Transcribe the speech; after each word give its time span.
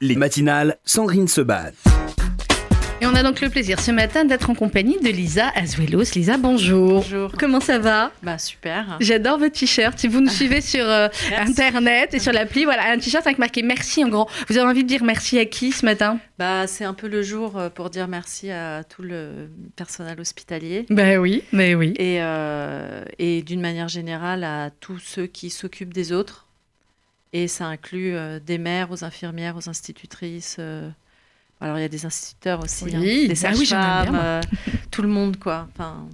Les 0.00 0.14
matinales, 0.14 0.78
Sandrine 0.84 1.26
se 1.26 1.40
bat. 1.40 1.72
Et 3.00 3.06
on 3.06 3.14
a 3.16 3.24
donc 3.24 3.40
le 3.40 3.50
plaisir 3.50 3.80
ce 3.80 3.90
matin 3.90 4.24
d'être 4.24 4.48
en 4.48 4.54
compagnie 4.54 4.96
de 5.00 5.08
Lisa 5.08 5.50
Azuelos. 5.56 6.14
Lisa, 6.14 6.36
bonjour. 6.36 7.00
Bonjour. 7.02 7.32
Comment 7.36 7.58
ça 7.58 7.80
va? 7.80 8.12
Bah 8.22 8.38
super. 8.38 8.96
J'adore 9.00 9.38
votre 9.40 9.58
t-shirt. 9.58 9.98
Si 9.98 10.06
vous 10.06 10.20
nous 10.20 10.30
suivez 10.30 10.60
sur 10.60 10.84
euh, 10.88 11.08
internet 11.36 12.14
et 12.14 12.20
sur 12.20 12.32
l'appli, 12.32 12.62
voilà, 12.62 12.92
un 12.92 12.98
t-shirt 12.98 13.26
avec 13.26 13.40
marqué 13.40 13.62
merci 13.64 14.04
en 14.04 14.08
grand. 14.08 14.28
Vous 14.48 14.56
avez 14.56 14.68
envie 14.68 14.84
de 14.84 14.88
dire 14.88 15.02
merci 15.02 15.36
à 15.40 15.46
qui 15.46 15.72
ce 15.72 15.84
matin? 15.84 16.20
Bah 16.38 16.68
c'est 16.68 16.84
un 16.84 16.94
peu 16.94 17.08
le 17.08 17.22
jour 17.22 17.58
euh, 17.58 17.68
pour 17.68 17.90
dire 17.90 18.06
merci 18.06 18.52
à 18.52 18.84
tout 18.84 19.02
le 19.02 19.50
personnel 19.74 20.20
hospitalier 20.20 20.86
Ben 20.90 21.18
oui, 21.18 21.42
mais 21.52 21.74
oui. 21.74 21.94
et, 21.98 22.18
euh, 22.22 23.04
et 23.18 23.42
d'une 23.42 23.60
manière 23.60 23.88
générale 23.88 24.44
à 24.44 24.70
tous 24.70 25.00
ceux 25.00 25.26
qui 25.26 25.50
s'occupent 25.50 25.92
des 25.94 26.12
autres. 26.12 26.47
Et 27.32 27.48
ça 27.48 27.66
inclut 27.66 28.14
euh, 28.14 28.40
des 28.40 28.58
mères 28.58 28.90
aux 28.90 29.04
infirmières, 29.04 29.56
aux 29.56 29.68
institutrices. 29.68 30.56
euh, 30.58 30.90
alors 31.60 31.78
il 31.78 31.82
y 31.82 31.84
a 31.84 31.88
des 31.88 32.06
instituteurs 32.06 32.62
aussi, 32.64 32.86
Oui. 32.86 32.94
hein, 32.96 33.00
des 33.00 33.34
Ah 33.44 33.54
oui, 33.56 33.66
bien, 33.66 34.14
sages-femmes, 34.14 34.14
euh, 34.14 34.40
tout 34.90 35.02
le 35.02 35.08
monde 35.08 35.38
quoi. 35.38 35.68
Enfin, 35.72 36.08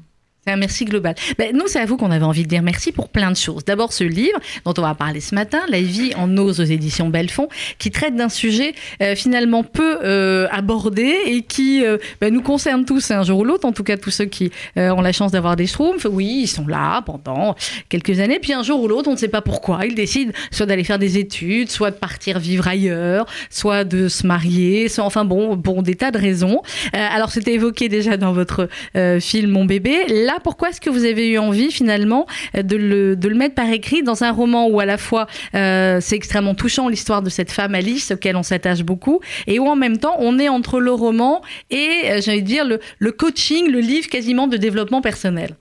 Un 0.47 0.57
merci 0.57 0.85
global. 0.85 1.15
Ben, 1.39 1.57
nous, 1.57 1.67
c'est 1.69 1.81
à 1.81 1.87
vous 1.87 1.97
qu'on 1.97 2.11
avait 2.11 2.25
envie 2.25 2.43
de 2.43 2.49
dire 2.49 2.63
merci 2.63 2.93
pour 2.93 3.09
plein 3.09 3.31
de 3.31 3.37
choses. 3.37 3.65
D'abord, 3.65 3.95
ce 3.95 4.05
livre 4.05 4.39
dont 4.67 4.75
on 4.77 4.83
va 4.83 4.95
parler 4.95 5.21
ce 5.21 5.35
matin, 5.35 5.61
La 5.71 5.81
vie 5.81 6.15
en 6.17 6.37
ose 6.37 6.61
aux 6.61 6.65
éditions 6.65 7.09
Belfond, 7.09 7.49
qui 7.79 7.91
traite 7.91 8.15
d'un 8.15 8.29
sujet 8.29 8.75
euh, 9.01 9.17
finalement 9.17 9.63
peu 9.63 9.99
euh, 10.05 10.47
abordé 10.51 11.17
et 11.27 11.43
qui 11.43 11.85
euh, 11.85 11.97
ben, 12.21 12.33
nous 12.33 12.43
concerne 12.43 12.85
tous 12.85 13.11
un 13.11 13.23
jour 13.23 13.39
ou 13.39 13.45
l'autre, 13.45 13.67
en 13.67 13.73
tout 13.73 13.85
cas 13.85 13.97
tous 13.97 14.11
ceux 14.11 14.27
qui 14.27 14.51
ont 14.77 15.01
la 15.01 15.13
chance 15.13 15.33
d'avoir 15.33 15.57
des 15.57 15.67
schtroumpfs. 15.67 16.07
Oui, 16.11 16.41
ils 16.43 16.47
sont 16.47 16.67
là 16.67 17.01
pendant 17.03 17.55
quelques 17.89 18.21
années, 18.21 18.39
puis 18.39 18.53
un 18.53 18.63
jour 18.63 18.83
ou 18.83 18.89
l'autre, 18.89 19.09
on 19.09 19.13
ne 19.13 19.19
sait 19.19 19.29
pas 19.29 19.41
pourquoi, 19.41 19.87
ils 19.87 19.95
décident 19.95 20.33
soit 20.51 20.67
d'aller 20.67 20.85
faire 20.85 20.99
des 20.99 21.17
études, 21.17 21.71
soit 21.71 21.91
de 21.91 21.97
partir 21.97 22.39
vivre 22.39 22.69
ailleurs, 22.69 23.27
soit 23.51 23.85
de 23.85 24.09
se 24.09 24.27
marier, 24.27 24.89
soit, 24.89 25.05
enfin 25.05 25.25
bon, 25.25 25.57
pour 25.57 25.83
des 25.83 25.95
tas 25.95 26.11
de 26.11 26.19
raisons. 26.19 26.61
Alors, 26.93 27.31
c'était 27.31 27.55
évoqué 27.55 27.89
déjà 27.89 28.17
dans 28.17 28.33
votre 28.33 28.69
film 29.21 29.51
Mon 29.51 29.65
bébé. 29.65 30.05
Là, 30.09 30.34
pourquoi 30.43 30.71
est-ce 30.71 30.81
que 30.81 30.91
vous 30.91 31.05
avez 31.05 31.29
eu 31.31 31.39
envie 31.39 31.71
finalement 31.71 32.27
euh, 32.57 32.63
de 32.63 32.77
le, 32.77 33.17
de 33.17 33.29
le 33.29 33.35
mettre 33.35 33.55
par 33.55 33.69
écrit 33.71 34.03
dans 34.03 34.25
un 34.25 34.31
roman 34.33 34.67
où 34.69 34.81
à 34.81 34.85
la 34.87 34.99
fois 34.99 35.27
euh, 35.55 35.99
c'est 36.01 36.17
extrêmement 36.17 36.55
touchant 36.55 36.89
l'histoire 36.89 37.23
de 37.23 37.31
cette 37.31 37.51
femme 37.53 37.75
Alice 37.75 38.11
auquel 38.13 38.37
on 38.37 38.43
s'attache 38.43 38.83
beaucoup 38.83 39.21
et 39.47 39.59
où 39.59 39.67
en 39.67 39.77
même 39.77 39.99
temps 39.99 40.17
on 40.19 40.39
est 40.39 40.49
entre 40.49 40.81
le 40.81 40.93
roman 40.93 41.43
et 41.71 41.91
euh, 42.07 42.21
de 42.21 42.41
dire 42.41 42.65
le, 42.65 42.81
le 42.99 43.13
coaching, 43.13 43.71
le 43.71 43.81
livre 43.81 44.09
quasiment 44.09 44.47
de 44.47 44.57
développement 44.57 45.01
personnel. 45.01 45.57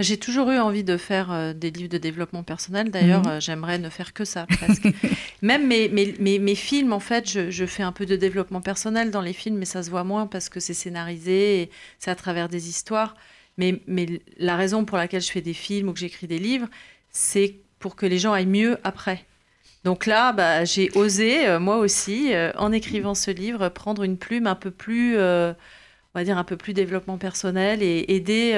J'ai 0.00 0.16
toujours 0.16 0.50
eu 0.50 0.58
envie 0.58 0.82
de 0.82 0.96
faire 0.96 1.30
euh, 1.30 1.52
des 1.52 1.70
livres 1.70 1.88
de 1.88 1.98
développement 1.98 2.42
personnel. 2.42 2.90
D'ailleurs, 2.90 3.22
Mhm. 3.22 3.28
euh, 3.30 3.40
j'aimerais 3.40 3.78
ne 3.78 3.88
faire 3.88 4.12
que 4.12 4.24
ça, 4.24 4.44
presque. 4.46 4.88
Même 5.42 5.68
mes, 5.68 5.88
mes, 5.88 6.16
mes, 6.18 6.40
mes 6.40 6.54
films, 6.56 6.92
en 6.92 6.98
fait, 6.98 7.30
je, 7.30 7.48
je 7.52 7.64
fais 7.64 7.84
un 7.84 7.92
peu 7.92 8.04
de 8.04 8.16
développement 8.16 8.60
personnel 8.60 9.12
dans 9.12 9.20
les 9.20 9.32
films, 9.32 9.56
mais 9.56 9.64
ça 9.66 9.84
se 9.84 9.90
voit 9.90 10.02
moins 10.02 10.26
parce 10.26 10.48
que 10.48 10.58
c'est 10.58 10.74
scénarisé 10.74 11.60
et 11.62 11.70
c'est 12.00 12.10
à 12.10 12.16
travers 12.16 12.48
des 12.48 12.68
histoires. 12.68 13.14
Mais, 13.56 13.80
la 14.38 14.56
raison 14.56 14.84
pour 14.84 14.98
laquelle 14.98 15.22
je 15.22 15.30
fais 15.30 15.40
des 15.40 15.54
films 15.54 15.88
ou 15.88 15.92
que 15.92 15.98
j'écris 15.98 16.26
des 16.26 16.38
livres, 16.38 16.68
c'est 17.10 17.56
pour 17.78 17.96
que 17.96 18.06
les 18.06 18.18
gens 18.18 18.32
aillent 18.32 18.46
mieux 18.46 18.78
après. 18.84 19.24
Donc 19.84 20.06
là, 20.06 20.32
bah, 20.32 20.64
j'ai 20.64 20.90
osé, 20.96 21.46
euh, 21.46 21.60
moi 21.60 21.76
aussi, 21.76 22.34
euh, 22.34 22.50
en 22.56 22.72
écrivant 22.72 23.14
ce 23.14 23.30
livre, 23.30 23.68
prendre 23.68 24.02
une 24.02 24.16
plume 24.16 24.46
un 24.46 24.54
peu 24.54 24.70
plus, 24.70 25.16
euh, 25.18 25.52
on 26.14 26.18
va 26.18 26.24
dire, 26.24 26.38
un 26.38 26.44
peu 26.44 26.56
plus 26.56 26.72
développement 26.72 27.18
personnel 27.18 27.82
et 27.82 28.06
aider 28.08 28.54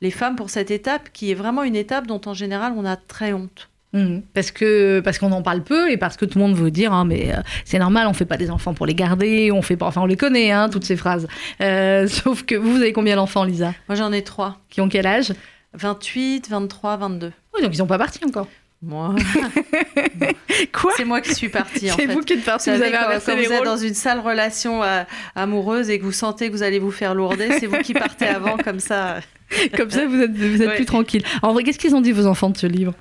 les 0.00 0.10
femmes 0.10 0.36
pour 0.36 0.50
cette 0.50 0.70
étape 0.70 1.10
qui 1.12 1.30
est 1.30 1.34
vraiment 1.34 1.62
une 1.62 1.76
étape 1.76 2.06
dont 2.06 2.20
en 2.26 2.34
général 2.34 2.74
on 2.76 2.84
a 2.84 2.96
très 2.96 3.32
honte. 3.32 3.70
Mhm. 3.94 4.22
Parce 4.32 4.50
que 4.50 5.00
parce 5.00 5.18
qu'on 5.18 5.32
en 5.32 5.42
parle 5.42 5.62
peu 5.62 5.90
et 5.90 5.98
parce 5.98 6.16
que 6.16 6.24
tout 6.24 6.38
le 6.38 6.44
monde 6.46 6.56
veut 6.56 6.70
dire 6.70 6.92
hein, 6.94 7.04
mais 7.04 7.32
euh, 7.34 7.42
c'est 7.66 7.78
normal 7.78 8.06
on 8.08 8.14
fait 8.14 8.24
pas 8.24 8.38
des 8.38 8.50
enfants 8.50 8.72
pour 8.72 8.86
les 8.86 8.94
garder 8.94 9.50
on 9.52 9.60
fait 9.60 9.76
pas 9.76 9.84
enfin 9.86 10.00
on 10.00 10.06
les 10.06 10.16
connaît 10.16 10.50
hein, 10.50 10.70
toutes 10.70 10.84
ces 10.84 10.96
phrases 10.96 11.26
Euh, 11.60 12.06
sauf 12.08 12.44
que 12.44 12.54
vous 12.54 12.72
vous 12.72 12.80
avez 12.80 12.92
combien 12.94 13.16
d'enfants 13.16 13.44
Lisa? 13.44 13.74
Moi 13.88 13.96
j'en 13.96 14.10
ai 14.12 14.22
trois, 14.22 14.58
qui 14.70 14.80
ont 14.80 14.88
quel 14.88 15.06
âge? 15.06 15.32
28, 15.74 16.48
23, 16.48 16.96
22. 16.96 17.32
oui, 17.54 17.62
donc 17.62 17.70
ils 17.74 17.76
sont 17.78 17.86
pas 17.86 17.98
partis 17.98 18.24
encore 18.24 18.46
Moi, 18.82 19.14
quoi? 20.72 20.92
C'est 20.96 21.04
moi 21.04 21.20
qui 21.20 21.34
suis 21.34 21.48
partie 21.48 21.88
c'est 21.88 22.06
vous 22.06 22.20
qui 22.20 22.32
êtes 22.34 22.44
partis 22.44 22.70
Vous 22.70 22.76
vous 22.76 22.82
avez 22.82 22.92
quand, 22.92 23.20
quand 23.26 23.36
les 23.36 23.46
vous 23.46 23.52
êtes 23.52 23.64
dans 23.64 23.76
une 23.76 23.94
sale 23.94 24.20
relation 24.20 24.82
euh, 24.82 25.02
amoureuse 25.34 25.90
et 25.90 25.98
que 25.98 26.04
vous 26.04 26.12
sentez 26.12 26.48
que 26.48 26.52
vous 26.52 26.62
allez 26.62 26.78
vous 26.78 26.90
faire 26.90 27.14
lourder, 27.14 27.48
c'est 27.60 27.66
vous 27.66 27.78
qui 27.78 27.92
partez 27.94 28.26
avant 28.26 28.56
comme 28.56 28.80
ça. 28.80 29.20
Comme 29.76 29.90
ça, 29.90 30.06
vous 30.06 30.18
êtes, 30.18 30.30
vous 30.34 30.62
êtes 30.62 30.68
Ouais. 30.68 30.76
plus 30.76 30.86
tranquille. 30.86 31.22
En 31.42 31.52
vrai, 31.52 31.62
qu'est-ce 31.62 31.78
qu'ils 31.78 31.94
ont 31.94 32.00
dit, 32.00 32.12
vos 32.12 32.24
enfants, 32.24 32.48
de 32.48 32.56
ce 32.56 32.66
livre? 32.66 32.94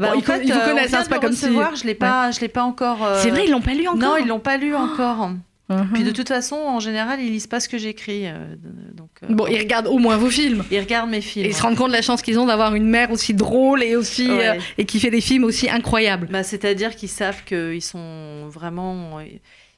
Bah, 0.00 0.08
Bon, 0.08 0.14
en 0.16 0.18
ils 0.18 0.24
con- 0.24 0.32
fait, 0.32 0.44
ils 0.44 0.52
vous 0.52 0.60
connaissent, 0.60 0.86
on 0.86 0.88
vient 0.88 0.98
hein, 0.98 1.02
c'est 1.04 1.08
pas 1.10 1.18
comme 1.18 1.32
si- 1.32 1.44
recevoir, 1.46 1.76
je 1.76 1.84
l'ai 1.84 1.94
pas, 1.94 2.30
je 2.30 2.40
l'ai 2.40 2.48
pas 2.48 2.62
encore. 2.64 3.04
euh, 3.04 3.20
C'est 3.22 3.30
vrai, 3.30 3.44
ils 3.46 3.50
l'ont 3.50 3.60
pas 3.60 3.74
lu 3.74 3.86
encore 3.88 3.98
Non, 4.00 4.16
ils 4.16 4.26
l'ont 4.26 4.40
pas 4.40 4.56
lu 4.56 4.74
encore. 4.74 5.30
Mhm. 5.70 5.88
Puis 5.94 6.02
de 6.04 6.10
toute 6.10 6.28
façon, 6.28 6.56
en 6.56 6.78
général, 6.78 7.20
ils 7.22 7.30
lisent 7.30 7.46
pas 7.46 7.58
ce 7.58 7.70
que 7.70 7.78
j'écris, 7.78 8.26
euh, 8.26 8.54
donc. 8.92 9.08
euh, 9.22 9.26
Bon, 9.30 9.46
ils 9.46 9.56
regardent 9.58 9.86
au 9.86 9.96
moins 9.98 10.16
vos 10.18 10.28
films. 10.28 10.62
ils 10.70 10.78
regardent 10.78 11.08
mes 11.08 11.16
Et 11.18 11.22
films. 11.22 11.46
ils 11.46 11.54
se 11.54 11.62
rendent 11.62 11.76
compte 11.76 11.88
de 11.88 11.94
la 11.94 12.02
chance 12.02 12.20
qu'ils 12.20 12.38
ont 12.38 12.44
d'avoir 12.44 12.74
une 12.74 12.86
mère 12.86 13.10
aussi 13.10 13.32
drôle 13.32 13.82
et 13.82 13.96
aussi 13.96 14.30
Ouais. 14.30 14.58
et 14.76 14.84
qui 14.84 15.00
fait 15.00 15.10
des 15.10 15.22
films 15.22 15.44
aussi 15.44 15.70
incroyables. 15.70 16.28
Bah, 16.30 16.42
c'est-à-dire 16.42 16.94
qu'ils 16.94 17.08
savent 17.08 17.44
qu'ils 17.44 17.80
sont 17.82 18.46
vraiment. 18.48 19.20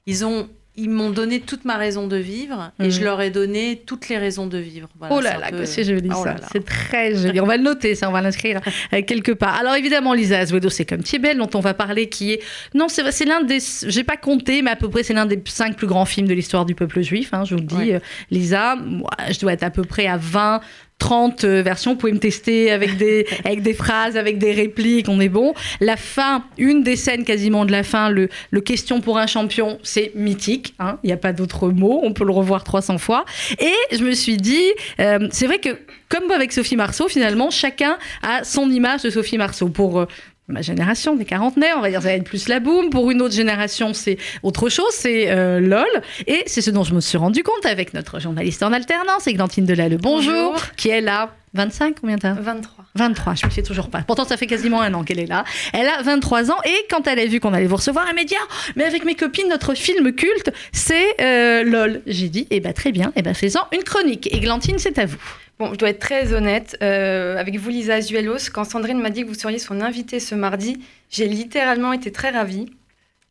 Ils 0.06 0.24
ont. 0.24 0.48
Ils 0.78 0.90
m'ont 0.90 1.10
donné 1.10 1.40
toute 1.40 1.64
ma 1.64 1.76
raison 1.76 2.06
de 2.06 2.16
vivre 2.16 2.70
et 2.78 2.84
Mhm. 2.84 2.90
je 2.90 3.02
leur 3.04 3.20
ai 3.20 3.30
donné 3.30 3.82
toutes 3.86 4.08
les 4.08 4.18
raisons 4.18 4.46
de 4.46 4.58
vivre. 4.58 4.88
Voilà, 4.98 5.14
oh 5.16 5.20
là 5.20 5.38
là, 5.38 5.50
peu- 5.50 5.64
c'est 5.64 5.84
joli 5.84 6.08
Oh 6.14 6.22
ça. 6.22 6.36
C'est 6.52 6.64
très 6.64 7.14
joli. 7.14 7.40
On 7.40 7.46
va 7.46 7.56
le 7.56 7.62
noter, 7.62 7.94
ça, 7.94 8.08
on 8.08 8.12
va 8.12 8.20
l'inscrire 8.20 8.60
euh, 8.92 9.02
quelque 9.02 9.32
part. 9.32 9.54
Alors 9.58 9.74
évidemment, 9.74 10.12
Lisa 10.12 10.38
Azuedo, 10.38 10.68
c'est 10.68 10.84
comme 10.84 11.02
Thiebel, 11.02 11.38
dont 11.38 11.48
on 11.54 11.60
va 11.60 11.72
parler, 11.74 12.08
qui 12.08 12.32
est. 12.32 12.42
Non, 12.74 12.88
c'est 12.88 13.10
c'est 13.10 13.24
l'un 13.24 13.42
des. 13.42 13.58
J'ai 13.86 14.04
pas 14.04 14.16
compté, 14.16 14.60
mais 14.62 14.70
à 14.70 14.76
peu 14.76 14.88
près, 14.90 15.02
c'est 15.02 15.14
l'un 15.14 15.26
des 15.26 15.40
cinq 15.46 15.76
plus 15.76 15.86
grands 15.86 16.04
films 16.04 16.28
de 16.28 16.34
l'histoire 16.34 16.64
du 16.66 16.74
peuple 16.74 17.00
juif, 17.00 17.30
hein, 17.32 17.44
je 17.44 17.54
vous 17.54 17.60
le 17.60 17.66
dis. 17.66 17.74
Ouais. 17.76 17.94
Euh, 17.94 17.98
Lisa, 18.30 18.76
moi, 18.76 19.08
je 19.30 19.38
dois 19.40 19.52
être 19.54 19.62
à 19.62 19.70
peu 19.70 19.82
près 19.82 20.06
à 20.06 20.16
20. 20.18 20.60
30 20.98 21.44
euh, 21.44 21.62
versions, 21.62 21.92
vous 21.92 21.98
pouvez 21.98 22.12
me 22.12 22.18
tester 22.18 22.70
avec 22.70 22.96
des, 22.96 23.26
avec 23.44 23.62
des 23.62 23.74
phrases, 23.74 24.16
avec 24.16 24.38
des 24.38 24.52
répliques, 24.52 25.08
on 25.08 25.20
est 25.20 25.28
bon. 25.28 25.54
La 25.80 25.96
fin, 25.96 26.44
une 26.58 26.82
des 26.82 26.96
scènes 26.96 27.24
quasiment 27.24 27.64
de 27.64 27.72
la 27.72 27.82
fin, 27.82 28.08
le, 28.08 28.28
le 28.50 28.60
question 28.60 29.00
pour 29.00 29.18
un 29.18 29.26
champion, 29.26 29.78
c'est 29.82 30.12
mythique, 30.14 30.74
hein, 30.78 30.98
il 31.02 31.08
n'y 31.08 31.12
a 31.12 31.18
pas 31.18 31.32
d'autre 31.32 31.68
mot, 31.68 32.00
on 32.02 32.12
peut 32.12 32.24
le 32.24 32.32
revoir 32.32 32.64
300 32.64 32.98
fois. 32.98 33.24
Et 33.58 33.96
je 33.96 34.02
me 34.02 34.12
suis 34.12 34.36
dit, 34.36 34.64
euh, 35.00 35.28
c'est 35.30 35.46
vrai 35.46 35.58
que 35.58 35.78
comme 36.08 36.30
avec 36.30 36.52
Sophie 36.52 36.76
Marceau, 36.76 37.08
finalement, 37.08 37.50
chacun 37.50 37.98
a 38.22 38.44
son 38.44 38.70
image 38.70 39.02
de 39.02 39.10
Sophie 39.10 39.38
Marceau. 39.38 39.68
Pour 39.68 40.00
euh, 40.00 40.06
ma 40.48 40.62
génération 40.62 41.16
des 41.16 41.24
quarantenaires, 41.24 41.74
on 41.76 41.80
va 41.80 41.90
dire 41.90 42.00
ça 42.02 42.08
va 42.08 42.14
être 42.14 42.24
plus 42.24 42.48
la 42.48 42.60
boum. 42.60 42.90
Pour 42.90 43.10
une 43.10 43.20
autre 43.22 43.34
génération, 43.34 43.92
c'est 43.94 44.16
autre 44.42 44.68
chose, 44.68 44.92
c'est 44.92 45.30
euh, 45.30 45.60
LOL. 45.60 45.84
Et 46.26 46.42
c'est 46.46 46.60
ce 46.60 46.70
dont 46.70 46.84
je 46.84 46.94
me 46.94 47.00
suis 47.00 47.18
rendu 47.18 47.42
compte 47.42 47.66
avec 47.66 47.94
notre 47.94 48.20
journaliste 48.20 48.62
en 48.62 48.72
alternance, 48.72 49.26
Églantine 49.26 49.64
Delalle. 49.66 49.96
Bonjour, 50.00 50.32
Bonjour. 50.52 50.62
qui 50.76 50.88
est 50.90 51.00
là. 51.00 51.34
25, 51.54 51.96
combien 52.02 52.18
t'as 52.18 52.34
23. 52.34 52.84
23, 52.96 53.34
je 53.34 53.46
me 53.46 53.50
sais 53.50 53.62
toujours 53.62 53.88
pas. 53.88 54.02
Pourtant, 54.02 54.26
ça 54.26 54.36
fait 54.36 54.46
quasiment 54.46 54.82
un 54.82 54.92
an 54.92 55.04
qu'elle 55.04 55.20
est 55.20 55.26
là. 55.26 55.42
Elle 55.72 55.88
a 55.88 56.02
23 56.02 56.50
ans 56.50 56.58
et 56.66 56.86
quand 56.90 57.06
elle 57.06 57.18
a 57.18 57.24
vu 57.24 57.40
qu'on 57.40 57.54
allait 57.54 57.66
vous 57.66 57.76
recevoir, 57.76 58.04
elle 58.08 58.14
m'a 58.14 58.24
dit 58.24 58.34
Ah, 58.38 58.46
Mais 58.76 58.84
avec 58.84 59.04
mes 59.06 59.14
copines, 59.14 59.48
notre 59.48 59.74
film 59.74 60.12
culte, 60.12 60.52
c'est 60.72 61.16
euh, 61.20 61.64
LOL. 61.64 62.02
J'ai 62.06 62.28
dit 62.28 62.46
Eh 62.50 62.60
ben 62.60 62.74
très 62.74 62.92
bien, 62.92 63.10
eh 63.16 63.22
ben 63.22 63.32
fais-en 63.32 63.62
une 63.72 63.82
chronique. 63.84 64.28
Églantine, 64.34 64.78
c'est 64.78 64.98
à 64.98 65.06
vous. 65.06 65.16
Bon, 65.58 65.72
je 65.72 65.78
dois 65.78 65.88
être 65.88 66.00
très 66.00 66.34
honnête. 66.34 66.76
euh, 66.82 67.38
avec 67.38 67.56
vous, 67.56 67.70
Lisa 67.70 67.94
Azuelos, 67.94 68.50
quand 68.52 68.64
Sandrine 68.64 69.00
m'a 69.00 69.08
dit 69.08 69.22
que 69.22 69.28
vous 69.28 69.34
seriez 69.34 69.58
son 69.58 69.80
invitée 69.80 70.20
ce 70.20 70.34
mardi, 70.34 70.84
j'ai 71.08 71.26
littéralement 71.26 71.94
été 71.94 72.12
très 72.12 72.28
ravie. 72.28 72.66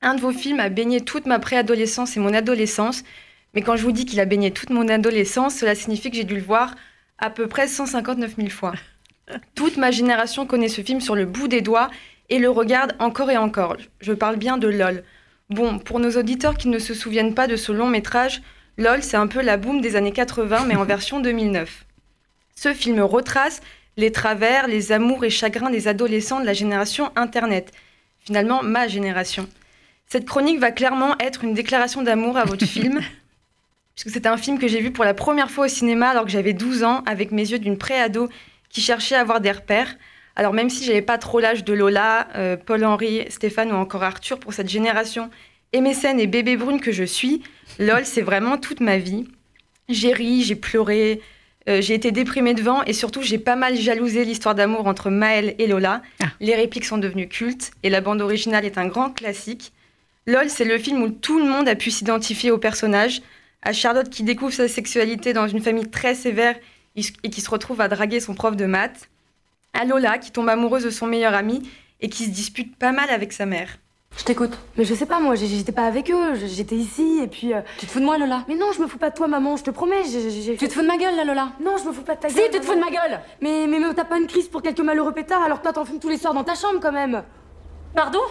Un 0.01 0.15
de 0.15 0.21
vos 0.21 0.31
films 0.31 0.59
a 0.59 0.69
baigné 0.69 1.01
toute 1.01 1.27
ma 1.27 1.37
préadolescence 1.37 2.17
et 2.17 2.19
mon 2.19 2.33
adolescence. 2.33 3.03
Mais 3.53 3.61
quand 3.61 3.75
je 3.75 3.83
vous 3.83 3.91
dis 3.91 4.05
qu'il 4.05 4.19
a 4.19 4.25
baigné 4.25 4.49
toute 4.51 4.71
mon 4.71 4.87
adolescence, 4.87 5.55
cela 5.55 5.75
signifie 5.75 6.09
que 6.09 6.17
j'ai 6.17 6.23
dû 6.23 6.35
le 6.35 6.41
voir 6.41 6.75
à 7.19 7.29
peu 7.29 7.47
près 7.47 7.67
159 7.67 8.35
000 8.37 8.49
fois. 8.49 8.73
Toute 9.53 9.77
ma 9.77 9.91
génération 9.91 10.47
connaît 10.47 10.67
ce 10.67 10.81
film 10.81 11.01
sur 11.01 11.15
le 11.15 11.25
bout 11.25 11.47
des 11.47 11.61
doigts 11.61 11.91
et 12.29 12.39
le 12.39 12.49
regarde 12.49 12.95
encore 12.99 13.29
et 13.29 13.37
encore. 13.37 13.77
Je 14.01 14.13
parle 14.13 14.37
bien 14.37 14.57
de 14.57 14.67
LOL. 14.67 15.03
Bon, 15.51 15.77
pour 15.77 15.99
nos 15.99 16.17
auditeurs 16.17 16.57
qui 16.57 16.69
ne 16.69 16.79
se 16.79 16.95
souviennent 16.95 17.35
pas 17.35 17.47
de 17.47 17.55
ce 17.55 17.71
long 17.71 17.87
métrage, 17.87 18.41
LOL, 18.77 19.03
c'est 19.03 19.17
un 19.17 19.27
peu 19.27 19.41
la 19.41 19.57
boom 19.57 19.79
des 19.79 19.95
années 19.95 20.11
80, 20.11 20.65
mais 20.67 20.75
en 20.75 20.85
version 20.85 21.19
2009. 21.19 21.85
Ce 22.57 22.73
film 22.73 23.01
retrace 23.01 23.61
les 23.97 24.11
travers, 24.11 24.67
les 24.67 24.91
amours 24.91 25.25
et 25.25 25.29
chagrins 25.29 25.69
des 25.69 25.87
adolescents 25.87 26.39
de 26.39 26.45
la 26.45 26.53
génération 26.53 27.11
Internet. 27.15 27.71
Finalement, 28.19 28.63
ma 28.63 28.87
génération. 28.87 29.47
Cette 30.07 30.25
chronique 30.25 30.59
va 30.59 30.71
clairement 30.71 31.17
être 31.19 31.43
une 31.43 31.53
déclaration 31.53 32.01
d'amour 32.01 32.37
à 32.37 32.45
votre 32.45 32.65
film, 32.75 33.01
puisque 33.93 34.09
c'est 34.09 34.25
un 34.25 34.37
film 34.37 34.57
que 34.57 34.67
j'ai 34.67 34.79
vu 34.79 34.91
pour 34.91 35.03
la 35.03 35.13
première 35.13 35.51
fois 35.51 35.65
au 35.65 35.69
cinéma 35.69 36.09
alors 36.09 36.23
que 36.23 36.31
j'avais 36.31 36.53
12 36.53 36.83
ans, 36.83 37.03
avec 37.05 37.31
mes 37.31 37.49
yeux 37.49 37.59
d'une 37.59 37.77
pré-ado 37.77 38.29
qui 38.69 38.81
cherchait 38.81 39.15
à 39.15 39.21
avoir 39.21 39.41
des 39.41 39.51
repères. 39.51 39.95
Alors 40.37 40.53
même 40.53 40.69
si 40.69 40.85
j'avais 40.85 41.01
pas 41.01 41.17
trop 41.17 41.39
l'âge 41.39 41.65
de 41.65 41.73
Lola, 41.73 42.27
euh, 42.35 42.57
Paul-Henri, 42.57 43.25
Stéphane 43.29 43.71
ou 43.71 43.75
encore 43.75 44.03
Arthur 44.03 44.39
pour 44.39 44.53
cette 44.53 44.69
génération, 44.69 45.29
et 45.73 45.81
mécène 45.81 46.21
et 46.21 46.27
bébé 46.27 46.55
brune 46.55 46.79
que 46.79 46.93
je 46.93 47.03
suis, 47.03 47.43
LOL, 47.79 48.05
c'est 48.05 48.21
vraiment 48.21 48.57
toute 48.57 48.79
ma 48.79 48.97
vie. 48.97 49.27
J'ai 49.89 50.13
ri, 50.13 50.41
j'ai 50.41 50.55
pleuré, 50.55 51.21
euh, 51.67 51.81
j'ai 51.81 51.95
été 51.95 52.11
déprimée 52.11 52.53
devant 52.53 52.83
et 52.83 52.93
surtout 52.93 53.21
j'ai 53.21 53.39
pas 53.39 53.55
mal 53.55 53.75
jalousé 53.75 54.23
l'histoire 54.23 54.53
d'amour 54.53 54.85
entre 54.87 55.09
Maël 55.09 55.55
et 55.57 55.67
Lola. 55.67 56.01
Ah. 56.21 56.27
Les 56.39 56.55
répliques 56.55 56.85
sont 56.85 56.97
devenues 56.97 57.27
cultes 57.27 57.71
et 57.81 57.89
la 57.89 58.01
bande 58.01 58.21
originale 58.21 58.65
est 58.65 58.77
un 58.77 58.87
grand 58.87 59.09
classique. 59.09 59.73
LOL, 60.27 60.49
c'est 60.49 60.65
le 60.65 60.77
film 60.77 61.01
où 61.01 61.09
tout 61.09 61.39
le 61.39 61.45
monde 61.45 61.67
a 61.67 61.75
pu 61.75 61.91
s'identifier 61.91 62.51
au 62.51 62.57
personnage, 62.57 63.21
à 63.61 63.73
Charlotte 63.73 64.09
qui 64.09 64.23
découvre 64.23 64.53
sa 64.53 64.67
sexualité 64.67 65.33
dans 65.33 65.47
une 65.47 65.61
famille 65.61 65.89
très 65.89 66.15
sévère 66.15 66.55
et 66.95 67.29
qui 67.29 67.41
se 67.41 67.49
retrouve 67.49 67.81
à 67.81 67.87
draguer 67.87 68.19
son 68.19 68.35
prof 68.35 68.55
de 68.55 68.65
maths, 68.65 69.09
à 69.73 69.85
Lola 69.85 70.17
qui 70.17 70.31
tombe 70.31 70.49
amoureuse 70.49 70.83
de 70.83 70.89
son 70.89 71.07
meilleur 71.07 71.33
ami 71.33 71.69
et 71.99 72.09
qui 72.09 72.25
se 72.25 72.29
dispute 72.29 72.75
pas 72.75 72.91
mal 72.91 73.09
avec 73.09 73.33
sa 73.33 73.45
mère. 73.45 73.77
Je 74.17 74.23
t'écoute. 74.23 74.57
Mais 74.77 74.85
je 74.85 74.93
sais 74.93 75.05
pas, 75.05 75.19
moi, 75.19 75.35
j'étais 75.35 75.71
pas 75.71 75.85
avec 75.85 76.09
eux, 76.09 76.35
j'étais 76.35 76.75
ici, 76.75 77.19
et 77.21 77.27
puis... 77.27 77.53
Euh, 77.53 77.61
tu 77.77 77.85
te 77.85 77.91
fous 77.91 77.99
de 77.99 78.05
moi, 78.05 78.17
Lola? 78.17 78.45
Mais 78.47 78.55
non, 78.55 78.71
je 78.71 78.81
me 78.81 78.87
fous 78.87 78.97
pas 78.97 79.09
de 79.09 79.15
toi, 79.15 79.27
maman, 79.27 79.57
je 79.57 79.63
te 79.63 79.71
promets, 79.71 80.03
Tu 80.03 80.67
te 80.67 80.73
fous 80.73 80.81
de 80.81 80.87
ma 80.87 80.97
gueule, 80.97 81.15
là, 81.17 81.25
Lola? 81.25 81.49
Non, 81.61 81.77
je 81.77 81.83
me 81.87 81.91
fous 81.91 82.01
pas 82.01 82.15
de 82.15 82.21
ta 82.21 82.29
gueule. 82.29 82.37
Si, 82.37 82.51
tu 82.51 82.59
te 82.59 82.65
fous 82.65 82.75
de 82.75 82.79
ma 82.79 82.89
gueule! 82.89 83.19
Mais, 83.41 83.67
mais, 83.67 83.79
mais 83.79 83.93
t'as 83.93 84.05
pas 84.05 84.17
une 84.17 84.27
crise 84.27 84.47
pour 84.47 84.61
quelques 84.61 84.79
malheureux 84.79 85.11
pétards, 85.11 85.43
alors 85.43 85.57
que 85.57 85.63
toi, 85.63 85.73
t'en 85.73 85.83
fumes 85.85 85.99
tous 85.99 86.09
les 86.09 86.17
soirs 86.17 86.33
dans 86.33 86.45
ta 86.45 86.55
chambre, 86.55 86.79
quand 86.81 86.93
même. 86.93 87.23
Pardon? 87.93 88.21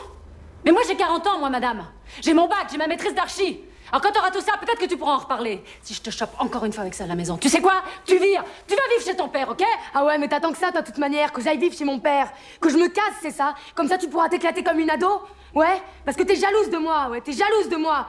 Mais 0.65 0.73
moi, 0.73 0.81
j'ai 0.89 0.97
40 0.97 1.27
ans, 1.27 1.39
moi, 1.39 1.51
madame. 1.51 1.85
J'ai 2.23 2.33
mon 2.33 2.49
bac, 2.49 2.69
j'ai 2.71 2.79
ma 2.79 2.87
maîtrise 2.87 3.15
d'archi 3.15 3.61
alors 3.95 4.03
quand 4.03 4.11
t'auras 4.11 4.33
tout 4.33 4.41
ça, 4.41 4.55
peut-être 4.61 4.81
que 4.81 4.87
tu 4.87 4.97
pourras 4.97 5.13
en 5.13 5.19
reparler. 5.19 5.63
Si 5.81 5.95
je 5.95 6.01
te 6.01 6.11
chope 6.11 6.35
encore 6.41 6.65
une 6.65 6.73
fois 6.73 6.83
avec 6.83 6.95
ça 6.95 7.05
à 7.05 7.07
la 7.07 7.15
maison, 7.15 7.37
tu 7.37 7.49
sais 7.49 7.61
quoi? 7.61 7.85
Tu 8.05 8.19
vires. 8.19 8.43
Tu 8.67 8.75
vas 8.75 8.83
vivre 8.91 9.09
chez 9.09 9.15
ton 9.15 9.29
père, 9.29 9.49
ok? 9.49 9.63
Ah 9.95 10.05
ouais, 10.05 10.19
mais 10.19 10.27
t'attends 10.27 10.51
que 10.51 10.59
ça, 10.59 10.73
de 10.73 10.85
toute 10.85 10.99
manière, 10.99 11.33
que 11.33 11.41
j'aille 11.41 11.59
vivre 11.59 11.77
chez 11.77 11.85
mon 11.85 12.01
père. 12.01 12.33
Que 12.61 12.71
je 12.71 12.77
me 12.77 12.89
casse, 12.89 13.15
c'est 13.23 13.31
ça? 13.31 13.55
Comme 13.77 13.87
ça, 13.87 13.97
tu 13.97 14.09
pourras 14.09 14.29
t'éclater 14.29 14.65
comme 14.65 14.81
une 14.81 14.91
ado? 14.91 15.23
Ouais? 15.55 15.81
Parce 16.05 16.17
que 16.17 16.25
t'es 16.25 16.35
jalouse 16.35 16.71
de 16.71 16.79
moi, 16.79 17.09
ouais, 17.09 17.21
t'es 17.21 17.35
jalouse 17.35 17.69
de 17.69 17.77
moi. 17.77 18.09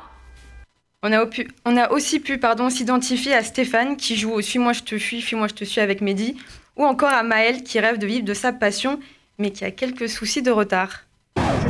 On 1.04 1.14
a, 1.14 1.24
on 1.66 1.78
a, 1.78 1.92
aussi 1.92 2.20
pu 2.20 2.40
pardon, 2.40 2.72
s'identifier 2.72 3.36
à 3.36 3.44
Stéphane 3.44 3.96
qui 3.96 4.16
joue 4.16 4.32
au 4.32 4.42
Suis-moi 4.42 4.74
je 4.74 4.82
te 4.82 4.98
fuis, 4.98 5.22
Fuis-moi 5.22 5.50
je 5.50 5.54
te 5.54 5.66
suis 5.66 5.82
avec 5.82 6.02
Mehdi, 6.02 6.36
ou 6.78 6.84
encore 6.84 7.14
à 7.14 7.22
Maël 7.22 7.62
qui 7.62 7.80
rêve 7.80 8.00
de 8.00 8.08
vivre 8.08 8.26
de 8.26 8.34
sa 8.34 8.52
passion 8.54 9.00
mais 9.38 9.52
qui 9.52 9.64
a 9.64 9.70
quelques 9.70 10.10
soucis 10.10 10.42
de 10.42 10.50
retard. 10.50 11.05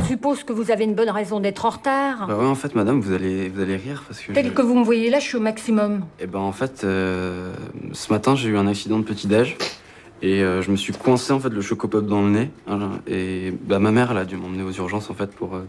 Je 0.06 0.12
suppose 0.12 0.44
que 0.44 0.52
vous 0.52 0.70
avez 0.70 0.84
une 0.84 0.94
bonne 0.94 1.10
raison 1.10 1.40
d'être 1.40 1.64
en 1.64 1.70
retard. 1.70 2.26
Bah 2.26 2.36
ouais, 2.36 2.46
en 2.46 2.54
fait, 2.54 2.74
madame, 2.74 3.00
vous 3.00 3.12
allez, 3.12 3.48
vous 3.48 3.60
allez 3.60 3.76
rire 3.76 4.04
parce 4.06 4.20
que. 4.20 4.32
Tel 4.32 4.52
que 4.52 4.62
vous 4.62 4.78
me 4.78 4.84
voyez 4.84 5.10
là, 5.10 5.18
je 5.18 5.24
suis 5.24 5.36
au 5.36 5.40
maximum. 5.40 6.04
Eh 6.20 6.26
ben, 6.26 6.38
en 6.38 6.52
fait, 6.52 6.84
euh, 6.84 7.52
ce 7.92 8.12
matin, 8.12 8.36
j'ai 8.36 8.48
eu 8.50 8.56
un 8.56 8.66
accident 8.66 8.98
de 8.98 9.04
petit-déj. 9.04 9.56
Et 10.22 10.42
euh, 10.42 10.62
je 10.62 10.70
me 10.70 10.76
suis 10.76 10.92
coincé 10.92 11.32
en 11.32 11.40
fait 11.40 11.50
le 11.50 11.60
chocopop 11.60 12.06
dans 12.06 12.22
le 12.22 12.30
nez. 12.30 12.50
et 13.06 13.52
bah, 13.64 13.78
ma 13.78 13.90
mère, 13.90 14.12
elle 14.12 14.18
a 14.18 14.24
dû 14.24 14.36
m'emmener 14.36 14.62
aux 14.62 14.72
urgences 14.72 15.10
en 15.10 15.14
fait 15.14 15.30
pour. 15.30 15.56
Euh, 15.56 15.68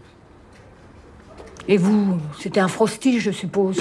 et 1.67 1.77
vous, 1.77 2.17
c'était 2.39 2.61
un 2.61 2.69
frosty, 2.69 3.19
je 3.19 3.31
suppose. 3.31 3.79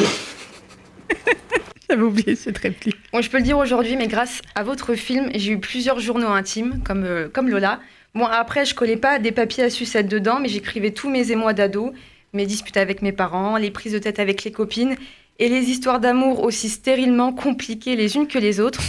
J'avais 1.89 2.03
oublié 2.03 2.35
cette 2.35 2.59
réplique. 2.59 2.97
Bon, 3.13 3.21
je 3.21 3.31
peux 3.31 3.37
le 3.37 3.45
dire 3.45 3.59
aujourd'hui, 3.59 3.97
mais 3.97 4.09
grâce 4.09 4.43
à 4.57 4.65
votre 4.65 4.95
film, 4.95 5.31
j'ai 5.35 5.53
eu 5.53 5.61
plusieurs 5.61 6.01
journaux 6.01 6.31
intimes, 6.31 6.83
comme, 6.85 7.29
comme 7.33 7.49
Lola. 7.49 7.79
Bon, 8.17 8.25
après, 8.25 8.65
je 8.65 8.75
collais 8.75 8.97
pas 8.97 9.19
des 9.19 9.31
papiers 9.31 9.65
à 9.65 9.69
sucette 9.69 10.09
dedans, 10.09 10.39
mais 10.41 10.49
j'écrivais 10.49 10.91
tous 10.91 11.11
mes 11.11 11.33
émois 11.33 11.53
d'ado, 11.53 11.93
mes 12.33 12.47
disputes 12.47 12.79
avec 12.79 13.03
mes 13.03 13.13
parents, 13.13 13.59
les 13.59 13.71
prises 13.71 13.93
de 13.93 13.99
tête 13.99 14.19
avec 14.19 14.43
les 14.43 14.51
copines, 14.51 14.97
et 15.39 15.51
les 15.51 15.69
histoires 15.69 16.01
d'amour 16.01 16.43
aussi 16.43 16.71
stérilement 16.71 17.35
compliquées 17.35 17.95
les 17.95 18.17
unes 18.17 18.27
que 18.27 18.39
les 18.39 18.59
autres. 18.59 18.81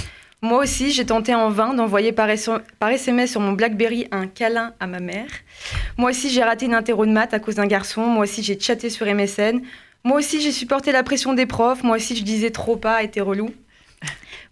Moi 0.41 0.63
aussi, 0.63 0.91
j'ai 0.91 1.05
tenté 1.05 1.35
en 1.35 1.49
vain 1.49 1.73
d'envoyer 1.73 2.13
par, 2.13 2.29
SMS 2.29 3.29
sur 3.29 3.41
mon 3.41 3.51
Blackberry 3.51 4.07
un 4.11 4.27
câlin 4.27 4.73
à 4.79 4.87
ma 4.87 5.01
mère. 5.01 5.27
Moi 5.97 6.11
aussi, 6.11 6.29
j'ai 6.29 6.41
raté 6.41 6.65
une 6.65 6.73
interro 6.73 7.05
de 7.05 7.11
maths 7.11 7.33
à 7.33 7.39
cause 7.39 7.55
d'un 7.55 7.67
garçon. 7.67 8.03
Moi 8.03 8.23
aussi, 8.23 8.43
j'ai 8.43 8.57
chatté 8.57 8.89
sur 8.89 9.13
MSN. 9.13 9.59
Moi 10.05 10.19
aussi, 10.19 10.39
j'ai 10.39 10.53
supporté 10.53 10.93
la 10.93 11.03
pression 11.03 11.33
des 11.33 11.45
profs. 11.45 11.83
Moi 11.83 11.97
aussi, 11.97 12.15
je 12.15 12.23
disais 12.23 12.51
trop 12.51 12.77
pas, 12.77 13.03
était 13.03 13.19
relou. 13.19 13.53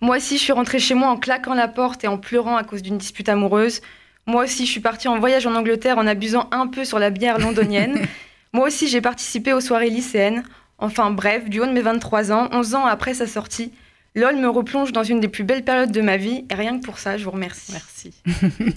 Moi 0.02 0.18
aussi, 0.18 0.38
je 0.38 0.44
suis 0.44 0.52
rentrée 0.52 0.80
chez 0.80 0.96
moi 0.96 1.08
en 1.08 1.16
claquant 1.16 1.54
la 1.54 1.70
porte 1.70 2.04
et 2.04 2.10
en 2.10 2.18
pleurant 2.18 2.58
à 2.58 2.66
cause 2.66 2.82
d'une 2.82 2.98
dispute 2.98 3.30
amoureuse. 3.30 3.80
Moi 4.28 4.44
aussi, 4.44 4.66
je 4.66 4.72
suis 4.72 4.80
partie 4.80 5.08
en 5.08 5.20
voyage 5.20 5.46
en 5.46 5.56
Angleterre 5.56 5.98
en 5.98 6.08
abusant 6.08 6.48
un 6.52 6.68
peu 6.68 6.84
sur 6.84 6.98
la 6.98 7.12
bière 7.12 7.38
londonienne. 7.38 8.08
Moi 8.54 8.68
aussi, 8.68 8.88
j'ai 8.88 9.02
participé 9.02 9.54
aux 9.54 9.62
soirées 9.62 9.90
lycéennes. 9.90 10.44
Enfin 10.78 11.12
bref, 11.12 11.48
du 11.48 11.60
haut 11.60 11.66
de 11.66 11.72
mes 11.72 11.82
23 11.82 12.32
ans, 12.32 12.50
11 12.52 12.76
ans 12.76 12.86
après 12.86 13.14
sa 13.14 13.28
sortie, 13.28 13.72
LOL 14.16 14.38
me 14.38 14.48
replonge 14.48 14.94
dans 14.94 15.04
une 15.04 15.20
des 15.20 15.28
plus 15.28 15.44
belles 15.44 15.64
périodes 15.64 15.92
de 15.92 16.00
ma 16.00 16.16
vie 16.16 16.46
et 16.50 16.56
rien 16.56 16.80
que 16.80 16.86
pour 16.86 17.00
ça, 17.00 17.18
je 17.18 17.26
vous 17.26 17.32
remercie. 17.32 17.74
Merci. 17.74 18.14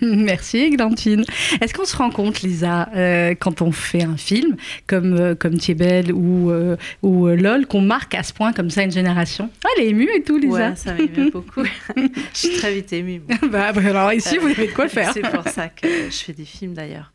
Merci, 0.03 0.59
Églantine. 0.59 1.25
Est-ce 1.61 1.73
qu'on 1.73 1.85
se 1.85 1.97
rend 1.97 2.11
compte, 2.11 2.41
Lisa, 2.43 2.89
euh, 2.97 3.37
quand 3.39 3.63
on 3.63 3.71
fait 3.71 4.03
un 4.03 4.17
film 4.17 4.57
comme, 4.89 5.15
euh, 5.15 5.35
comme 5.37 5.57
Thiebel 5.57 6.13
ou, 6.13 6.51
euh, 6.51 6.77
ou 7.03 7.29
LOL, 7.29 7.67
qu'on 7.67 7.83
marque 7.83 8.17
à 8.17 8.25
ce 8.25 8.33
point 8.33 8.53
comme 8.53 8.69
ça 8.69 8.83
une 8.83 8.91
génération? 8.91 9.49
Ah, 9.65 9.69
Elle 9.77 9.85
est 9.85 9.89
émue 9.91 10.09
et 10.13 10.23
tout, 10.23 10.39
Lisa. 10.39 10.71
Ouais, 10.71 10.77
ça 10.77 10.95
m'émeut 10.95 11.31
beaucoup. 11.33 11.63
je 11.97 12.11
suis 12.33 12.57
très 12.57 12.75
vite 12.75 12.93
émue. 12.93 13.23
bah, 13.51 13.73
bah, 13.73 13.83
alors 13.87 14.13
ici, 14.13 14.39
vous 14.39 14.49
avez 14.49 14.67
de 14.67 14.73
quoi 14.73 14.89
faire. 14.89 15.13
C'est 15.13 15.23
pour 15.23 15.47
ça 15.47 15.69
que 15.69 15.87
je 15.87 16.17
fais 16.17 16.33
des 16.33 16.45
films 16.45 16.75
d'ailleurs. 16.75 17.13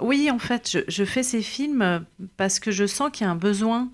oui, 0.00 0.30
en 0.30 0.38
fait, 0.38 0.70
je, 0.72 0.78
je, 0.88 1.04
fais 1.04 1.22
ces 1.22 1.42
films 1.42 2.06
parce 2.38 2.58
que 2.58 2.70
je 2.70 2.86
sens 2.86 3.10
qu'il 3.12 3.26
y 3.26 3.28
a 3.28 3.32
un 3.32 3.36
besoin 3.36 3.90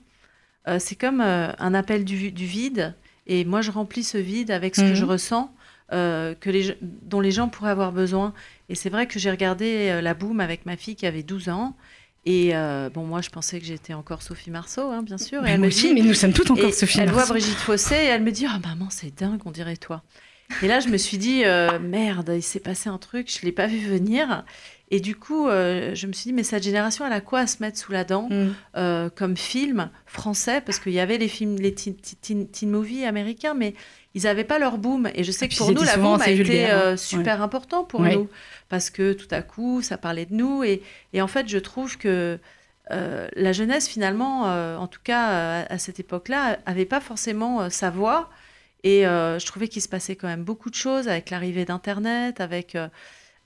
euh, 0.67 0.79
c'est 0.79 0.95
comme 0.95 1.21
euh, 1.21 1.53
un 1.59 1.75
appel 1.75 2.05
du, 2.05 2.17
vide. 2.17 2.95
Et 3.27 3.45
moi, 3.45 3.61
je 3.61 3.71
remplis 3.71 4.05
ce 4.05 4.19
vide 4.19 4.51
avec 4.51 4.77
ce 4.77 4.83
que 4.83 4.95
je 4.95 5.05
mhm. 5.05 5.11
ressens, 5.11 5.55
euh, 5.93 6.35
que 6.35 6.51
les, 6.51 6.77
dont 6.81 7.21
les 7.21 7.31
gens 7.31 7.49
pourraient 7.49 7.71
avoir 7.71 7.93
besoin. 7.93 8.35
Et 8.69 8.75
c'est 8.75 8.91
vrai 8.91 9.07
que 9.07 9.19
j'ai 9.19 9.31
regardé 9.31 10.01
La 10.03 10.15
Boum 10.15 10.41
avec 10.41 10.67
ma 10.67 10.77
fille 10.77 10.97
qui 10.97 11.07
avait 11.07 11.23
12 11.23 11.49
ans. 11.49 11.77
Et 12.27 12.53
bon, 12.95 13.05
moi, 13.05 13.21
je 13.21 13.29
pensais 13.31 13.61
que 13.61 13.67
j'étais 13.67 13.93
encore 13.95 14.23
Sophie 14.23 14.51
Marceau, 14.51 14.91
hein, 14.91 15.03
bien 15.03 15.19
sûr. 15.19 15.47
Et 15.47 15.51
elle 15.51 15.61
me 15.61 15.69
dit, 15.69 15.93
mais 15.93 16.01
nous 16.01 16.15
sommes 16.15 16.33
toutes 16.33 16.51
encore 16.51 16.73
Sophie 16.73 17.01
elle 17.01 17.07
Marceau. 17.07 17.21
Elle 17.21 17.27
voit 17.27 17.35
Brigitte 17.35 17.59
Fossé 17.59 17.95
et 17.95 18.07
elle 18.07 18.23
me 18.23 18.33
dit, 18.33 18.47
oh, 18.49 18.59
maman, 18.67 18.89
c'est 18.91 19.15
dingue, 19.15 19.41
on 19.45 19.51
dirait 19.51 19.77
toi. 19.77 20.03
Et 20.63 20.69
là, 20.69 20.81
je 20.81 20.89
me 20.89 20.97
suis 20.97 21.19
dit, 21.19 21.45
merde, 21.83 22.33
il 22.35 22.43
s'est 22.43 22.61
passé 22.61 22.89
un 22.89 22.99
truc, 22.99 23.31
je 23.31 23.41
ne 23.41 23.47
l'ai 23.47 23.53
pas 23.53 23.67
vu 23.67 23.79
venir. 23.79 24.45
Et 24.91 25.01
du 25.01 25.17
coup, 25.17 25.49
euh, 25.49 25.95
je 25.95 26.07
me 26.07 26.13
suis 26.13 26.29
dit, 26.29 26.33
mais 26.33 26.43
cette 26.43 26.63
génération, 26.63 27.07
elle 27.07 27.13
a 27.13 27.21
quoi 27.21 27.41
à 27.41 27.47
se 27.47 27.63
mettre 27.63 27.79
sous 27.79 27.91
la 27.91 28.05
dent 28.05 28.29
mm. 28.31 28.55
euh, 28.77 29.09
comme 29.15 29.37
film 29.37 29.91
français? 30.07 30.61
Parce 30.61 30.79
qu'il 30.79 30.93
y 30.93 31.01
avait 31.01 31.17
les 31.17 31.29
films, 31.29 31.57
les 31.57 31.75
teen, 31.75 31.97
teen, 31.97 32.71
movies 32.71 33.07
américains, 33.07 33.55
mais 33.55 33.75
ils 34.15 34.25
n'avaient 34.25 34.45
pas 34.45 34.59
leur 34.59 34.77
boom. 34.77 35.09
Et 35.15 35.25
je 35.25 35.33
sais 35.33 35.49
que 35.49 35.57
pour 35.57 35.73
nous, 35.73 35.83
la 35.83 35.97
boom 35.97 36.21
a 36.21 36.29
été 36.29 36.71
euh, 36.71 36.93
hein. 36.93 36.97
super 36.97 37.41
important 37.41 37.85
pour 37.85 38.03
nous. 38.03 38.29
Parce 38.69 38.91
que 38.91 39.15
tout 39.15 39.29
à 39.31 39.43
coup, 39.43 39.81
ça 39.81 39.97
parlait 39.97 40.27
de 40.27 40.35
nous. 40.35 40.63
Et, 40.63 40.83
et 41.13 41.23
en 41.23 41.29
fait, 41.29 41.49
je 41.49 41.59
trouve 41.59 41.97
que 41.97 42.39
la 42.91 43.53
jeunesse, 43.53 43.89
finalement, 43.89 44.43
en 44.43 44.87
tout 44.87 45.01
cas 45.03 45.65
à 45.65 45.79
cette 45.79 45.99
époque-là, 45.99 46.59
n'avait 46.67 46.85
pas 46.85 47.01
forcément 47.01 47.71
sa 47.71 47.91
voix. 47.91 48.29
Et 48.83 49.03
je 49.05 49.47
trouvais 49.47 49.69
qu'il 49.69 49.81
se 49.83 49.89
passait 49.89 50.15
quand 50.15 50.29
même 50.29 50.45
beaucoup 50.45 50.69
de 50.71 50.75
choses 50.75 51.09
avec 51.09 51.31
l'arrivée 51.31 51.65
d'Internet, 51.65 52.41
avec 52.41 52.77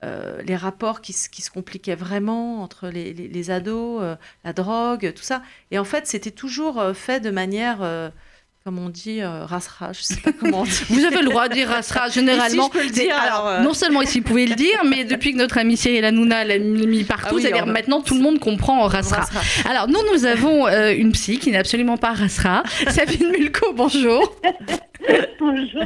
euh, 0.01 0.41
les 0.45 0.55
rapports 0.55 1.01
qui, 1.01 1.13
qui, 1.29 1.41
se 1.41 1.51
compliquaient 1.51 1.95
vraiment 1.95 2.63
entre 2.63 2.87
les, 2.87 3.11
les, 3.11 3.51
ados, 3.51 4.01
euh, 4.01 4.15
la 4.45 4.53
drogue, 4.53 5.11
tout 5.13 5.23
ça. 5.23 5.41
Et 5.71 5.79
en 5.79 5.83
fait, 5.83 6.07
c'était 6.07 6.31
toujours 6.31 6.79
euh, 6.79 6.93
fait 6.93 7.19
de 7.19 7.29
manière 7.29 7.79
comme 8.63 8.77
on 8.77 8.89
dit, 8.89 9.23
rasra, 9.23 9.93
je 9.93 10.01
sais 10.01 10.17
pas 10.17 10.31
comment 10.31 10.61
on 10.61 10.63
dit. 10.63 10.83
Vous 10.89 11.03
avez 11.03 11.21
le 11.21 11.29
droit 11.29 11.49
de 11.49 11.53
dire 11.53 11.69
rasra, 11.69 12.07
généralement. 12.09 12.69
je 12.71 12.77
peux 12.77 12.83
le 12.83 12.91
dire, 12.91 13.15
alors, 13.15 13.61
Non 13.61 13.73
seulement 13.73 14.01
ici, 14.01 14.19
vous 14.19 14.27
pouvez 14.27 14.45
le 14.45 14.55
dire, 14.55 14.83
mais 14.85 15.05
depuis 15.05 15.33
que 15.33 15.37
notre 15.37 15.57
amie 15.57 15.75
Cyril 15.75 16.05
Hanouna 16.05 16.45
l'a 16.45 16.59
mis 16.59 17.03
partout, 17.03 17.39
ah 17.41 17.65
maintenant 17.65 18.01
tout 18.01 18.15
le 18.15 18.21
monde 18.21 18.39
comprend 18.39 18.85
rasra. 18.87 19.25
Alors, 19.69 19.87
nous, 19.87 19.99
nous 20.13 20.25
avons 20.25 20.67
une 20.67 21.11
psy 21.11 21.39
qui 21.39 21.51
n'est 21.51 21.57
absolument 21.57 21.97
pas 21.97 22.13
rasra, 22.13 22.63
Sabine 22.89 23.31
Mulco, 23.31 23.73
bonjour. 23.73 24.33
Bonjour. 25.39 25.83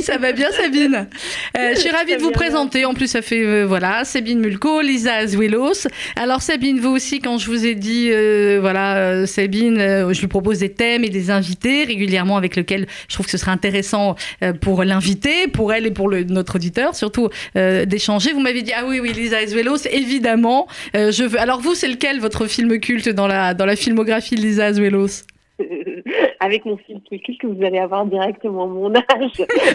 Ça 0.00 0.18
va 0.18 0.32
bien, 0.32 0.50
Sabine 0.50 1.08
euh, 1.56 1.74
Je 1.74 1.80
suis 1.80 1.90
ravie 1.90 2.16
de 2.16 2.22
vous 2.22 2.30
présenter. 2.30 2.84
En 2.84 2.94
plus, 2.94 3.08
ça 3.08 3.22
fait, 3.22 3.44
euh, 3.44 3.64
voilà, 3.64 4.04
Sabine 4.04 4.40
Mulco, 4.40 4.80
Lisa 4.80 5.14
Azuelos. 5.14 5.86
Alors, 6.16 6.42
Sabine, 6.42 6.80
vous 6.80 6.90
aussi, 6.90 7.20
quand 7.20 7.38
je 7.38 7.46
vous 7.46 7.66
ai 7.66 7.74
dit, 7.74 8.08
euh, 8.10 8.58
voilà, 8.60 9.26
Sabine, 9.26 9.78
je 9.78 10.20
lui 10.20 10.28
propose 10.28 10.60
des 10.60 10.70
thèmes 10.70 11.04
et 11.04 11.10
des 11.10 11.30
invités 11.30 11.84
régulièrement 11.84 12.36
avec 12.36 12.56
lesquels 12.56 12.86
je 13.08 13.14
trouve 13.14 13.26
que 13.26 13.32
ce 13.32 13.38
serait 13.38 13.52
intéressant 13.52 14.16
pour 14.60 14.84
l'invité, 14.84 15.48
pour 15.48 15.72
elle 15.72 15.86
et 15.86 15.90
pour 15.90 16.08
le, 16.08 16.24
notre 16.24 16.56
auditeur, 16.56 16.94
surtout 16.94 17.28
d'échanger. 17.54 18.32
Vous 18.32 18.40
m'avez 18.40 18.62
dit, 18.62 18.72
ah 18.74 18.84
oui, 18.86 19.00
oui, 19.00 19.12
Lisa 19.12 19.38
Azuelos, 19.38 19.86
évidemment. 19.90 20.66
je 20.94 21.24
veux... 21.24 21.38
Alors, 21.38 21.60
vous, 21.60 21.74
c'est 21.74 21.88
lequel 21.88 22.20
votre 22.20 22.46
film 22.46 22.78
culte 22.80 23.08
dans 23.08 23.26
la, 23.26 23.54
dans 23.54 23.66
la 23.66 23.76
filmographie 23.76 24.36
de 24.36 24.40
Lisa 24.40 24.66
Azuelos? 24.66 25.24
avec 26.40 26.64
mon 26.64 26.76
film 26.76 27.00
culte 27.08 27.38
que 27.38 27.46
vous 27.46 27.64
allez 27.64 27.78
avoir 27.78 28.06
directement 28.06 28.66
mon 28.66 28.94
âge. 28.94 29.04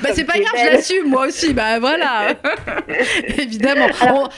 bah, 0.04 0.10
c'est 0.14 0.26
pas 0.26 0.40
grave, 0.40 0.54
je 0.58 0.74
l'assume, 0.74 1.10
moi 1.10 1.28
aussi. 1.28 1.54
Bah 1.54 1.80
voilà. 1.80 2.34
Évidemment. 3.38 3.88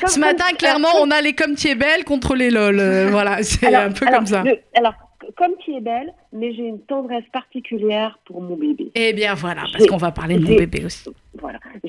ce 0.05 0.19
matin, 0.19 0.45
clairement, 0.57 0.89
on 1.01 1.09
a 1.11 1.21
les 1.21 1.33
comme 1.33 1.55
tu 1.55 1.67
es 1.67 1.75
belle 1.75 2.03
contre 2.05 2.35
les 2.35 2.49
lol. 2.49 2.79
Euh, 2.79 3.07
voilà, 3.11 3.43
c'est 3.43 3.73
un 3.73 3.91
peu 3.91 4.05
comme 4.05 4.25
ça. 4.25 4.43
alors, 4.75 4.93
comme 5.37 5.53
tu 5.63 5.73
es 5.73 5.81
belle, 5.81 6.13
mais 6.33 6.53
j'ai 6.53 6.63
une 6.63 6.81
tendresse 6.81 7.23
particulière 7.31 8.19
pour 8.25 8.41
mon 8.41 8.55
bébé. 8.55 8.91
Eh 8.95 9.13
bien 9.13 9.33
voilà, 9.33 9.63
parce 9.71 9.85
qu'on 9.87 9.97
va 9.97 10.11
parler 10.11 10.35
de 10.37 10.45
mon 10.45 10.55
bébé 10.55 10.85
aussi. 10.85 11.09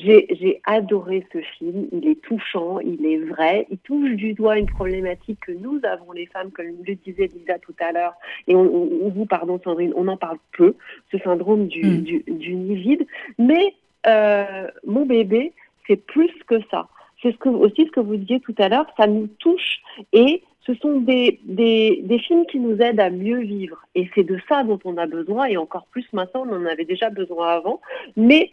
J'ai 0.05 0.61
adoré 0.65 1.25
ce 1.33 1.39
film, 1.59 1.87
il 1.93 2.09
est 2.09 2.21
touchant, 2.23 2.81
il 2.81 3.05
est 3.07 3.19
vrai, 3.19 3.67
il 3.71 3.79
touche 3.79 4.11
du 4.13 4.33
doigt 4.33 4.59
une 4.59 4.67
problématique 4.67 5.39
que 5.47 5.53
nous 5.53 5.81
avons 5.85 6.13
les 6.13 6.27
femmes, 6.27 6.51
comme 6.51 6.67
le 6.85 6.95
disait 6.97 7.29
Lisa 7.29 7.59
tout 7.59 7.75
à 7.81 7.93
l'heure, 7.93 8.15
et 8.49 8.57
on, 8.57 9.09
vous, 9.11 9.27
pardon 9.27 9.61
Sandrine, 9.63 9.93
on 9.97 10.09
en 10.09 10.17
parle 10.17 10.39
peu, 10.57 10.75
ce 11.13 11.19
syndrome 11.19 11.69
du, 11.69 11.85
mm. 11.85 12.29
du, 12.39 12.55
nid 12.55 12.75
vide, 12.75 13.07
mais 13.39 13.75
euh, 14.07 14.67
mon 14.85 15.07
bébé, 15.07 15.53
c'est 15.87 15.97
plus 15.97 16.33
que 16.47 16.57
ça. 16.71 16.89
C'est 17.23 17.33
ce 17.33 17.37
que, 17.37 17.49
aussi 17.49 17.87
ce 17.87 17.93
que 17.93 18.01
vous 18.01 18.17
disiez 18.17 18.41
tout 18.41 18.55
à 18.59 18.69
l'heure, 18.69 18.87
ça 18.97 19.07
nous 19.07 19.29
touche 19.39 19.81
et 20.13 20.43
ce 20.67 20.75
sont 20.75 21.01
des, 21.01 21.41
des, 21.45 22.01
des, 22.05 22.19
films 22.19 22.47
qui 22.47 22.61
nous 22.61 22.79
aident 22.79 23.01
à 23.01 23.11
mieux 23.11 23.41
vivre. 23.41 23.85
Et 23.95 24.09
c'est 24.15 24.25
de 24.25 24.39
ça 24.49 24.63
dont 24.63 24.79
on 24.85 24.97
a 24.97 25.07
besoin, 25.07 25.47
et 25.47 25.57
encore 25.57 25.87
plus 25.91 26.07
maintenant, 26.13 26.47
on 26.49 26.55
en 26.55 26.67
avait 26.67 26.85
déjà 26.85 27.11
besoin 27.11 27.49
avant. 27.49 27.81
Mais 28.17 28.53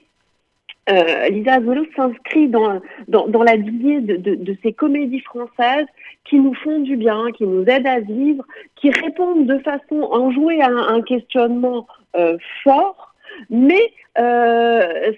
euh, 0.90 1.30
Lisa 1.30 1.56
Azuelo 1.56 1.86
s'inscrit 1.96 2.48
dans, 2.48 2.82
dans, 3.08 3.44
la 3.44 3.56
lignée 3.56 4.02
de, 4.02 4.16
de, 4.16 4.58
ces 4.64 4.74
comédies 4.74 5.22
françaises 5.22 5.86
qui 6.26 6.40
nous 6.40 6.54
font 6.56 6.80
du 6.80 6.96
bien, 6.96 7.32
qui 7.32 7.46
nous 7.46 7.64
aident 7.66 7.88
à 7.88 8.00
vivre, 8.00 8.44
qui 8.76 8.90
répondent 8.90 9.46
de 9.46 9.60
façon 9.60 10.02
enjouée 10.12 10.62
à 10.62 10.70
un, 10.70 11.02
questionnement 11.02 11.88
euh, 12.16 12.38
fort, 12.64 13.14
mais 13.50 13.94
euh, 14.18 15.12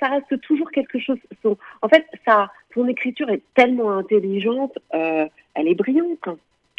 ça 0.00 0.08
reste 0.08 0.40
toujours 0.42 0.70
quelque 0.70 0.98
chose. 0.98 1.18
En 1.82 1.88
fait, 1.88 2.06
son 2.74 2.88
écriture 2.88 3.28
est 3.30 3.42
tellement 3.54 3.92
intelligente, 3.92 4.78
elle 4.92 5.68
est 5.68 5.74
brillante. 5.74 6.28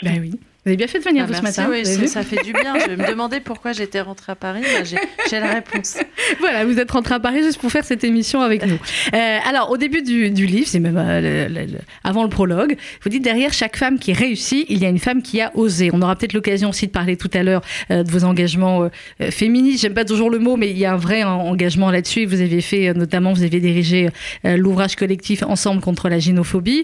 Ben 0.04 0.20
oui. 0.20 0.40
Vous 0.68 0.72
avez 0.72 0.78
bien 0.78 0.88
fait 0.88 1.00
de 1.00 1.04
venir 1.06 1.24
ah, 1.24 1.34
ce 1.34 1.42
merci, 1.42 1.62
matin. 1.62 1.72
Oui, 1.72 1.86
ça, 1.86 2.08
ça, 2.08 2.24
fait 2.24 2.44
du 2.44 2.52
bien. 2.52 2.74
Je 2.78 2.92
me 2.92 3.08
demandais 3.08 3.40
pourquoi 3.40 3.72
j'étais 3.72 4.02
rentrée 4.02 4.34
à 4.34 4.36
Paris. 4.36 4.64
J'ai 4.84 5.40
la 5.40 5.54
réponse. 5.54 5.96
voilà, 6.42 6.66
vous 6.66 6.78
êtes 6.78 6.92
rentrée 6.92 7.16
à 7.16 7.22
Paris 7.22 7.42
juste 7.42 7.62
pour 7.62 7.72
faire 7.72 7.86
cette 7.86 8.04
émission 8.04 8.42
avec 8.42 8.66
nous. 8.66 8.78
Euh, 9.14 9.38
alors, 9.48 9.72
au 9.72 9.78
début 9.78 10.02
du, 10.02 10.30
du 10.30 10.46
livre, 10.46 10.68
c'est 10.68 10.82
même 10.82 10.98
euh, 10.98 11.48
le, 11.48 11.54
le, 11.54 11.78
avant 12.04 12.24
le 12.24 12.30
prologue, 12.30 12.76
vous 13.02 13.10
dites 13.10 13.24
derrière 13.24 13.54
chaque 13.54 13.78
femme 13.78 13.98
qui 13.98 14.12
réussit, 14.12 14.66
il 14.68 14.80
y 14.80 14.86
a 14.86 14.90
une 14.90 15.00
femme 15.00 15.22
qui 15.22 15.40
a 15.40 15.56
osé. 15.56 15.90
On 15.94 16.02
aura 16.02 16.18
peut-être 16.18 16.34
l'occasion 16.34 16.72
aussi 16.72 16.88
de 16.88 16.92
parler 16.92 17.16
tout 17.16 17.32
à 17.34 17.44
l'heure 17.44 17.62
euh, 17.90 18.04
de 18.04 18.12
vos 18.12 18.26
engagements 18.26 18.90
féministes. 19.22 19.84
J'aime 19.84 19.94
pas 19.94 20.04
toujours 20.04 20.30
le 20.30 20.40
mot, 20.40 20.58
mais 20.58 20.70
il 20.70 20.78
y 20.78 20.84
a 20.84 20.92
un 20.92 20.98
vrai 20.98 21.24
engagement 21.24 21.92
là-dessus. 21.92 22.26
Vous 22.26 22.42
avez 22.42 22.60
fait, 22.60 22.94
notamment, 22.94 23.32
vous 23.32 23.44
avez 23.44 23.62
dirigé 23.62 24.10
l'ouvrage 24.44 24.98
collectif 24.98 25.44
Ensemble 25.44 25.80
contre 25.80 26.10
la 26.10 26.20
gynophobie. 26.20 26.84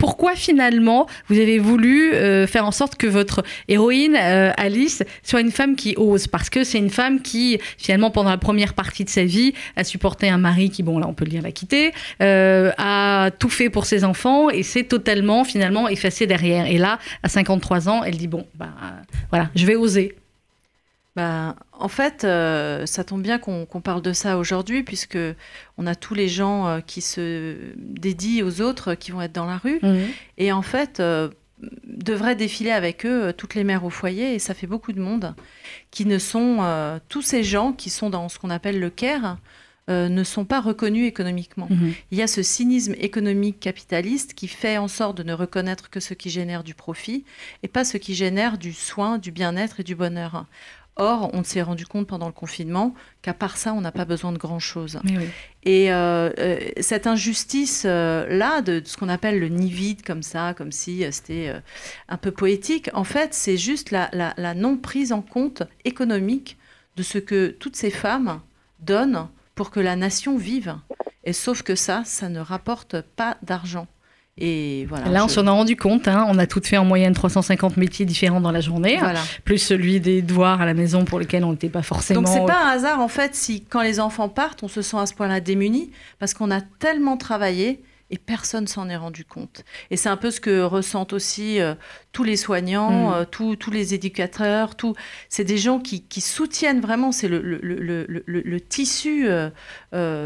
pourquoi 0.00 0.34
finalement 0.34 1.06
vous 1.28 1.38
avez 1.38 1.60
voulu 1.60 2.15
faire 2.46 2.64
en 2.64 2.70
sorte 2.70 2.96
que 2.96 3.06
votre 3.06 3.42
héroïne, 3.68 4.16
euh, 4.16 4.52
Alice, 4.56 5.02
soit 5.22 5.40
une 5.40 5.50
femme 5.50 5.76
qui 5.76 5.94
ose. 5.96 6.26
Parce 6.26 6.50
que 6.50 6.64
c'est 6.64 6.78
une 6.78 6.90
femme 6.90 7.20
qui, 7.22 7.58
finalement, 7.78 8.10
pendant 8.10 8.30
la 8.30 8.38
première 8.38 8.74
partie 8.74 9.04
de 9.04 9.10
sa 9.10 9.24
vie, 9.24 9.54
a 9.76 9.84
supporté 9.84 10.28
un 10.28 10.38
mari 10.38 10.70
qui, 10.70 10.82
bon, 10.82 10.98
là, 10.98 11.06
on 11.08 11.14
peut 11.14 11.24
le 11.24 11.30
dire, 11.30 11.42
l'a 11.42 11.52
quitté, 11.52 11.92
euh, 12.22 12.72
a 12.78 13.30
tout 13.38 13.50
fait 13.50 13.70
pour 13.70 13.86
ses 13.86 14.04
enfants 14.04 14.50
et 14.50 14.62
s'est 14.62 14.84
totalement, 14.84 15.44
finalement, 15.44 15.88
effacée 15.88 16.26
derrière. 16.26 16.66
Et 16.66 16.78
là, 16.78 16.98
à 17.22 17.28
53 17.28 17.88
ans, 17.88 18.02
elle 18.04 18.16
dit, 18.16 18.28
bon, 18.28 18.46
bah, 18.54 18.70
voilà, 19.30 19.50
je 19.54 19.66
vais 19.66 19.76
oser. 19.76 20.16
Bah, 21.16 21.56
en 21.72 21.88
fait, 21.88 22.24
euh, 22.24 22.84
ça 22.84 23.02
tombe 23.02 23.22
bien 23.22 23.38
qu'on 23.38 23.64
qu 23.64 23.80
parle 23.80 24.02
de 24.02 24.12
ça 24.12 24.36
aujourd'hui, 24.36 24.82
puisque 24.82 25.18
on 25.78 25.86
a 25.86 25.94
tous 25.94 26.12
les 26.12 26.28
gens 26.28 26.68
euh, 26.68 26.80
qui 26.80 27.00
se 27.00 27.56
dédient 27.74 28.44
aux 28.44 28.60
autres, 28.60 28.94
qui 28.94 29.12
vont 29.12 29.22
être 29.22 29.32
dans 29.32 29.46
la 29.46 29.56
rue. 29.56 29.78
Mmh. 29.82 29.96
Et 30.36 30.52
en 30.52 30.60
fait, 30.60 31.00
euh, 31.00 31.30
devraient 31.84 32.36
défiler 32.36 32.70
avec 32.70 33.06
eux 33.06 33.32
toutes 33.32 33.54
les 33.54 33.64
mères 33.64 33.84
au 33.84 33.90
foyer, 33.90 34.34
et 34.34 34.38
ça 34.38 34.54
fait 34.54 34.66
beaucoup 34.66 34.92
de 34.92 35.00
monde, 35.00 35.34
qui 35.90 36.04
ne 36.06 36.18
sont, 36.18 36.58
euh, 36.60 36.98
tous 37.08 37.22
ces 37.22 37.42
gens 37.42 37.72
qui 37.72 37.90
sont 37.90 38.10
dans 38.10 38.28
ce 38.28 38.38
qu'on 38.38 38.50
appelle 38.50 38.78
le 38.78 38.90
care, 38.90 39.38
euh, 39.88 40.08
ne 40.08 40.24
sont 40.24 40.44
pas 40.44 40.60
reconnus 40.60 41.06
économiquement. 41.06 41.68
Mhm. 41.70 41.76
Mmh. 41.76 41.94
Il 42.10 42.18
y 42.18 42.22
a 42.22 42.26
ce 42.26 42.42
cynisme 42.42 42.94
économique 42.98 43.60
capitaliste 43.60 44.34
qui 44.34 44.48
fait 44.48 44.78
en 44.78 44.88
sorte 44.88 45.16
de 45.16 45.22
ne 45.22 45.32
reconnaître 45.32 45.90
que 45.90 46.00
ce 46.00 46.12
qui 46.12 46.28
génère 46.28 46.64
du 46.64 46.74
profit, 46.74 47.24
et 47.62 47.68
pas 47.68 47.84
ce 47.84 47.96
qui 47.96 48.14
génère 48.14 48.58
du 48.58 48.72
soin, 48.72 49.18
du 49.18 49.30
bien-être 49.30 49.80
et 49.80 49.84
du 49.84 49.94
bonheur. 49.94 50.46
Or, 50.98 51.30
on 51.34 51.44
s'est 51.44 51.60
rendu 51.60 51.84
compte 51.84 52.06
pendant 52.06 52.26
le 52.26 52.32
confinement 52.32 52.94
qu'à 53.20 53.34
part 53.34 53.58
ça, 53.58 53.74
on 53.74 53.82
n'a 53.82 53.92
pas 53.92 54.06
besoin 54.06 54.32
de 54.32 54.38
grand-chose. 54.38 54.98
Oui. 55.04 55.28
Et 55.62 55.92
euh, 55.92 56.30
euh, 56.38 56.58
cette 56.80 57.06
injustice-là, 57.06 57.90
euh, 57.90 58.60
de, 58.62 58.80
de, 58.80 58.86
ce 58.86 58.96
qu'on 58.96 59.10
appelle 59.10 59.38
le 59.38 59.48
nid 59.48 59.70
vide, 59.70 60.02
comme 60.02 60.22
ça, 60.22 60.54
comme 60.54 60.72
si 60.72 61.04
c'était 61.12 61.52
un 62.08 62.16
peu 62.16 62.30
poétique, 62.30 62.88
en 62.94 63.04
fait, 63.04 63.34
c'est 63.34 63.58
juste 63.58 63.90
la, 63.90 64.08
la, 64.14 64.32
la, 64.38 64.54
non 64.54 64.78
prise 64.78 65.12
en 65.12 65.20
compte 65.20 65.64
économique 65.84 66.56
de 66.96 67.02
ce 67.02 67.18
que 67.18 67.48
toutes 67.48 67.76
ces 67.76 67.90
femmes 67.90 68.40
donnent 68.80 69.28
pour 69.54 69.70
que 69.70 69.80
la 69.80 69.96
nation 69.96 70.38
vive. 70.38 70.76
Et 71.24 71.34
sauf 71.34 71.62
que 71.62 71.74
ça, 71.74 72.04
ça 72.06 72.30
ne 72.30 72.40
rapporte 72.40 73.02
pas 73.02 73.36
d'argent. 73.42 73.86
Et 74.38 74.84
voilà, 74.86 75.08
Là, 75.08 75.24
on 75.24 75.28
je... 75.28 75.32
s'en 75.34 75.46
a 75.46 75.50
rendu 75.50 75.76
compte. 75.76 76.08
Hein. 76.08 76.26
On 76.28 76.38
a 76.38 76.46
toutes 76.46 76.66
fait 76.66 76.76
en 76.76 76.84
moyenne 76.84 77.14
350 77.14 77.78
métiers 77.78 78.04
différents 78.04 78.40
dans 78.42 78.50
la 78.50 78.60
journée, 78.60 78.96
voilà. 78.98 79.20
hein, 79.20 79.24
plus 79.44 79.56
celui 79.58 79.98
des 79.98 80.20
devoirs 80.20 80.60
à 80.60 80.66
la 80.66 80.74
maison 80.74 81.04
pour 81.06 81.18
lesquels 81.18 81.42
on 81.44 81.52
n'était 81.52 81.70
pas 81.70 81.82
forcément. 81.82 82.20
Donc 82.20 82.28
c'est 82.32 82.44
pas 82.44 82.64
un 82.66 82.68
hasard 82.68 83.00
en 83.00 83.08
fait 83.08 83.34
si 83.34 83.62
quand 83.64 83.80
les 83.80 83.98
enfants 83.98 84.28
partent, 84.28 84.62
on 84.62 84.68
se 84.68 84.82
sent 84.82 84.98
à 84.98 85.06
ce 85.06 85.14
point-là 85.14 85.40
démuni 85.40 85.90
parce 86.18 86.34
qu'on 86.34 86.50
a 86.50 86.60
tellement 86.60 87.16
travaillé 87.16 87.80
et 88.10 88.18
personne 88.18 88.66
s'en 88.66 88.88
est 88.88 88.96
rendu 88.96 89.24
compte. 89.24 89.64
Et 89.90 89.96
c'est 89.96 90.08
un 90.08 90.16
peu 90.16 90.30
ce 90.30 90.40
que 90.40 90.62
ressentent 90.62 91.12
aussi 91.12 91.60
euh, 91.60 91.74
tous 92.12 92.24
les 92.24 92.36
soignants, 92.36 93.10
mmh. 93.10 93.14
euh, 93.14 93.24
tous, 93.24 93.56
tous 93.56 93.70
les 93.70 93.94
éducateurs, 93.94 94.76
tout. 94.76 94.94
C'est 95.28 95.44
des 95.44 95.58
gens 95.58 95.80
qui, 95.80 96.02
qui 96.02 96.20
soutiennent 96.20 96.80
vraiment, 96.80 97.12
c'est 97.12 97.28
le, 97.28 97.40
le, 97.40 97.58
le, 97.62 98.06
le, 98.26 98.60
tissu 98.60 99.26
euh, 99.28 99.50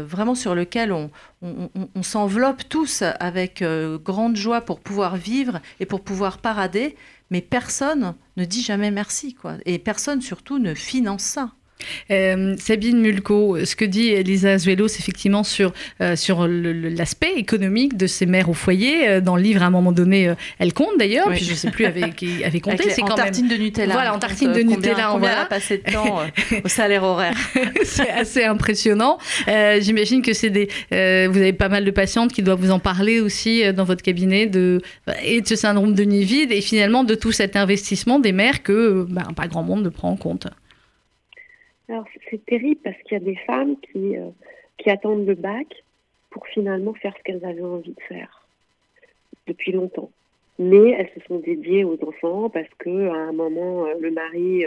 vraiment 0.07 0.35
sur 0.35 0.55
lequel 0.55 0.91
on, 0.91 1.09
on, 1.41 1.69
on, 1.75 1.89
on 1.95 2.03
s'enveloppe 2.03 2.67
tous 2.69 3.03
avec 3.19 3.63
grande 4.03 4.35
joie 4.35 4.61
pour 4.61 4.79
pouvoir 4.79 5.15
vivre 5.17 5.59
et 5.79 5.85
pour 5.85 6.01
pouvoir 6.01 6.37
parader, 6.37 6.95
mais 7.29 7.41
personne 7.41 8.15
ne 8.37 8.45
dit 8.45 8.61
jamais 8.61 8.91
merci, 8.91 9.33
quoi. 9.33 9.55
Et 9.65 9.79
personne 9.79 10.21
surtout 10.21 10.59
ne 10.59 10.73
finance 10.73 11.23
ça. 11.23 11.51
Euh, 12.09 12.55
Sabine 12.57 12.99
Mulco, 12.99 13.63
ce 13.65 13.75
que 13.75 13.85
dit 13.85 14.09
Elisa 14.09 14.51
Azuelos 14.51 14.87
effectivement 14.87 15.43
sur, 15.43 15.73
euh, 16.01 16.15
sur 16.15 16.47
l'aspect 16.47 17.33
économique 17.35 17.97
de 17.97 18.07
ces 18.07 18.25
mères 18.25 18.49
au 18.49 18.53
foyer, 18.53 19.07
euh, 19.07 19.21
dans 19.21 19.35
le 19.35 19.41
livre 19.41 19.63
à 19.63 19.67
un 19.67 19.69
moment 19.69 19.91
donné, 19.91 20.33
elle 20.59 20.73
compte 20.73 20.97
d'ailleurs, 20.97 21.27
oui. 21.29 21.35
puis 21.35 21.45
je 21.45 21.51
ne 21.51 21.55
sais 21.55 21.71
plus 21.71 21.85
avec 21.85 22.23
avait 22.45 22.59
compté. 22.59 22.89
C'est 22.89 23.01
quand 23.01 23.15
tartine 23.15 23.47
même... 23.47 23.57
de 23.57 23.63
Nutella. 23.63 23.93
Voilà, 23.93 24.13
en 24.13 24.19
tartine 24.19 24.51
de 24.51 24.61
combien, 24.61 24.75
Nutella. 24.75 25.07
Combien 25.11 25.19
voilà. 25.19 25.35
elle 25.35 25.41
a 25.41 25.45
passé 25.45 25.77
de 25.85 25.91
temps 25.91 26.19
au 26.63 26.67
salaire 26.67 27.03
horaire 27.03 27.35
C'est 27.83 28.09
assez 28.09 28.43
impressionnant. 28.43 29.17
J'imagine 29.79 30.21
que 30.21 30.33
c'est 30.33 30.49
des, 30.49 30.67
vous 30.91 31.37
avez 31.37 31.53
pas 31.53 31.69
mal 31.69 31.85
de 31.85 31.91
patientes 31.91 32.33
qui 32.33 32.41
doivent 32.41 32.61
vous 32.61 32.71
en 32.71 32.79
parler 32.79 33.19
aussi 33.19 33.63
dans 33.73 33.83
votre 33.83 34.03
cabinet 34.03 34.47
de, 34.47 34.81
et 35.23 35.41
de 35.41 35.47
ce 35.47 35.55
syndrome 35.55 35.93
de 35.93 36.03
nid 36.03 36.23
vide 36.23 36.51
et 36.51 36.61
finalement 36.61 37.03
de 37.03 37.15
tout 37.15 37.31
cet 37.31 37.55
investissement 37.55 38.19
des 38.19 38.31
mères 38.31 38.63
que 38.63 39.05
bah, 39.09 39.23
pas 39.35 39.47
grand 39.47 39.63
monde 39.63 39.83
ne 39.83 39.89
prend 39.89 40.11
en 40.11 40.15
compte. 40.15 40.47
Alors 41.91 42.05
c'est 42.29 42.45
terrible 42.45 42.79
parce 42.85 42.95
qu'il 42.99 43.17
y 43.17 43.21
a 43.21 43.23
des 43.25 43.35
femmes 43.35 43.75
qui, 43.81 44.15
euh, 44.15 44.29
qui 44.77 44.89
attendent 44.89 45.27
le 45.27 45.35
bac 45.35 45.67
pour 46.29 46.47
finalement 46.47 46.93
faire 46.93 47.13
ce 47.17 47.23
qu'elles 47.23 47.43
avaient 47.43 47.61
envie 47.61 47.91
de 47.91 48.01
faire 48.07 48.47
depuis 49.45 49.73
longtemps. 49.73 50.09
Mais 50.57 50.91
elles 50.91 51.09
se 51.13 51.27
sont 51.27 51.39
dédiées 51.39 51.83
aux 51.83 51.99
enfants 52.07 52.49
parce 52.49 52.69
que 52.77 53.09
à 53.09 53.17
un 53.17 53.33
moment 53.33 53.87
euh, 53.87 53.95
le 53.99 54.09
mari 54.09 54.65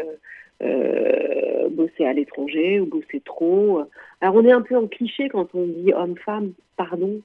euh, 0.63 1.69
bossait 1.71 2.05
à 2.05 2.13
l'étranger 2.13 2.79
ou 2.81 2.85
bossait 2.85 3.23
trop. 3.25 3.81
Alors 4.21 4.35
on 4.35 4.45
est 4.45 4.53
un 4.53 4.61
peu 4.61 4.77
en 4.77 4.87
cliché 4.87 5.31
quand 5.31 5.49
on 5.55 5.67
dit 5.67 5.95
homme-femme, 5.95 6.53
pardon. 6.77 7.23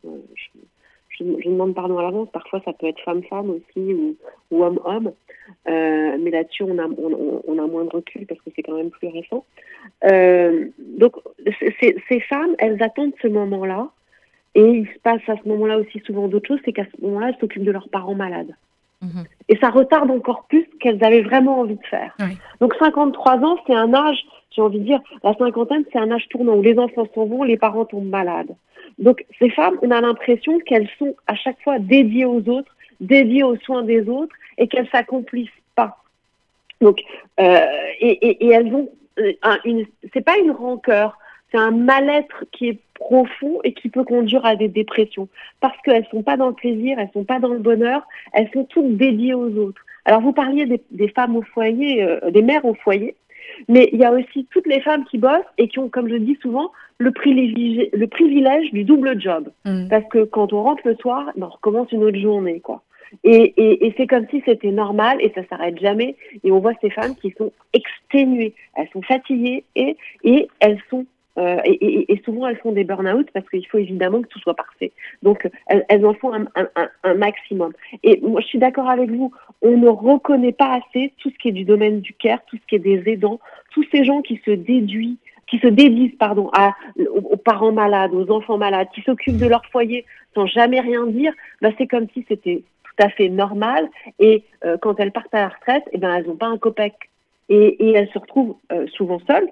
Je, 1.20 1.26
je, 1.44 1.50
demande 1.50 1.76
pardon 1.76 1.98
à 1.98 2.04
l'avance. 2.04 2.30
Parfois, 2.32 2.62
ça 2.66 2.74
peut 2.74 2.88
être 2.88 3.00
femme-femme 3.02 3.50
aussi 3.50 3.94
ou, 3.94 4.16
ou 4.52 4.64
homme-homme. 4.64 5.12
Euh, 5.68 6.18
mais 6.20 6.32
là-dessus, 6.32 6.64
on 6.64 6.78
a, 6.78 6.86
on, 6.86 7.42
on, 7.48 7.58
a 7.58 7.68
moins 7.68 7.86
de 7.86 7.90
recul 7.90 8.26
parce 8.26 8.40
que 8.42 8.50
c'est 8.56 8.64
quand 8.64 8.76
même 8.76 8.92
plus 8.92 9.08
récent. 9.08 9.46
Euh, 10.06 10.68
donc, 10.78 11.16
ces 11.80 12.20
femmes, 12.22 12.56
elles 12.60 12.82
attendent 12.82 13.14
ce 13.22 13.28
moment-là. 13.28 13.90
Et 14.56 14.64
il 14.64 14.88
se 14.88 15.00
passe 15.04 15.22
à 15.28 15.36
ce 15.42 15.48
moment-là 15.48 15.78
aussi 15.78 16.00
souvent 16.06 16.28
d'autres 16.28 16.48
choses, 16.48 16.60
c'est 16.66 16.74
qu'à 16.74 16.86
ce 16.86 17.02
moment-là, 17.04 17.30
elles 17.30 17.38
s'occupent 17.40 17.64
de 17.64 17.72
leurs 17.72 17.90
parents 17.90 18.16
malades. 18.16 18.56
Mmh. 19.02 19.22
Et 19.48 19.58
ça 19.58 19.70
retarde 19.70 20.10
encore 20.12 20.46
plus 20.50 20.68
ce 20.72 20.78
qu'elles 20.80 21.04
avaient 21.04 21.22
vraiment 21.22 21.60
envie 21.60 21.76
de 21.76 21.86
faire. 21.86 22.16
Oui. 22.20 22.38
Donc 22.60 22.74
53 22.80 23.38
ans, 23.38 23.58
c'est 23.66 23.76
un 23.76 23.94
âge, 23.94 24.18
j'ai 24.52 24.62
envie 24.62 24.80
de 24.80 24.86
dire, 24.86 25.02
la 25.24 25.34
cinquantaine, 25.36 25.84
c'est 25.92 26.00
un 26.00 26.12
âge 26.12 26.28
tournant 26.30 26.56
où 26.56 26.62
les 26.62 26.78
enfants 26.78 27.08
s'en 27.14 27.26
vont, 27.26 27.44
les 27.44 27.58
parents 27.58 27.86
tombent 27.86 28.10
malades. 28.10 28.56
Donc 28.98 29.26
ces 29.40 29.50
femmes, 29.50 29.78
on 29.82 29.92
a 29.92 30.02
l'impression 30.02 30.60
qu'elles 30.60 30.90
sont 30.98 31.16
à 31.28 31.36
chaque 31.36 31.62
fois 31.62 31.80
dédiées 31.80 32.26
aux 32.26 32.48
autres, 32.50 32.76
dédiées 33.00 33.44
aux 33.44 33.58
soins 33.58 33.84
des 33.84 34.10
autres, 34.10 34.36
et 34.58 34.68
qu'elles 34.68 34.90
s'accomplissent 34.90 35.50
pas. 35.76 35.98
Donc, 36.82 37.00
euh, 37.40 37.66
et, 38.00 38.12
et, 38.28 38.46
et, 38.46 38.50
elles 38.50 38.74
ont 38.74 38.90
un, 39.42 39.58
une, 39.66 39.86
c'est 40.14 40.24
pas 40.24 40.38
une 40.38 40.52
rancœur, 40.52 41.18
c'est 41.52 41.58
un 41.58 41.72
mal-être 41.72 42.46
qui 42.52 42.70
est 42.70 42.80
profond 42.94 43.60
et 43.64 43.74
qui 43.74 43.90
peut 43.90 44.04
conduire 44.04 44.46
à 44.46 44.56
des 44.56 44.68
dépressions 44.68 45.30
parce 45.62 45.78
qu'elles 45.82 46.06
sont 46.12 46.22
pas 46.22 46.38
dans 46.38 46.48
le 46.48 46.54
plaisir, 46.54 47.00
elles 47.00 47.10
sont 47.14 47.24
pas 47.24 47.40
dans 47.40 47.50
le 47.50 47.60
bonheur, 47.60 48.06
elles 48.34 48.50
sont 48.54 48.66
toutes 48.66 48.98
dédiées 48.98 49.34
aux 49.34 49.56
autres. 49.58 49.82
Alors 50.06 50.22
vous 50.22 50.34
parliez 50.34 50.66
des, 50.66 50.82
des 50.92 51.08
femmes 51.10 51.36
au 51.36 51.42
foyer, 51.42 52.04
euh, 52.04 52.32
des 52.32 52.42
mères 52.42 52.66
au 52.66 52.74
foyer, 52.74 53.16
mais 53.68 53.90
il 53.92 54.00
y 54.00 54.06
a 54.06 54.12
aussi 54.12 54.48
toutes 54.52 54.68
les 54.68 54.82
femmes 54.82 55.06
qui 55.06 55.18
bossent 55.18 55.52
et 55.58 55.68
qui 55.68 55.80
ont, 55.80 55.90
comme 55.90 56.10
je 56.10 56.16
dis 56.16 56.38
souvent, 56.42 56.72
le 56.98 57.12
privilège, 57.12 57.90
le 57.94 58.08
privilège 58.08 58.72
du 58.72 58.84
double 58.84 59.20
job. 59.20 59.50
Mm. 59.66 59.88
Parce 59.90 60.06
que 60.10 60.24
quand 60.24 60.54
on 60.54 60.64
rentre 60.64 60.82
le 60.86 60.96
soir, 60.96 61.32
ben, 61.36 61.48
on 61.48 61.50
recommence 61.50 61.92
une 61.92 62.04
autre 62.04 62.20
journée, 62.20 62.60
quoi. 62.60 62.84
Et, 63.24 63.54
et, 63.58 63.88
et 63.88 63.94
c'est 63.98 64.06
comme 64.06 64.28
si 64.30 64.44
c'était 64.46 64.72
normal 64.72 65.18
et 65.20 65.32
ça 65.34 65.42
s'arrête 65.50 65.80
jamais. 65.80 66.16
Et 66.44 66.52
on 66.52 66.60
voit 66.60 66.74
ces 66.80 66.92
femmes 66.92 67.16
qui 67.16 67.34
sont 67.38 67.52
exténuées, 67.74 68.54
elles 68.76 68.90
sont 68.94 69.02
fatiguées 69.02 69.64
et, 69.76 69.98
et 70.24 70.48
elles 70.60 70.80
sont 70.90 71.06
euh, 71.40 71.58
et, 71.64 71.72
et- 71.72 72.12
et 72.14 72.22
souvent 72.26 72.48
elles 72.48 72.58
font 72.58 72.72
des 72.72 72.84
burn-out 72.84 73.28
parce 73.34 73.48
qu'il 73.50 73.66
faut 73.68 73.78
évidemment 73.78 74.22
que 74.22 74.28
tout 74.28 74.40
soit 74.40 74.54
parfait. 74.56 74.92
Donc 75.24 75.50
elles, 75.68 76.06
en 76.06 76.14
font 76.14 76.32
un, 76.34 77.14
maximum. 77.16 77.72
Et 78.04 78.20
moi 78.22 78.42
je 78.42 78.48
suis 78.48 78.60
d'accord 78.60 78.90
avec 78.90 79.10
vous, 79.10 79.32
on 79.62 79.78
ne 79.78 79.88
reconnaît 79.88 80.52
pas 80.52 80.80
assez 80.80 81.14
tout 81.18 81.30
ce 81.30 81.38
qui 81.38 81.50
est 81.50 81.54
du 81.54 81.64
domaine 81.64 82.02
du 82.02 82.14
care, 82.14 82.40
tout 82.48 82.58
ce 82.58 82.66
qui 82.68 82.76
est 82.76 82.80
des 82.80 83.04
aidants, 83.08 83.40
tous 83.72 83.86
ces 83.92 84.04
gens 84.04 84.22
qui 84.22 84.42
se 84.46 84.52
déduisent 84.52 85.18
qui 85.48 85.58
se 85.58 85.68
dédisent 85.68 86.16
pardon 86.20 86.52
aux, 87.12 87.38
parents 87.38 87.72
malades, 87.72 88.14
aux 88.14 88.30
enfants 88.30 88.60
malades, 88.60 88.88
qui 88.94 89.02
s'occupent 89.02 89.38
de 89.38 89.48
leur 89.48 89.66
foyer 89.66 90.06
sans 90.36 90.46
jamais 90.46 90.80
rien 90.80 91.08
dire, 91.08 91.34
bah, 91.60 91.70
c'est 91.76 91.88
comme 91.88 92.06
si 92.14 92.24
c'était 92.28 92.62
tout 92.84 93.04
à 93.04 93.10
fait 93.10 93.30
normal. 93.30 93.90
Et 94.20 94.44
euh, 94.64 94.78
quand 94.80 95.00
elles 95.00 95.12
partent 95.12 95.34
à 95.34 95.42
la 95.42 95.48
retraite, 95.48 95.84
eh 95.92 95.98
ben 95.98 96.14
elles 96.14 96.28
n'ont 96.28 96.36
pas 96.36 96.46
un 96.46 96.60
copec 96.60 96.94
et, 97.50 97.84
et 97.84 97.94
elles 97.94 98.10
se 98.10 98.20
retrouvent 98.20 98.58
euh, 98.72 98.86
souvent 98.90 99.20
seules 99.28 99.50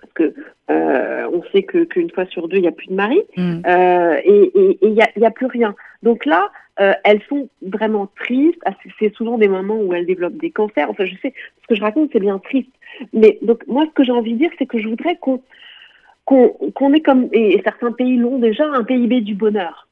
parce 0.00 0.12
que 0.12 0.34
euh, 0.70 1.28
on 1.32 1.42
sait 1.52 1.62
que 1.64 1.84
qu'une 1.84 2.10
fois 2.10 2.26
sur 2.26 2.48
deux 2.48 2.56
il 2.58 2.62
n'y 2.62 2.68
a 2.68 2.72
plus 2.72 2.88
de 2.88 2.94
mari 2.94 3.20
Mm. 3.36 3.62
euh, 3.66 4.16
et 4.24 4.78
il 4.82 4.92
n'y 4.92 5.02
a, 5.02 5.08
il 5.16 5.22
y 5.22 5.26
a 5.26 5.30
plus 5.30 5.46
rien. 5.46 5.74
Donc 6.02 6.24
là, 6.26 6.50
euh, 6.80 6.92
elles 7.04 7.20
sont 7.28 7.48
vraiment 7.62 8.08
tristes. 8.20 8.60
Ah, 8.64 8.72
c'est- 8.82 8.90
C'est 8.98 9.14
souvent 9.14 9.36
des 9.38 9.48
moments 9.48 9.80
où 9.80 9.92
elles 9.94 10.06
développent 10.06 10.36
des 10.36 10.50
cancers. 10.50 10.88
Enfin, 10.90 11.04
je 11.04 11.14
sais, 11.22 11.34
ce 11.62 11.66
que 11.66 11.74
je 11.74 11.80
raconte, 11.80 12.10
c'est 12.12 12.20
bien 12.20 12.38
triste. 12.38 12.70
Mais 13.12 13.38
donc 13.42 13.66
moi, 13.66 13.84
ce 13.86 13.92
que 13.92 14.04
j'ai 14.04 14.12
envie 14.12 14.34
de 14.34 14.38
dire, 14.38 14.50
c'est 14.58 14.66
que 14.66 14.78
je 14.78 14.88
voudrais 14.88 15.16
qu'on 15.16 15.42
qu'on 16.24 16.50
qu'on 16.74 16.92
ait 16.92 17.00
comme 17.00 17.28
et 17.32 17.60
certains 17.64 17.90
pays 17.92 18.16
l'ont 18.16 18.38
déjà 18.38 18.64
un 18.66 18.84
PIB 18.84 19.22
du 19.22 19.34
bonheur. 19.34 19.87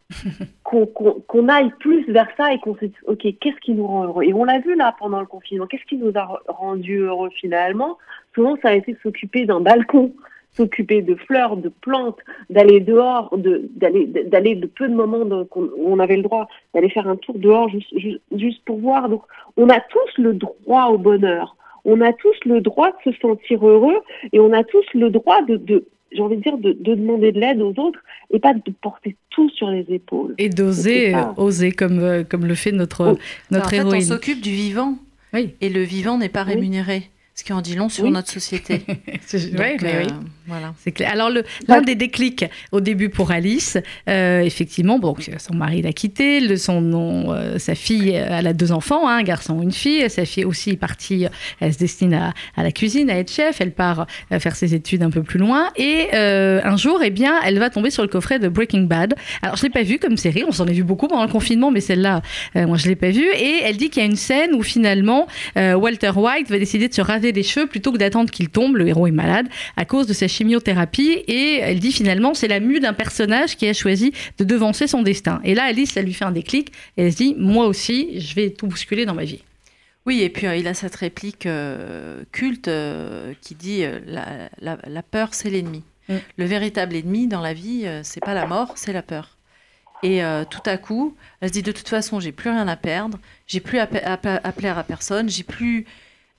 Qu'on 0.63 1.49
aille 1.49 1.71
plus 1.81 2.05
vers 2.11 2.29
ça 2.37 2.53
et 2.53 2.59
qu'on 2.61 2.75
se 2.77 2.85
dise 2.87 2.95
ok 3.07 3.27
qu'est-ce 3.41 3.61
qui 3.61 3.75
nous 3.75 3.87
rend 3.87 4.05
heureux? 4.05 4.25
Et 4.25 4.33
on 4.35 4.45
l'a 4.45 4.61
vu 4.61 4.75
là 4.77 4.95
pendant 4.99 5.21
le 5.21 5.27
confinement. 5.27 5.67
Qu'est-ce 5.67 5.85
qui 5.85 5.97
nous 5.97 6.13
a 6.15 6.25
re- 6.25 6.41
rendu 6.49 6.99
heureux 6.99 7.31
finalement? 7.31 7.99
Souvent 8.35 8.57
ça 8.63 8.69
a 8.69 8.75
été 8.75 8.93
de 8.93 8.99
s'occuper 9.03 9.47
d'un 9.47 9.61
balcon 9.61 10.13
s'occuper 10.53 11.03
de 11.03 11.15
fleurs 11.17 11.59
de 11.59 11.69
plantes 11.69 12.19
d'aller 12.49 12.81
dehors 12.81 13.37
de 13.37 13.69
d'aller 13.77 14.07
d'aller 14.07 14.55
de 14.55 14.67
peu 14.67 14.89
de 14.89 14.95
moments 14.95 15.25
de- 15.27 15.47
où 15.55 15.71
on 15.87 15.99
avait 15.99 16.17
le 16.17 16.23
droit 16.23 16.49
d'aller 16.73 16.89
faire 16.89 17.09
un 17.09 17.17
tour 17.17 17.39
dehors 17.39 17.69
juste, 17.69 17.93
juste 18.33 18.65
pour 18.65 18.79
voir. 18.79 19.09
Donc 19.09 19.23
on 19.57 19.69
a 19.69 19.81
tous 19.81 20.19
le 20.19 20.33
droit 20.33 20.87
au 20.87 20.99
bonheur. 20.99 21.57
On 21.85 22.01
a 22.01 22.13
tous 22.13 22.37
le 22.45 22.61
droit 22.61 22.91
de 22.91 23.13
se 23.13 23.19
sentir 23.21 23.67
heureux 23.67 23.99
et 24.33 24.41
on 24.41 24.53
a 24.53 24.65
tous 24.65 24.87
le 24.95 25.11
droit 25.11 25.43
de, 25.43 25.57
de 25.57 25.85
j'ai 26.17 26.23
envie 26.23 26.37
de 26.39 26.43
dire 26.43 26.59
de, 26.59 26.73
de 26.73 26.95
demander 26.95 27.31
de 27.33 27.39
l'aide 27.41 27.61
aux 27.61 27.75
autres 27.79 28.01
et 28.33 28.39
pas 28.41 28.55
de 28.55 28.61
porter 28.83 29.17
tout 29.31 29.51
sur 29.51 29.69
les 29.71 29.85
épaules 29.91 30.35
Et 30.39 30.49
d'oser, 30.49 31.15
euh, 31.15 31.21
oser 31.37 31.71
comme, 31.73 31.99
euh, 32.01 32.25
comme 32.25 32.47
le 32.47 32.55
fait 32.55 32.73
notre, 32.73 33.13
Oh. 33.15 33.19
notre 33.51 33.67
en 33.67 33.69
fait, 33.69 33.81
on 33.83 33.87
héroïne. 33.89 34.03
s'occupe 34.03 34.41
du 34.41 34.51
vivant. 34.51 34.97
Oui. 35.35 35.55
Et 35.61 35.69
le 35.69 35.83
vivant 35.83 36.17
n'est 36.19 36.29
pas 36.31 36.45
Oui. 36.45 36.55
rémunéré. 36.55 37.11
Ce 37.39 37.45
qui 37.45 37.53
en 37.53 37.61
dit 37.61 37.75
long 37.77 37.91
sur 37.91 38.05
Oui. 38.05 38.11
notre 38.13 38.31
société. 38.31 38.81
C'est- 39.27 39.55
ouais, 39.59 39.77
euh, 39.83 40.05
oui. 40.07 40.13
Voilà. 40.47 40.73
Clair. 40.95 41.11
Alors, 41.13 41.29
l'un 41.69 41.83
des 41.83 41.95
déclics 41.95 42.47
au 42.73 42.81
début 42.81 43.11
pour 43.11 43.31
Alice, 43.31 43.77
euh, 44.09 44.41
effectivement, 44.41 44.99
bon, 44.99 45.15
son 45.37 45.55
mari 45.55 45.83
l'a 45.83 45.93
quitté, 45.93 46.41
le, 46.41 46.57
son 46.57 46.81
nom, 46.81 47.35
euh, 47.35 47.59
sa 47.59 47.75
fille, 47.75 48.17
euh, 48.17 48.27
elle 48.39 48.47
a 48.47 48.55
deux 48.55 48.73
enfants, 48.73 49.07
hein, 49.07 49.19
un 49.19 49.23
garçon, 49.23 49.61
une 49.61 49.73
fille. 49.73 50.09
Sa 50.09 50.25
fille 50.25 50.47
aussi 50.47 50.71
est 50.71 50.77
partie, 50.79 51.27
elle 51.61 51.75
se 51.75 51.79
destine 51.79 52.15
à, 52.15 52.33
à 52.57 52.63
la 52.63 52.73
cuisine, 52.73 53.11
à 53.11 53.19
être 53.19 53.31
chef. 53.31 53.61
Elle 53.61 53.73
part 53.73 54.07
euh, 54.33 54.41
faire 54.41 54.57
ses 54.57 54.75
études 54.75 55.03
un 55.03 55.11
peu 55.11 55.23
plus 55.23 55.39
loin. 55.39 55.69
Et 55.77 56.07
euh, 56.15 56.63
un 56.65 56.79
jour, 56.79 57.01
eh 57.05 57.11
bien, 57.11 57.35
elle 57.45 57.59
va 57.59 57.69
tomber 57.69 57.91
sur 57.91 58.03
le 58.03 58.09
coffret 58.09 58.39
de 58.39 58.49
Breaking 58.49 58.85
Bad. 58.85 59.15
Alors, 59.43 59.57
je 59.57 59.63
l'ai 59.65 59.71
pas 59.71 59.83
vu 59.83 59.99
comme 59.99 60.17
série, 60.17 60.45
on 60.49 60.53
s'en 60.53 60.67
est 60.69 60.73
vu 60.73 60.85
beaucoup 60.85 61.07
pendant 61.09 61.25
le 61.27 61.31
confinement, 61.31 61.71
mais 61.71 61.81
celle-là, 61.83 62.23
euh, 62.57 62.67
moi, 62.67 62.79
je 62.79 62.89
l'ai 62.89 62.97
pas 62.97 63.11
vue. 63.11 63.29
Et 63.39 63.61
elle 63.65 63.77
dit 63.77 63.91
qu'il 63.91 64.03
y 64.03 64.07
a 64.07 64.09
une 64.09 64.17
scène 64.17 64.55
où 64.55 64.63
finalement, 64.63 65.27
euh, 65.59 65.75
Walter 65.75 66.13
White 66.17 66.49
va 66.49 66.59
décider 66.59 66.89
de 66.89 66.95
se 66.95 67.03
raser 67.03 67.26
les 67.33 67.43
cheveux 67.43 67.67
plutôt 67.67 67.93
que 67.93 67.99
d'attendre 67.99 68.31
qu'il 68.31 68.49
tombe. 68.49 68.77
Le 68.77 68.87
héros 68.89 69.07
est 69.07 69.11
malade 69.13 69.47
à 69.77 69.85
cause 69.85 70.07
de 70.07 70.13
sa 70.13 70.29
chimiothérapie 70.29 71.23
et 71.29 71.59
elle 71.63 71.81
dit 71.81 71.93
finalement 71.93 72.35
c'est 72.35 72.49
la 72.49 72.61
mue 72.61 72.81
d'un 72.81 72.93
personnage 72.93 73.57
qui 73.57 73.67
a 73.69 73.73
choisi 73.73 74.13
de 74.39 74.45
devancer 74.45 74.87
son 74.87 75.03
destin. 75.03 75.41
Et 75.45 75.55
là 75.55 75.65
Alice, 75.65 75.93
ça 75.93 76.03
lui 76.03 76.13
fait 76.15 76.25
un 76.25 76.33
déclic 76.33 76.73
et 76.97 77.05
elle 77.05 77.13
se 77.13 77.17
dit 77.19 77.35
moi 77.39 77.67
aussi 77.67 78.21
je 78.21 78.35
vais 78.35 78.51
tout 78.51 78.67
bousculer 78.67 79.05
dans 79.07 79.15
ma 79.15 79.25
vie. 79.25 79.43
Oui, 80.07 80.23
et 80.23 80.29
puis 80.29 80.47
euh, 80.47 80.55
il 80.57 80.69
a 80.69 80.75
cette 80.75 80.95
réplique 80.95 81.47
euh, 81.47 82.23
culte 82.31 82.69
euh, 82.69 83.33
qui 83.43 83.57
dit 83.57 83.83
la, 84.07 84.49
la- 84.61 84.79
la 84.87 85.03
peur, 85.03 85.35
c'est 85.35 85.51
l'ennemi. 85.51 85.83
Mm. 86.09 86.15
Le 86.37 86.45
véritable 86.45 86.95
ennemi 86.95 87.27
dans 87.27 87.41
la 87.41 87.53
vie, 87.55 87.85
c'est 88.05 88.21
pas 88.25 88.33
la 88.35 88.47
mort, 88.47 88.75
c'est 88.77 88.93
la 88.93 89.03
peur. 89.03 89.37
Et 90.03 90.21
tout 90.51 90.61
à 90.67 90.77
coup, 90.77 91.17
elle 91.41 91.49
se 91.49 91.55
dit 91.55 91.63
de 91.63 91.73
toute 91.73 91.89
façon, 91.89 92.21
j'ai 92.21 92.31
plus 92.31 92.51
rien 92.51 92.69
à 92.69 92.77
perdre, 92.77 93.19
j'ai 93.49 93.59
plus 93.61 93.79
à, 93.79 93.89
à 94.05 94.53
plaire 94.53 94.79
à 94.79 94.85
personne, 94.85 95.29
j'ai 95.29 95.43
plus. 95.43 95.87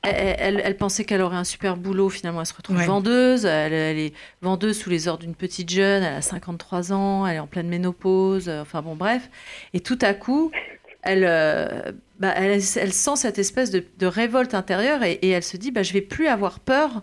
Elle, 0.04 0.36
elle- 0.40 0.62
elle 0.64 0.78
pensait 0.78 1.04
qu'elle 1.06 1.22
aurait 1.22 1.36
un 1.38 1.44
super 1.44 1.76
boulot, 1.76 2.10
finalement 2.10 2.40
elle 2.42 2.46
se 2.46 2.54
retrouve 2.54 2.78
Ouais. 2.78 2.86
vendeuse, 2.86 3.46
elle, 3.46 3.74
elle 3.74 3.98
est 3.98 4.14
vendeuse 4.42 4.78
sous 4.80 4.90
les 4.90 5.08
ordres 5.08 5.24
d'une 5.24 5.36
petite 5.36 5.70
jeune, 5.70 6.04
elle 6.04 6.14
a 6.16 6.22
53 6.22 6.94
ans, 6.94 7.26
elle 7.28 7.38
est 7.38 7.40
en 7.40 7.48
pleine 7.48 7.68
ménopause, 7.68 8.48
euh, 8.48 8.62
enfin 8.62 8.82
bon 8.82 8.96
bref. 8.96 9.30
Et 9.74 9.80
tout 9.80 9.98
à 10.02 10.14
coup, 10.14 10.52
elle, 11.02 11.26
euh, 11.28 11.92
bah, 12.20 12.34
sent 12.60 13.16
cette 13.16 13.40
espèce 13.40 13.72
de, 13.72 13.84
de 13.98 14.06
révolte 14.06 14.54
intérieure 14.54 15.04
et, 15.04 15.14
et 15.14 15.30
elle 15.30 15.44
se 15.44 15.58
dit 15.58 15.72
bah, 15.72 15.84
je 15.84 15.94
vais 15.94 16.02
plus 16.02 16.28
avoir 16.28 16.60
peur 16.60 17.02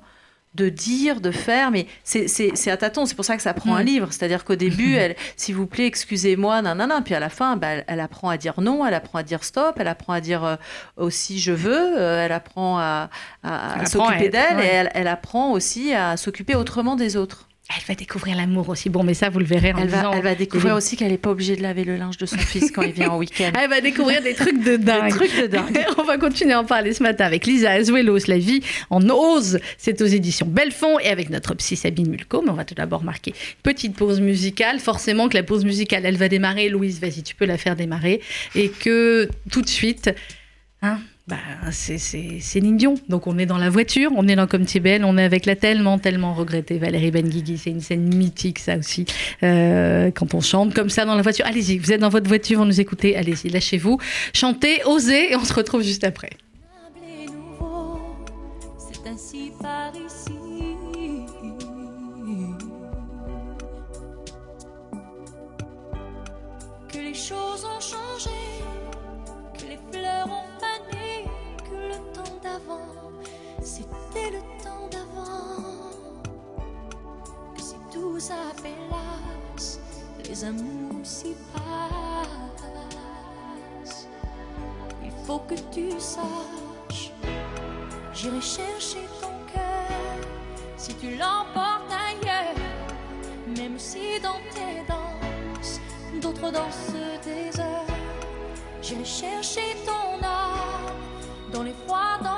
de 0.55 0.69
dire, 0.69 1.21
de 1.21 1.31
faire, 1.31 1.71
mais 1.71 1.87
c'est- 2.05 2.69
à 2.69 2.77
tâtons, 2.77 3.07
c'est 3.07 3.15
pour 3.15 3.25
ça 3.25 3.37
que 3.37 3.43
ça 3.43 3.55
prend 3.55 3.75
un 3.75 3.83
Mm. 3.83 3.87
livre. 3.87 4.09
C'est-à-dire 4.13 4.45
qu'au 4.45 4.55
début, 4.55 4.95
elle, 4.95 5.17
s'il 5.37 5.55
vous 5.55 5.67
plaît, 5.67 5.87
excusez-moi, 5.87 6.63
nanana, 6.63 7.01
puis 7.03 7.15
à 7.15 7.21
la 7.21 7.29
fin, 7.29 7.57
bah, 7.57 7.69
elle, 7.69 7.85
elle 7.89 8.01
apprend 8.01 8.29
à 8.29 8.37
dire 8.37 8.61
non, 8.61 8.87
elle 8.87 8.95
apprend 8.95 9.19
à 9.19 9.23
dire 9.23 9.43
stop, 9.45 9.77
elle 9.81 9.89
apprend 9.89 10.13
à 10.13 10.21
dire 10.21 10.45
euh, 10.45 10.57
aussi 10.97 11.39
je 11.41 11.53
veux, 11.53 11.99
euh, 11.99 12.25
elle 12.25 12.33
apprend 12.33 12.79
à, 12.79 13.11
s'occuper 13.87 14.29
d'elle 14.29 14.57
ouais. 14.57 14.65
et 14.67 14.69
elle, 14.71 14.91
elle 14.95 15.09
apprend 15.09 15.53
aussi 15.53 15.93
à 15.93 16.17
s'occuper 16.17 16.55
autrement 16.55 16.97
des 16.97 17.17
autres. 17.17 17.49
Elle 17.71 17.83
va 17.89 17.95
découvrir 17.95 18.37
l'amour 18.37 18.69
aussi. 18.69 18.91
Bon 18.91 19.03
mais 19.03 19.15
ça 19.15 19.31
vous 19.31 19.39
le 19.39 19.47
verrez 19.47 19.73
en 19.73 19.79
Elle 19.79 19.89
va, 19.89 20.11
elle 20.13 20.23
va 20.23 20.35
découvrir 20.35 20.75
aussi 20.75 20.97
qu'elle 20.97 21.11
n'est 21.11 21.19
pas 21.19 21.31
obligée 21.31 21.57
de 21.57 21.63
laver 21.63 21.85
le 21.85 21.97
linge 21.97 22.19
de 22.19 22.27
son 22.27 22.37
fils 22.37 22.71
quand 22.71 22.83
il 22.83 22.93
vient 22.93 23.09
en 23.09 23.17
week-end. 23.17 23.53
Elle 23.61 23.71
va 23.71 23.81
découvrir 23.81 24.23
des 24.23 24.35
trucs 24.35 24.63
de 24.63 24.77
dingue. 24.77 25.05
Des 25.05 25.17
trucs 25.17 25.41
de 25.41 25.47
dingue. 25.47 25.85
On 25.99 26.03
va 26.03 26.19
continuer 26.19 26.53
à 26.53 26.61
en 26.61 26.65
parler 26.65 26.93
ce 26.93 27.03
matin 27.03 27.25
avec 27.25 27.47
Lisa 27.47 27.71
Azuelos, 27.71 28.27
La 28.27 28.37
vie 28.37 28.61
en 28.91 29.09
ose. 29.09 29.61
C'est 29.79 30.03
aux 30.03 30.07
éditions 30.07 30.47
Belfond 30.47 30.99
et 30.99 31.09
avec 31.09 31.31
notre 31.31 31.55
psy 31.55 31.77
Sabine 31.77 32.11
Mulco. 32.11 32.43
Mais 32.43 32.51
on 32.51 32.55
va 32.55 32.67
tout 32.67 32.75
d'abord 32.75 33.03
marquer 33.03 33.35
petite 33.63 33.97
pause 33.97 34.21
musicale. 34.21 34.79
Forcément 34.79 35.31
que 35.31 35.37
la 35.37 35.43
pause 35.43 35.65
musicale, 35.65 36.05
elle 36.05 36.19
va 36.19 36.29
démarrer. 36.29 36.69
Louise, 36.69 37.01
vas-y, 37.01 37.23
tu 37.23 37.35
peux 37.35 37.47
la 37.47 37.57
faire 37.57 37.77
démarrer. 37.77 38.21
Et 38.55 38.69
que 38.69 39.31
tout 39.51 39.63
de 39.63 39.69
suite, 39.69 40.11
hein, 40.83 40.99
bah, 41.27 41.37
c'est 41.71 41.97
Céline. 41.97 42.77
Donc 43.09 43.27
on 43.27 43.39
est 43.39 43.47
dans 43.47 43.57
la 43.57 43.71
voiture, 43.71 44.11
on 44.15 44.29
est 44.29 44.37
dans 44.37 44.47
Comme 44.47 44.67
tu 44.67 44.77
es 44.77 44.81
belle, 44.81 45.05
on 45.07 45.17
est 45.17 45.25
avec 45.25 45.47
la 45.47 45.57
tellement, 45.57 45.99
tellement 45.99 46.35
regrettée 46.35 46.79
Valérie 46.79 47.11
Benguigui. 47.11 47.57
C'est 47.57 47.71
une 47.71 47.81
scène 47.81 48.15
mythique, 48.15 48.59
ça 48.59 48.77
aussi. 48.77 49.07
Euh, 49.43 50.11
quand 50.11 50.35
on 50.35 50.43
chante 50.43 50.75
comme 50.75 50.91
ça 50.91 51.07
dans 51.07 51.15
la 51.15 51.23
voiture. 51.23 51.47
Allez-y, 51.47 51.79
vous 51.79 51.93
êtes 51.93 52.01
dans 52.01 52.11
votre 52.11 52.29
voiture, 52.29 52.59
vous 52.59 52.67
nous 52.67 52.81
écoutez. 52.81 53.17
Allez-y, 53.17 53.49
lâchez-vous. 53.49 53.99
Chantez, 54.35 54.83
osez, 54.85 55.33
et 55.33 55.37
on 55.37 55.45
se 55.45 55.55
retrouve 55.55 55.83
juste 55.83 56.05
après. 56.05 56.31
c'est 59.17 60.14
si 79.57 79.79
les 80.27 80.45
amours 80.45 81.05
s'y 81.05 81.35
passent. 81.53 82.79
Il 85.05 85.13
faut 85.27 85.41
que 85.41 85.55
tu 85.73 85.91
saches, 85.99 87.13
j'irai 88.15 88.41
chercher 88.41 89.07
ton 89.21 89.35
cœur 89.53 90.17
si 90.77 90.95
tu 90.95 91.11
l'emportes 91.17 91.93
ailleurs, 91.93 92.55
même 93.59 93.79
si 93.79 94.19
dans 94.23 94.41
tes 94.55 94.83
danses, 94.89 95.81
d'autres 96.23 96.51
dansent 96.51 96.95
des 97.25 97.61
heures. 97.61 97.87
J'irai 98.81 99.05
chercher 99.05 99.77
ton 99.85 100.25
âme 100.25 100.95
dans 101.53 101.63
les 101.63 101.75
froids, 101.87 102.19
dans 102.23 102.34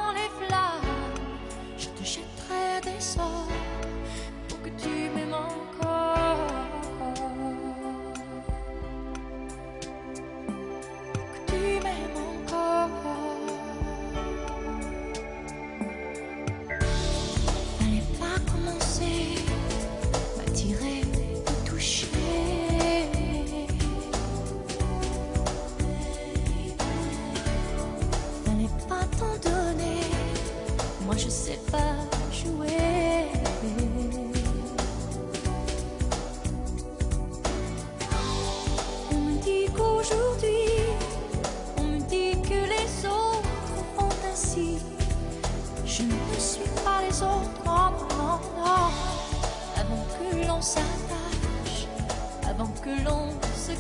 se 53.55 53.73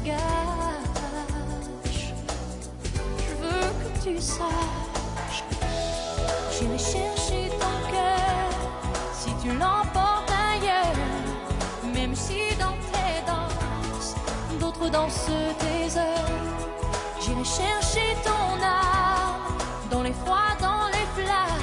je 3.19 3.35
veux 3.43 3.69
que 3.81 4.05
tu 4.05 4.21
saches. 4.21 5.45
J'irai 6.53 6.79
chercher 6.79 7.51
ton 7.59 7.91
cœur 7.91 8.49
si 9.13 9.31
tu 9.43 9.49
l'emportes 9.59 10.33
ailleurs, 10.53 10.97
même 11.95 12.15
si 12.15 12.55
dans 12.59 12.77
tes 12.93 13.23
danses, 13.27 14.15
d'autres 14.61 14.89
dansent 14.91 15.31
tes 15.59 15.99
heures. 15.99 16.31
J'irai 17.21 17.45
chercher 17.45 18.17
ton 18.25 18.63
âme 18.63 19.57
dans 19.91 20.03
les 20.03 20.13
froids, 20.13 20.57
dans 20.61 20.87
les 20.89 21.07
flammes. 21.23 21.56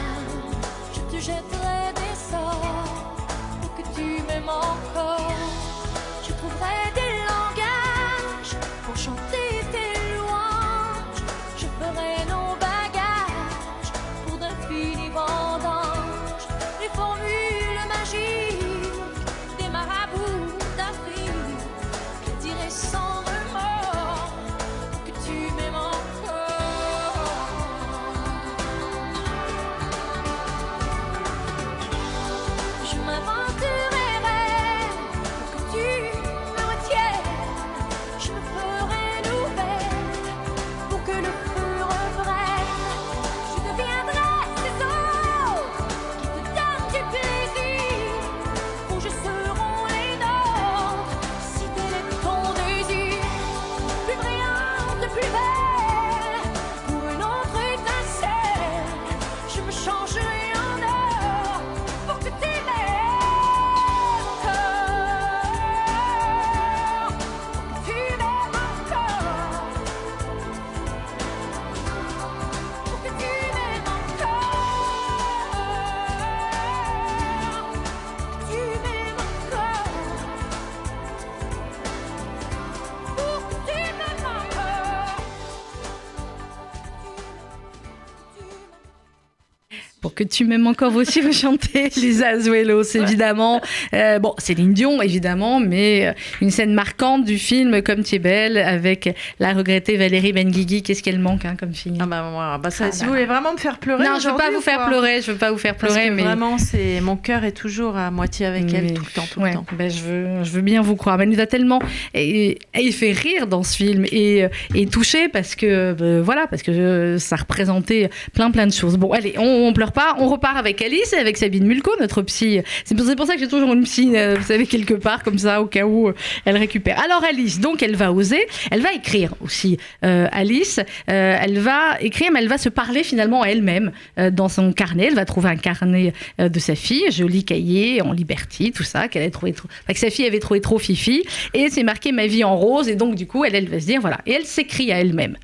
Que 90.14 90.24
tu 90.24 90.46
m'aimes 90.46 90.68
encore, 90.68 90.96
aussi 90.96 91.22
vous 91.22 91.34
chantez 91.34 91.90
Lisa 91.98 92.30
Azuelos, 92.30 92.84
évidemment. 92.96 93.62
Euh, 93.94 94.20
bon, 94.20 94.34
Céline 94.38 94.74
Dion, 94.74 95.02
évidemment, 95.02 95.60
mais 95.60 96.08
euh, 96.08 96.14
une 96.42 96.52
scène 96.52 96.74
marquante 96.74 97.26
du 97.26 97.38
film 97.38 97.82
Comme 97.82 98.04
tu 98.04 98.16
es 98.16 98.20
belle 98.20 98.58
avec 98.58 99.16
la 99.40 99.54
regrettée 99.54 99.98
Valérie 99.98 100.34
Benguigui. 100.34 100.84
Qu'est-ce 100.84 101.04
qu'elle 101.04 101.20
manque 101.20 101.46
hein, 101.46 101.56
comme 101.60 101.74
fille? 101.74 101.98
Ah 102.00 102.06
bah, 102.06 102.60
bah 102.62 102.70
ça, 102.70 102.86
Ah 102.88 102.92
si 102.92 103.02
bah 103.02 103.06
vous 103.06 103.12
voulez 103.14 103.26
vraiment 103.26 103.54
me 103.54 103.58
faire 103.58 103.78
pleurer. 103.80 104.04
Non, 104.04 104.20
je 104.20 104.30
veux 104.30 104.36
pas 104.36 104.50
vous 104.52 104.58
ou 104.58 104.62
faire 104.62 104.86
pleurer, 104.86 105.22
je 105.22 105.32
veux 105.32 105.38
pas 105.38 105.52
vous 105.52 105.58
faire 105.58 105.76
Parce 105.76 105.94
pleurer, 105.94 106.10
que 106.10 106.14
mais 106.14 106.24
vraiment, 106.24 106.58
c'est 106.58 107.02
mon 107.02 107.16
cœur 107.16 107.44
est 107.44 107.52
toujours 107.52 107.98
à 107.98 108.12
moitié 108.12 108.46
avec 108.46 108.74
elle 108.74 108.94
tout 108.94 109.04
le 109.06 109.12
temps, 109.12 109.28
tout 109.32 109.40
ouais, 109.42 109.50
le 109.50 109.56
temps. 109.56 109.66
ben, 109.78 109.90
je, 109.90 110.02
veux, 110.02 110.44
je 110.44 110.52
veux 110.52 110.62
bien 110.62 110.82
vous 110.82 110.96
croire. 110.96 111.18
Mais 111.18 111.24
elle 111.24 111.30
nous 111.30 111.40
a 111.40 111.46
tellement 111.46 111.80
et, 112.14 112.60
il 112.80 112.94
fait 112.94 113.12
rire 113.12 113.48
dans 113.48 113.64
ce 113.64 113.76
film 113.76 114.06
et, 114.12 114.46
et 114.76 114.86
touché 114.88 115.28
parce 115.30 115.56
que 115.56 115.94
ben, 115.94 116.22
voilà 116.22 116.48
parce 116.48 116.62
que 116.64 116.72
euh, 116.72 117.20
ça 117.20 117.36
représentait 117.36 118.10
plein 118.34 118.52
plein 118.52 118.68
de 118.68 118.74
choses. 118.74 118.98
Bon, 118.98 119.12
allez, 119.12 119.36
on, 119.38 119.68
on 119.68 119.74
pleure 119.74 119.92
pas, 119.92 120.03
on 120.18 120.28
repart 120.28 120.58
avec 120.58 120.82
Alice 120.82 121.14
et 121.14 121.18
avec 121.18 121.38
Sabine 121.38 121.66
Mulco, 121.66 121.92
notre 122.00 122.22
psy. 122.24 122.62
C'est 122.86 122.96
pour, 122.96 123.26
ça 123.26 123.34
que 123.34 123.40
j'ai 123.40 123.48
toujours 123.48 123.74
une 123.74 123.84
psy, 123.84 124.12
euh, 124.16 124.36
vous 124.40 124.46
savez 124.46 124.66
quelque 124.66 124.94
part 124.94 125.24
comme 125.24 125.38
ça 125.38 125.62
au 125.62 125.66
cas 125.66 125.86
où 125.86 126.10
euh, 126.10 126.14
elle 126.46 126.58
récupère. 126.58 127.00
Alors 127.04 127.24
Alice, 127.24 127.60
donc 127.60 127.84
elle 127.84 127.96
va 127.96 128.12
oser, 128.12 128.48
elle 128.72 128.82
va 128.82 128.94
écrire 128.94 129.34
aussi. 129.42 129.78
Euh, 130.06 130.28
Alice, 130.32 130.80
elle 131.08 131.60
va 131.60 132.00
écrire, 132.02 132.32
mais 132.32 132.40
elle 132.40 132.48
va 132.48 132.58
se 132.58 132.70
parler 132.70 133.04
finalement 133.04 133.42
à 133.42 133.48
elle-même 133.48 133.92
dans 134.32 134.50
son 134.50 134.74
carnet. 134.74 135.06
Elle 135.08 135.16
va 135.16 135.26
trouver 135.26 135.50
un 135.50 135.56
carnet 135.56 136.14
de 136.40 136.60
sa 136.60 136.76
fille, 136.76 137.12
joli 137.12 137.44
cahier 137.44 138.02
en 138.02 138.12
liberty, 138.12 138.72
tout 138.72 138.84
ça, 138.84 139.08
qu'elle 139.08 139.24
avait 139.24 139.32
trouvé 139.32 139.54
trop, 139.54 139.68
enfin, 139.84 139.94
que 139.94 140.00
sa 140.00 140.10
fille 140.10 140.26
avait 140.26 140.40
trouvé 140.40 140.62
trop 140.62 140.80
fifi, 140.80 141.24
et 141.54 141.70
c'est 141.70 141.84
marqué 141.84 142.12
ma 142.12 142.28
vie 142.28 142.44
en 142.44 142.56
rose, 142.56 142.90
et 142.90 142.96
donc 142.96 143.16
du 143.16 143.28
coup, 143.28 143.44
elle, 143.46 143.56
elle 143.56 143.70
va 143.70 143.80
se 143.80 143.86
dire 143.86 144.02
voilà, 144.02 144.20
et 144.26 144.34
elle 144.34 144.46
s'écrit 144.46 144.92
à 144.92 145.00
elle-même. 145.00 145.38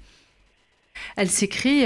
Elle 1.15 1.29
s'écrit. 1.29 1.85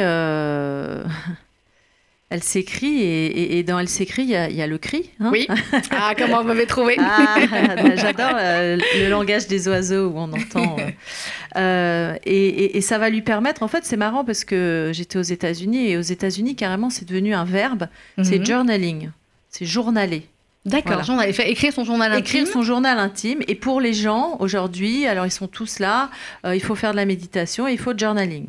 Elle 2.33 2.41
s'écrit 2.41 2.99
et, 3.03 3.25
et- 3.27 3.57
et 3.59 3.63
dans 3.63 3.77
Elle 3.77 3.87
s'écrit, 3.87 4.23
il 4.23 4.29
y, 4.31 4.35
a- 4.35 4.49
il 4.49 4.55
y 4.55 4.63
a 4.63 4.65
le 4.67 4.79
cri. 4.79 5.11
hein. 5.19 5.29
Oui. 5.31 5.47
Ah, 5.91 6.13
comment 6.17 6.41
vous 6.41 6.47
m'avez 6.47 6.65
trouvé 6.65 6.95
Ah, 6.99 7.35
J'adore 7.95 8.31
euh, 8.35 8.77
le 8.97 9.07
langage 9.09 9.45
des 9.47 9.67
oiseaux 9.67 10.07
où 10.07 10.13
on 10.17 10.33
entend. 10.33 10.77
euh, 10.79 10.89
euh, 11.57 12.15
et, 12.25 12.81
ça 12.81 12.97
va 12.97 13.09
lui 13.11 13.21
permettre, 13.21 13.61
en 13.61 13.67
fait, 13.67 13.85
c'est 13.85 13.97
marrant 13.97 14.25
parce 14.25 14.43
que 14.45 14.89
j'étais 14.93 15.19
aux 15.19 15.21
États-Unis 15.21 15.89
et 15.91 15.97
aux 15.97 16.01
États-Unis, 16.01 16.55
carrément, 16.55 16.89
c'est 16.89 17.07
devenu 17.07 17.35
un 17.35 17.45
verbe. 17.45 17.87
C'est 18.23 18.39
Mhm. 18.39 18.45
journaling, 18.47 19.09
c'est 19.49 19.65
journaler. 19.65 20.23
D'accord, 20.65 21.01
Voilà. 21.05 21.27
écrire 21.47 21.71
son 21.73 21.83
journal 21.83 22.11
intime. 22.13 22.21
Écrire 22.25 22.47
son 22.47 22.63
journal 22.63 22.97
intime. 22.97 23.39
Et 23.47 23.55
pour 23.55 23.79
les 23.79 23.93
gens, 23.93 24.37
aujourd'hui, 24.39 25.05
alors 25.05 25.25
ils 25.27 25.31
sont 25.31 25.47
tous 25.47 25.77
là, 25.79 26.09
euh, 26.45 26.55
il 26.55 26.61
faut 26.63 26.73
faire 26.75 26.91
de 26.91 26.95
la 26.95 27.05
méditation 27.05 27.67
et 27.67 27.73
il 27.73 27.77
faut 27.79 27.93
journaling. 27.95 28.47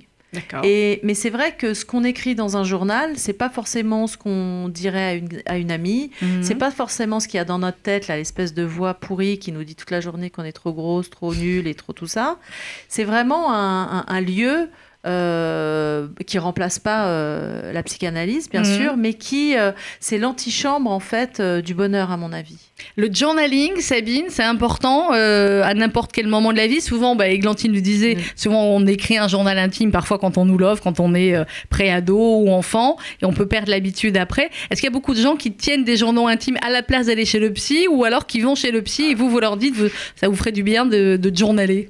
Et, 0.65 1.01
mais 1.03 1.15
c'est 1.15 1.31
vrai 1.31 1.55
que 1.57 1.75
ce 1.75 1.85
qu'on 1.85 2.05
écrit 2.05 2.35
dans 2.35 2.57
un 2.57 2.65
journal, 2.65 3.13
c'est 3.17 3.33
pas 3.33 3.49
forcément 3.51 4.07
ce 4.07 4.17
qu'on 4.17 4.69
dirait 4.69 5.05
à 5.05 5.15
une, 5.15 5.29
à 5.47 5.57
une 5.59 5.71
amie. 5.71 6.11
Mhm. 6.23 6.43
C'est 6.43 6.55
pas 6.55 6.71
forcément 6.71 7.21
ce 7.21 7.29
qu'il 7.29 7.39
y 7.39 7.41
a 7.41 7.45
dans 7.45 7.59
notre 7.59 7.79
tête, 7.79 8.09
là, 8.09 8.17
l'espèce 8.17 8.55
de 8.55 8.63
voix 8.63 8.95
pourrie 8.95 9.39
qui 9.39 9.53
nous 9.53 9.65
dit 9.65 9.75
toute 9.75 9.91
la 9.91 10.01
journée 10.01 10.31
qu'on 10.31 10.45
est 10.45 10.53
trop 10.53 10.73
grosse, 10.73 11.11
trop 11.11 11.35
nulle 11.35 11.67
et 11.67 11.75
trop 11.75 11.93
tout 11.93 12.07
ça. 12.07 12.39
C'est 12.89 13.05
vraiment 13.05 13.53
un, 13.53 13.99
un- 14.01 14.05
un 14.09 14.21
lieu 14.21 14.69
euh, 15.07 16.07
qui 16.27 16.39
remplace 16.39 16.79
pas 16.79 17.07
euh, 17.07 17.73
la 17.73 17.83
psychanalyse, 17.83 18.49
bien 18.51 18.61
Mhm. 18.63 18.77
sûr, 18.79 18.97
mais 18.97 19.15
qui 19.15 19.57
euh, 19.57 19.73
c'est 20.01 20.19
l'antichambre 20.19 20.91
en 20.91 21.01
fait 21.01 21.41
euh, 21.41 21.61
du 21.61 21.75
bonheur 21.75 22.11
à 22.11 22.17
mon 22.17 22.33
avis. 22.33 22.57
Le 22.97 23.09
journaling, 23.13 23.81
Sabine, 23.81 24.27
c'est 24.29 24.43
important 24.43 25.11
à 25.13 25.75
n'importe 25.75 26.13
quel 26.13 26.27
moment 26.27 26.53
de 26.53 26.57
la 26.57 26.67
vie. 26.67 26.81
Souvent, 26.81 27.15
bah, 27.17 27.29
Églantine 27.29 27.73
le 27.73 27.81
disait, 27.81 28.17
Mm. 28.17 28.21
souvent 28.37 28.63
on 28.65 28.87
écrit 28.87 29.17
un 29.17 29.29
journal 29.29 29.59
intime, 29.59 29.91
parfois 29.93 30.19
quand 30.19 30.39
on 30.39 30.45
nous 30.45 30.59
l'offre, 30.59 30.83
quand 30.83 31.01
on 31.01 31.15
est 31.15 31.35
pré-ado 31.71 32.19
ou 32.41 32.51
enfant, 32.51 32.97
et 33.23 33.25
on 33.25 33.33
peut 33.33 33.47
perdre 33.47 33.71
l'habitude 33.71 34.17
après. 34.17 34.51
Est-ce 34.71 34.81
qu'il 34.81 34.89
y 34.89 34.93
a 34.93 34.99
beaucoup 34.99 35.15
de 35.15 35.21
gens 35.21 35.37
qui 35.37 35.53
tiennent 35.53 35.85
des 35.85 35.97
journaux 35.97 36.27
intimes 36.27 36.59
à 36.67 36.71
la 36.71 36.83
place 36.83 37.07
d'aller 37.07 37.25
chez 37.25 37.39
le 37.39 37.53
psy, 37.53 37.87
ou 37.91 38.05
alors 38.05 38.27
qui 38.27 38.41
vont 38.41 38.55
chez 38.55 38.71
le 38.73 38.83
psy 38.83 39.05
et 39.11 39.15
vous, 39.15 39.31
vous 39.31 39.41
leur 39.41 39.57
dites, 39.57 39.75
vous- 39.77 39.89
ça 40.17 40.29
vous 40.29 40.37
ferait 40.37 40.53
du 40.53 40.63
bien 40.63 40.85
de, 40.87 41.17
de 41.17 41.37
journaler? 41.37 41.89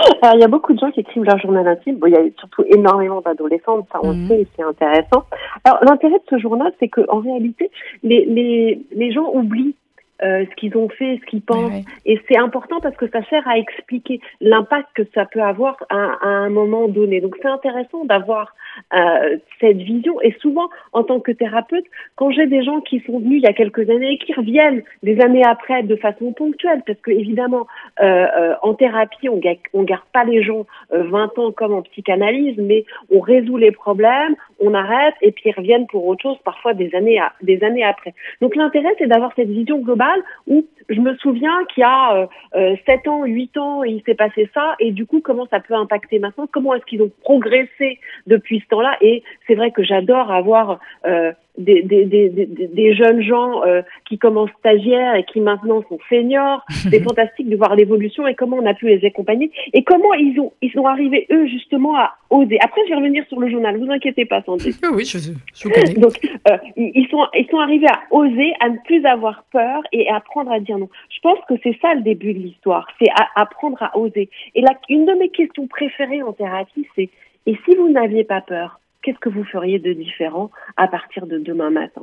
Alors, 0.22 0.34
il 0.36 0.40
y 0.40 0.44
a 0.44 0.48
beaucoup 0.48 0.72
de 0.72 0.78
gens 0.78 0.90
qui 0.90 1.00
écrivent 1.00 1.24
leur 1.24 1.38
journal 1.38 1.66
intime. 1.66 1.96
Bon, 1.96 2.06
il 2.06 2.12
y 2.12 2.16
a 2.16 2.22
surtout 2.38 2.64
énormément 2.66 3.20
d'adolescentes, 3.20 3.86
ça 3.92 4.00
on 4.02 4.12
Mhm. 4.12 4.22
le 4.22 4.28
sait, 4.28 4.40
et 4.42 4.46
c'est 4.56 4.62
intéressant. 4.62 5.24
Alors, 5.64 5.78
l'intérêt 5.82 6.14
de 6.18 6.24
ce 6.28 6.38
journal, 6.38 6.72
c'est 6.80 6.88
qu'en 6.88 7.20
réalité, 7.20 7.70
les, 8.02 8.24
les, 8.24 8.80
les 8.92 9.12
gens 9.12 9.30
oublient 9.32 9.74
euh, 10.22 10.44
ce 10.50 10.54
qu'ils 10.56 10.76
ont 10.76 10.88
fait, 10.88 11.18
ce 11.20 11.26
qu'ils 11.26 11.42
pensent. 11.42 11.72
Et 12.06 12.20
c'est 12.28 12.38
important 12.38 12.80
parce 12.80 12.96
que 12.96 13.08
ça 13.08 13.22
sert 13.30 13.46
à 13.48 13.58
expliquer 13.58 14.20
l'impact 14.40 14.88
que 14.94 15.02
ça 15.14 15.24
peut 15.26 15.42
avoir 15.42 15.76
à, 15.88 16.12
à 16.22 16.28
un 16.28 16.50
moment 16.50 16.88
donné. 16.88 17.20
Donc, 17.20 17.36
c'est 17.40 17.48
intéressant 17.48 18.04
d'avoir 18.04 18.54
euh, 18.94 19.36
cette 19.60 19.78
vision. 19.78 20.20
Et 20.22 20.32
souvent, 20.40 20.68
en 20.92 21.02
tant 21.04 21.20
que 21.20 21.32
thérapeute, 21.32 21.84
quand 22.16 22.30
j'ai 22.30 22.46
des 22.46 22.62
gens 22.62 22.80
qui 22.80 23.00
sont 23.00 23.18
venus 23.18 23.38
il 23.42 23.44
y 23.44 23.46
a 23.48 23.52
quelques 23.52 23.88
années 23.90 24.12
et 24.12 24.18
qui 24.18 24.32
reviennent 24.32 24.82
des 25.02 25.20
années 25.20 25.44
après 25.44 25.82
de 25.82 25.96
façon 25.96 26.32
ponctuelle, 26.32 26.82
parce 26.86 26.98
que 27.00 27.10
évidemment, 27.10 27.66
euh, 28.02 28.26
euh, 28.38 28.54
en 28.62 28.74
thérapie, 28.74 29.28
on 29.28 29.38
ga- 29.38 29.54
on 29.74 29.82
garde 29.82 30.04
pas 30.12 30.24
les 30.24 30.42
gens 30.42 30.66
euh, 30.92 31.02
20 31.04 31.38
ans 31.38 31.52
comme 31.52 31.74
en 31.74 31.82
psychanalyse, 31.82 32.56
mais 32.58 32.84
on 33.14 33.20
résout 33.20 33.56
les 33.56 33.72
problèmes, 33.72 34.34
on 34.60 34.74
arrête 34.74 35.14
et 35.22 35.32
puis 35.32 35.44
ils 35.50 35.54
reviennent 35.56 35.86
pour 35.86 36.06
autre 36.06 36.22
chose, 36.22 36.36
parfois 36.44 36.74
des 36.74 36.94
années, 36.94 37.18
à- 37.18 37.32
des 37.42 37.62
années 37.64 37.84
après. 37.84 38.14
Donc 38.40 38.54
l'intérêt, 38.56 38.94
c'est 38.98 39.06
d'avoir 39.06 39.32
cette 39.36 39.48
vision 39.48 39.78
globale 39.78 40.09
où 40.46 40.66
je 40.88 41.00
me 41.00 41.16
souviens 41.16 41.64
qu'il 41.72 41.82
y 41.82 41.84
a 41.84 42.14
euh, 42.14 42.26
euh, 42.56 42.76
7 42.86 43.08
ans, 43.08 43.24
8 43.24 43.56
ans, 43.56 43.82
il 43.84 44.02
s'est 44.04 44.14
passé 44.14 44.50
ça, 44.52 44.74
et 44.80 44.90
du 44.90 45.06
coup, 45.06 45.20
comment 45.20 45.46
ça 45.48 45.60
peut 45.60 45.74
impacter 45.74 46.18
maintenant? 46.18 46.48
Comment 46.52 46.74
est-ce 46.74 46.84
qu'ils 46.84 47.02
ont 47.02 47.10
progressé 47.22 47.98
depuis 48.26 48.60
ce 48.60 48.68
temps-là? 48.68 48.96
Et 49.00 49.22
c'est 49.46 49.54
vrai 49.54 49.70
que 49.70 49.84
j'adore 49.84 50.32
avoir 50.32 50.80
euh, 51.06 51.32
des, 51.58 51.82
des, 51.82 52.04
des, 52.04 52.28
des, 52.28 52.46
des 52.46 52.94
jeunes 52.94 53.22
gens 53.22 53.62
euh, 53.64 53.82
qui 54.08 54.18
commencent 54.18 54.50
stagiaires 54.58 55.14
et 55.16 55.24
qui 55.24 55.40
maintenant 55.40 55.82
sont 55.88 55.98
seniors. 56.08 56.64
C'est 56.90 57.02
fantastique 57.02 57.48
de 57.48 57.56
voir 57.56 57.74
l'évolution 57.76 58.26
et 58.26 58.34
comment 58.34 58.56
on 58.56 58.66
a 58.66 58.74
pu 58.74 58.86
les 58.88 59.04
accompagner 59.06 59.50
et 59.72 59.82
comment 59.84 60.14
ils 60.14 60.38
ont 60.40 60.52
ils 60.62 60.70
sont 60.72 60.86
arrivés 60.86 61.26
eux 61.30 61.46
justement 61.46 61.96
à 61.96 62.12
oser. 62.30 62.58
Après, 62.62 62.80
je 62.86 62.90
vais 62.90 62.96
revenir 62.96 63.24
sur 63.28 63.40
le 63.40 63.50
journal. 63.50 63.76
Vous 63.78 63.90
inquiétez 63.90 64.24
pas, 64.24 64.42
Sandy. 64.42 64.74
Oui, 64.92 65.04
je, 65.04 65.18
je. 65.18 66.00
Donc, 66.00 66.14
euh, 66.50 66.56
ils 66.76 67.06
sont 67.10 67.24
ils 67.34 67.46
sont 67.50 67.58
arrivés 67.58 67.86
à 67.88 68.00
oser, 68.10 68.52
à 68.60 68.68
ne 68.70 68.76
plus 68.84 69.04
avoir 69.04 69.44
peur 69.52 69.82
et 69.92 70.08
à 70.08 70.16
apprendre 70.16 70.50
à 70.52 70.60
dire 70.60 70.78
non. 70.78 70.88
Je 71.14 71.20
pense 71.20 71.38
que 71.48 71.54
c'est 71.62 71.76
ça 71.80 71.94
le 71.94 72.02
début 72.02 72.32
de 72.34 72.38
l'histoire, 72.38 72.86
c'est 73.00 73.10
à- 73.10 73.40
apprendre 73.40 73.82
à 73.82 73.96
oser. 73.98 74.28
Et 74.54 74.62
là, 74.62 74.70
une 74.88 75.06
de 75.06 75.12
mes 75.12 75.28
questions 75.28 75.66
préférées 75.66 76.22
en 76.22 76.32
thérapie, 76.32 76.86
c'est 76.96 77.08
et 77.46 77.56
si 77.64 77.74
vous 77.74 77.88
n'aviez 77.88 78.24
pas 78.24 78.40
peur, 78.42 78.79
qu'est-ce 79.02 79.18
que 79.18 79.28
vous 79.28 79.44
feriez 79.44 79.78
de 79.78 79.92
différent 79.92 80.50
à 80.76 80.88
partir 80.88 81.26
de 81.26 81.38
demain 81.38 81.70
matin? 81.70 82.02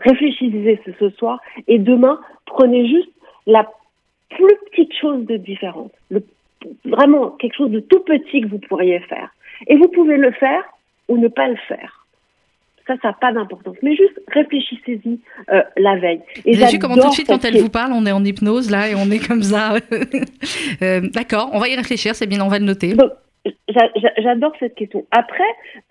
Réfléchissez 0.00 0.80
ce, 0.98 1.10
soir 1.10 1.40
et 1.68 1.78
demain, 1.78 2.20
prenez 2.46 2.88
juste 2.88 3.10
la 3.46 3.68
plus 4.30 4.56
petite 4.70 4.94
chose 4.94 5.26
de 5.26 5.36
différente, 5.36 5.92
le, 6.10 6.24
vraiment 6.84 7.30
quelque 7.32 7.56
chose 7.56 7.70
de 7.70 7.80
tout 7.80 8.00
petit 8.00 8.42
que 8.42 8.48
vous 8.48 8.58
pourriez 8.58 9.00
faire. 9.00 9.30
Et 9.66 9.76
vous 9.76 9.88
pouvez 9.88 10.16
le 10.16 10.32
faire 10.32 10.62
ou 11.08 11.18
ne 11.18 11.28
pas 11.28 11.48
le 11.48 11.56
faire. 11.68 12.06
Ça, 12.86 12.94
ça 13.02 13.08
n'a 13.08 13.14
pas 13.14 13.32
d'importance. 13.32 13.76
Mais 13.82 13.94
juste 13.94 14.18
réfléchissez-y 14.28 15.20
euh, 15.52 15.62
la 15.76 15.96
veille. 15.96 16.22
Et 16.46 16.56
avez 16.56 16.72
vu 16.72 16.78
comment 16.78 16.96
tout 16.96 17.08
de 17.08 17.12
suite, 17.12 17.26
quand 17.26 17.44
elle 17.44 17.58
vous 17.58 17.68
parle, 17.68 17.92
on 17.92 18.06
est 18.06 18.12
en 18.12 18.24
hypnose 18.24 18.70
là 18.70 18.88
et 18.88 18.94
on 18.94 19.10
est 19.10 19.24
comme 19.24 19.42
ça. 19.42 19.74
Euh, 20.82 21.00
D'accord, 21.12 21.50
on 21.52 21.58
va 21.58 21.68
y 21.68 21.76
réfléchir, 21.76 22.14
c'est 22.14 22.26
bien, 22.26 22.42
on 22.42 22.48
va 22.48 22.58
le 22.58 22.64
noter. 22.64 22.94
Donc, 22.94 23.10
J'adore 24.18 24.52
cette 24.58 24.74
question. 24.74 25.06
Après, 25.10 25.42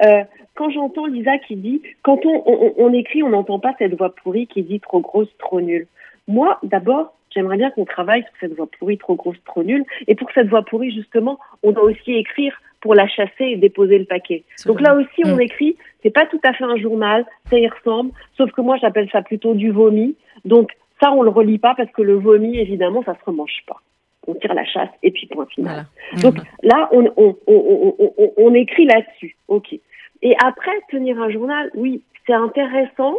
euh, 0.06 0.24
quand 0.56 0.70
j'entends 0.70 1.06
Lisa 1.08 1.38
qui 1.40 1.56
dit, 1.56 1.82
quand 2.04 2.26
on, 2.26 2.44
on, 2.46 2.74
on 2.78 2.94
écrit, 2.94 3.24
on 3.24 3.30
n'entend 3.30 3.60
pas 3.60 3.74
cette 3.80 3.96
voix 3.98 4.14
pourrie 4.14 4.48
qui 4.48 4.62
dit 4.64 4.80
trop 4.80 5.00
grosse, 5.00 5.30
trop 5.40 5.62
nulle. 5.62 5.88
Moi, 6.28 6.60
d'abord, 6.64 7.14
j'aimerais 7.34 7.58
bien 7.58 7.72
qu'on 7.72 7.86
travaille 7.86 8.22
sur 8.24 8.32
cette 8.40 8.54
voix 8.56 8.68
pourrie, 8.78 8.98
trop 8.98 9.16
grosse, 9.16 9.42
trop 9.46 9.64
nulle. 9.64 9.84
Et 10.08 10.16
pour 10.16 10.30
cette 10.34 10.48
voix 10.48 10.62
pourrie, 10.64 10.92
justement, 10.92 11.40
on 11.64 11.72
doit 11.72 11.86
aussi 11.86 12.14
écrire 12.14 12.54
pour 12.82 12.94
la 12.96 13.08
chasser 13.08 13.46
et 13.46 13.56
déposer 13.58 13.98
le 13.98 14.06
paquet. 14.06 14.44
Donc 14.66 14.80
là 14.80 14.96
aussi, 14.96 15.22
on 15.26 15.36
Mm. 15.36 15.42
écrit, 15.42 15.76
c'est 16.04 16.12
pas 16.12 16.26
tout 16.28 16.40
à 16.44 16.54
fait 16.54 16.64
un 16.64 16.78
journal, 16.78 17.26
ça 17.50 17.58
y 17.58 17.68
ressemble, 17.68 18.12
sauf 18.38 18.52
que 18.52 18.62
moi, 18.62 18.78
j'appelle 18.78 19.10
ça 19.12 19.22
plutôt 19.22 19.54
du 19.54 19.72
vomi. 19.72 20.16
Donc 20.46 20.72
ça, 21.02 21.12
on 21.12 21.22
le 21.24 21.30
relit 21.30 21.58
pas 21.58 21.74
parce 21.76 21.92
que 21.92 22.02
le 22.02 22.14
vomi, 22.14 22.58
évidemment, 22.58 23.04
ça 23.04 23.16
se 23.16 23.26
remange 23.26 23.64
pas. 23.68 23.82
On 24.30 24.36
tire 24.36 24.54
la 24.54 24.64
chasse 24.64 24.94
et 25.02 25.10
puis 25.10 25.26
point 25.26 25.48
final. 25.48 25.86
Voilà. 26.14 26.22
Donc 26.22 26.36
là, 26.62 26.88
on, 26.92 27.04
on, 27.18 27.36
on, 27.48 27.96
on, 28.00 28.14
on, 28.18 28.34
on 28.38 28.54
écrit 28.54 28.86
là-dessus. 28.86 29.36
OK. 29.48 29.74
Et 30.22 30.36
après, 30.46 30.72
tenir 30.92 31.20
un 31.20 31.32
journal, 31.32 31.72
oui, 31.74 32.04
c'est 32.26 32.34
intéressant 32.34 33.16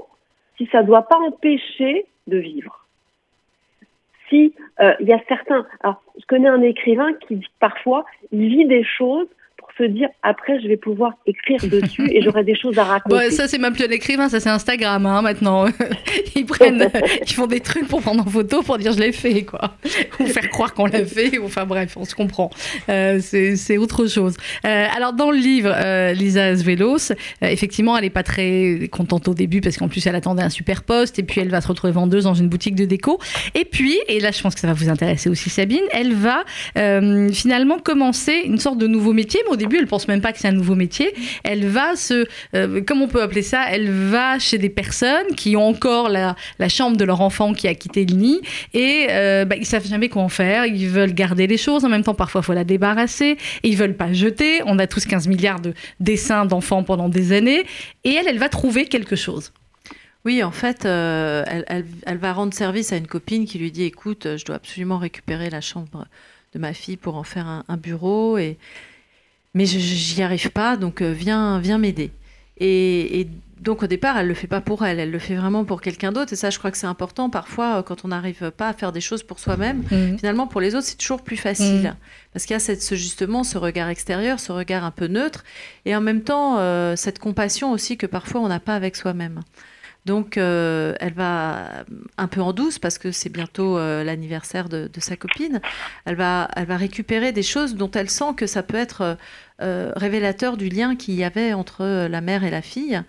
si 0.57 0.69
ça 0.71 0.83
ne 0.83 0.87
doit 0.87 1.03
pas 1.03 1.19
empêcher 1.19 2.07
de 2.29 2.39
vivre. 2.39 2.87
Si 4.29 4.55
euh, 4.79 4.95
il 5.01 5.09
y 5.09 5.13
a 5.13 5.21
certains... 5.27 5.67
Alors, 5.81 6.01
je 6.21 6.27
connais 6.27 6.49
un 6.49 6.63
écrivain 6.63 7.13
qui 7.15 7.35
dit 7.37 7.45
que 7.45 7.59
parfois, 7.59 8.05
il 8.31 8.49
vit 8.49 8.67
des 8.67 8.85
choses 8.85 9.27
pour 9.57 9.70
se 9.79 9.85
dire, 9.85 10.09
après, 10.23 10.61
je 10.61 10.69
vais 10.69 10.77
pouvoir 10.77 11.13
écrire 11.27 11.59
dessus 11.69 12.09
et 12.13 12.23
j'aurai 12.23 12.45
des 12.45 12.55
choses 12.55 12.79
à 12.79 12.85
raconter. 12.85 13.15
Bon, 13.29 13.31
ça, 13.31 13.49
c'est 13.49 13.59
même 13.59 13.73
plus 13.75 13.85
écrivain, 13.85 14.29
ça, 14.29 14.41
c'est 14.41 14.49
Instagram 14.49 15.05
hein, 15.07 15.23
maintenant. 15.23 15.67
ils 16.37 16.47
prennent, 16.47 16.91
ils 17.27 17.33
font 17.33 17.47
des 17.47 17.61
trucs 17.61 17.89
pour 17.89 18.01
prendre 18.03 18.27
en 18.27 18.31
photo 18.31 18.63
pour 18.63 18.79
dire 18.79 18.93
je 18.93 19.01
l'ai 19.01 19.13
fait, 19.13 19.43
quoi. 19.45 19.77
Ou 20.21 20.27
faire 20.27 20.49
croire 20.51 20.75
qu'on 20.75 20.87
l'a 20.87 21.05
fait. 21.05 21.39
ou- 21.39 21.45
Enfin 21.47 21.65
bref, 21.67 21.97
on 21.97 22.05
se 22.05 22.15
comprend. 22.15 22.51
Euh, 22.89 23.19
c'est 23.21 23.79
autre 23.79 24.07
chose. 24.07 24.37
Euh, 24.65 24.87
alors, 24.97 25.13
dans 25.13 25.31
le 25.31 25.39
livre, 25.39 25.73
euh, 25.75 26.13
Lisa 26.13 26.57
Svelos, 26.57 27.11
euh, 27.13 27.15
effectivement, 27.43 27.97
elle 27.97 28.05
n'est 28.05 28.11
pas 28.11 28.23
très 28.23 28.89
contente 28.91 29.29
au 29.29 29.35
début 29.35 29.61
parce 29.61 29.77
qu'en 29.77 29.89
plus, 29.89 30.07
elle 30.07 30.15
attendait 30.15 30.43
un 30.43 30.51
super 30.51 30.83
poste 30.83 31.19
et 31.19 31.23
puis 31.23 31.41
elle 31.41 31.49
va 31.51 31.61
se 31.61 31.69
retrouver 31.69 31.93
vendeuse 31.93 32.25
dans 32.25 32.35
une 32.35 32.49
boutique 32.49 32.75
de 32.75 32.85
déco. 32.85 33.19
Et 33.55 33.65
puis, 33.65 33.99
et 34.09 34.21
là, 34.21 34.31
je 34.31 34.41
pense 34.41 34.55
que 34.55 34.61
ça 34.61 34.67
va 34.67 34.73
vous 34.75 34.89
intéresser 34.89 35.29
aussi, 35.29 35.51
Sabine, 35.51 35.81
elle 35.93 36.13
va 36.15 36.45
euh, 36.79 37.29
finalement 37.33 37.79
commencer 37.79 38.43
une 38.45 38.59
sorte 38.59 38.79
de 38.79 38.87
nouveau 38.87 39.13
métier. 39.13 39.41
Mais 39.47 39.53
au 39.53 39.57
début, 39.57 39.70
elle 39.79 39.87
pense 39.87 40.09
même 40.09 40.21
pas 40.21 40.33
que 40.33 40.39
c'est 40.39 40.49
un 40.49 40.53
nouveau 40.53 40.75
métier. 40.75 41.15
Elle 41.45 41.67
va 41.67 41.97
se, 41.97 42.27
euh, 42.55 42.83
on 42.91 43.09
peut 43.09 43.23
appeler 43.23 43.43
ça 43.43 43.65
Elle 43.71 43.91
va 43.91 44.39
chez 44.39 44.59
des 44.59 44.69
personnes 44.69 45.35
qui 45.37 45.57
ont 45.57 45.67
encore 45.67 46.09
la, 46.09 46.37
chambre 46.69 46.97
de 46.97 47.05
leur 47.05 47.21
enfant 47.21 47.53
qui 47.53 47.67
a 47.69 47.75
quitté 47.75 48.05
le 48.05 48.15
nid 48.15 48.41
et 48.75 49.07
euh, 49.11 49.45
bah, 49.45 49.57
ils 49.57 49.67
savent 49.67 49.87
jamais 49.87 50.09
quoi 50.09 50.23
en 50.23 50.29
faire. 50.29 50.67
Ils 50.67 50.89
veulent 50.89 51.15
garder 51.15 51.47
les 51.47 51.57
choses. 51.57 51.85
En 51.85 51.89
même 51.89 52.03
temps, 52.03 52.15
parfois, 52.15 52.43
faut 52.43 52.53
la 52.53 52.65
débarrasser. 52.65 53.37
Et 53.63 53.69
ils 53.69 53.77
veulent 53.77 53.97
pas 53.97 54.13
jeter. 54.13 54.61
On 54.67 54.79
a 54.79 54.87
tous 54.87 55.07
15 55.07 55.29
milliards 55.29 55.61
de 55.61 55.75
dessins 55.99 56.47
d'enfants 56.47 56.83
pendant 56.83 57.09
des 57.09 57.33
années. 57.33 57.65
Et 58.05 58.15
elle, 58.15 58.29
elle 58.29 58.39
va 58.39 58.49
trouver 58.49 58.87
quelque 58.87 59.17
chose. 59.17 59.53
Oui, 60.25 60.43
en 60.43 60.51
fait, 60.51 60.85
euh, 60.85 61.45
elle, 61.47 62.19
va 62.19 62.33
rendre 62.35 62.53
service 62.53 62.93
à 62.93 62.97
une 62.97 63.07
copine 63.07 63.47
qui 63.47 63.59
lui 63.59 63.73
dit 63.73 63.85
écoute, 63.85 64.37
je 64.37 64.45
dois 64.45 64.57
absolument 64.57 64.99
récupérer 64.99 65.49
la 65.49 65.63
chambre 65.63 66.07
de 66.53 66.59
ma 66.59 66.75
fille 66.75 66.99
pour 66.99 67.17
en 67.17 67.23
faire 67.23 67.47
un, 67.67 67.77
bureau. 67.79 68.37
Mais 69.55 69.67
je 69.67 69.79
j'y 69.79 70.23
arrive 70.23 70.51
pas, 70.51 70.77
donc 70.77 71.03
euh, 71.03 71.13
viens, 71.13 71.59
viens 71.59 71.79
m'aider. 71.79 72.13
Et, 72.59 73.21
et 73.21 73.29
donc 73.61 73.83
au 73.83 73.87
départ, 73.87 74.17
elle 74.17 74.27
le 74.27 74.35
fait 74.35 74.47
pas 74.47 74.61
pour 74.61 74.85
elle, 74.85 74.99
elle 74.99 75.11
le 75.11 75.19
fait 75.19 75.35
vraiment 75.35 75.65
pour 75.65 75.81
quelqu'un 75.83 76.13
d'autre. 76.13 76.33
Et 76.33 76.37
ça, 76.37 76.51
je 76.51 76.59
crois 76.59 76.71
que 76.71 76.79
c'est 76.79 76.87
important 76.87 77.29
parfois 77.29 77.79
euh, 77.79 77.83
quand 77.83 78.05
on 78.05 78.09
n'arrive 78.09 78.51
pas 78.51 78.69
à 78.69 78.73
faire 78.73 78.93
des 78.93 79.01
choses 79.01 79.23
pour 79.23 79.39
soi-même. 79.39 79.83
Mhm. 79.91 80.19
Finalement, 80.19 80.47
pour 80.47 80.61
les 80.61 80.75
autres, 80.75 80.87
c'est 80.87 80.97
toujours 80.97 81.23
plus 81.23 81.37
facile. 81.37 81.83
Mhm. 81.83 81.97
Parce 82.33 82.47
qu'il 82.47 82.55
y 82.55 82.57
a 82.57 82.61
cette, 82.61 82.83
ce, 82.83 82.95
justement 82.95 83.45
ce 83.45 83.59
regard 83.59 83.89
extérieur, 83.89 84.41
ce 84.41 84.53
regard 84.53 84.85
un 84.85 84.91
peu 84.91 85.09
neutre, 85.09 85.45
et 85.85 85.95
en 85.95 86.01
même 86.01 86.23
temps, 86.23 86.59
euh, 86.59 86.97
cette 86.97 87.19
compassion 87.19 87.73
aussi 87.73 87.97
que 87.97 88.07
parfois 88.07 88.41
on 88.41 88.49
n'a 88.49 88.61
pas 88.61 88.75
avec 88.75 88.97
soi-même. 88.97 89.41
Donc, 90.07 90.39
euh, 90.39 90.95
elle 90.99 91.13
va 91.13 91.85
un 92.17 92.27
peu 92.27 92.41
en 92.41 92.53
douce 92.53 92.79
parce 92.79 92.99
que 92.99 93.13
c'est 93.13 93.29
bientôt 93.29 93.79
euh, 93.79 94.03
l'anniversaire 94.03 94.69
de, 94.69 94.89
sa 94.99 95.17
copine. 95.17 95.61
Elle 96.05 96.17
va, 96.17 96.49
elle 96.57 96.67
va 96.67 96.77
récupérer 96.77 97.33
des 97.33 97.43
choses 97.43 97.75
dont 97.75 97.91
elle 97.91 98.11
sent 98.11 98.35
que 98.37 98.47
ça 98.47 98.63
peut 98.63 98.77
être 98.77 99.19
euh, 99.61 99.93
révélateur 99.97 100.57
du 100.57 100.69
lien 100.69 100.97
qu'il 100.97 101.15
y 101.15 101.25
avait 101.25 101.53
entre 101.53 102.07
la 102.07 102.21
mère 102.21 102.45
et 102.45 102.51
la 102.51 102.63
fille. 102.63 103.03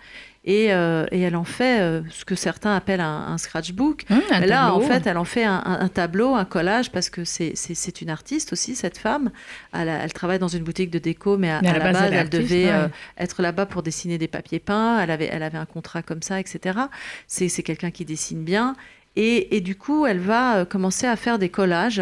Et, 0.44 0.74
euh, 0.74 1.06
et 1.12 1.22
elle 1.22 1.36
en 1.36 1.44
fait 1.44 1.82
euh, 1.82 2.02
ce 2.10 2.26
que 2.26 2.34
certains 2.34 2.76
appellent 2.76 3.00
un, 3.00 3.28
un 3.28 3.38
scratchbook. 3.38 4.06
Mmh, 4.10 4.16
un 4.32 4.40
là, 4.40 4.48
tableau. 4.70 4.76
en 4.76 4.80
fait, 4.88 5.06
elle 5.08 5.18
en 5.18 5.24
fait 5.24 5.44
un, 5.44 5.88
tableau, 5.94 6.34
un 6.34 6.46
collage, 6.46 6.92
parce 6.92 7.12
que 7.12 7.24
c'est- 7.26 8.02
une 8.02 8.10
artiste 8.10 8.52
aussi, 8.54 8.76
cette 8.76 8.98
femme. 8.98 9.30
Elle, 9.74 10.12
travaille 10.14 10.40
dans 10.40 10.48
une 10.48 10.64
boutique 10.64 10.90
de 10.90 10.98
déco, 10.98 11.38
mais 11.38 11.52
à, 11.52 11.62
Mais 11.62 11.68
à 11.68 11.72
à 11.74 11.78
la 11.78 11.84
base, 11.84 11.94
base, 11.94 12.12
elle 12.12 12.18
artiste, 12.18 12.42
devait 12.42 12.66
ouais. 12.66 12.72
euh, 12.72 12.88
être 13.20 13.42
là-bas 13.44 13.68
pour 13.68 13.84
dessiner 13.84 14.18
des 14.18 14.28
papiers 14.28 14.60
peints. 14.60 15.00
Elle 15.00 15.12
avait, 15.12 15.30
elle 15.32 15.44
avait 15.44 15.60
un 15.60 15.66
contrat 15.68 16.02
comme 16.02 16.24
ça, 16.24 16.40
etc. 16.40 16.80
C'est 17.28 17.50
quelqu'un 17.64 17.92
qui 17.92 18.04
dessine 18.06 18.44
bien. 18.44 18.76
Et, 19.16 19.56
et 19.58 19.62
du 19.62 19.76
coup, 19.76 20.06
elle 20.08 20.20
va 20.20 20.66
commencer 20.66 21.06
à 21.06 21.16
faire 21.18 21.38
des 21.38 21.50
collages 21.50 22.02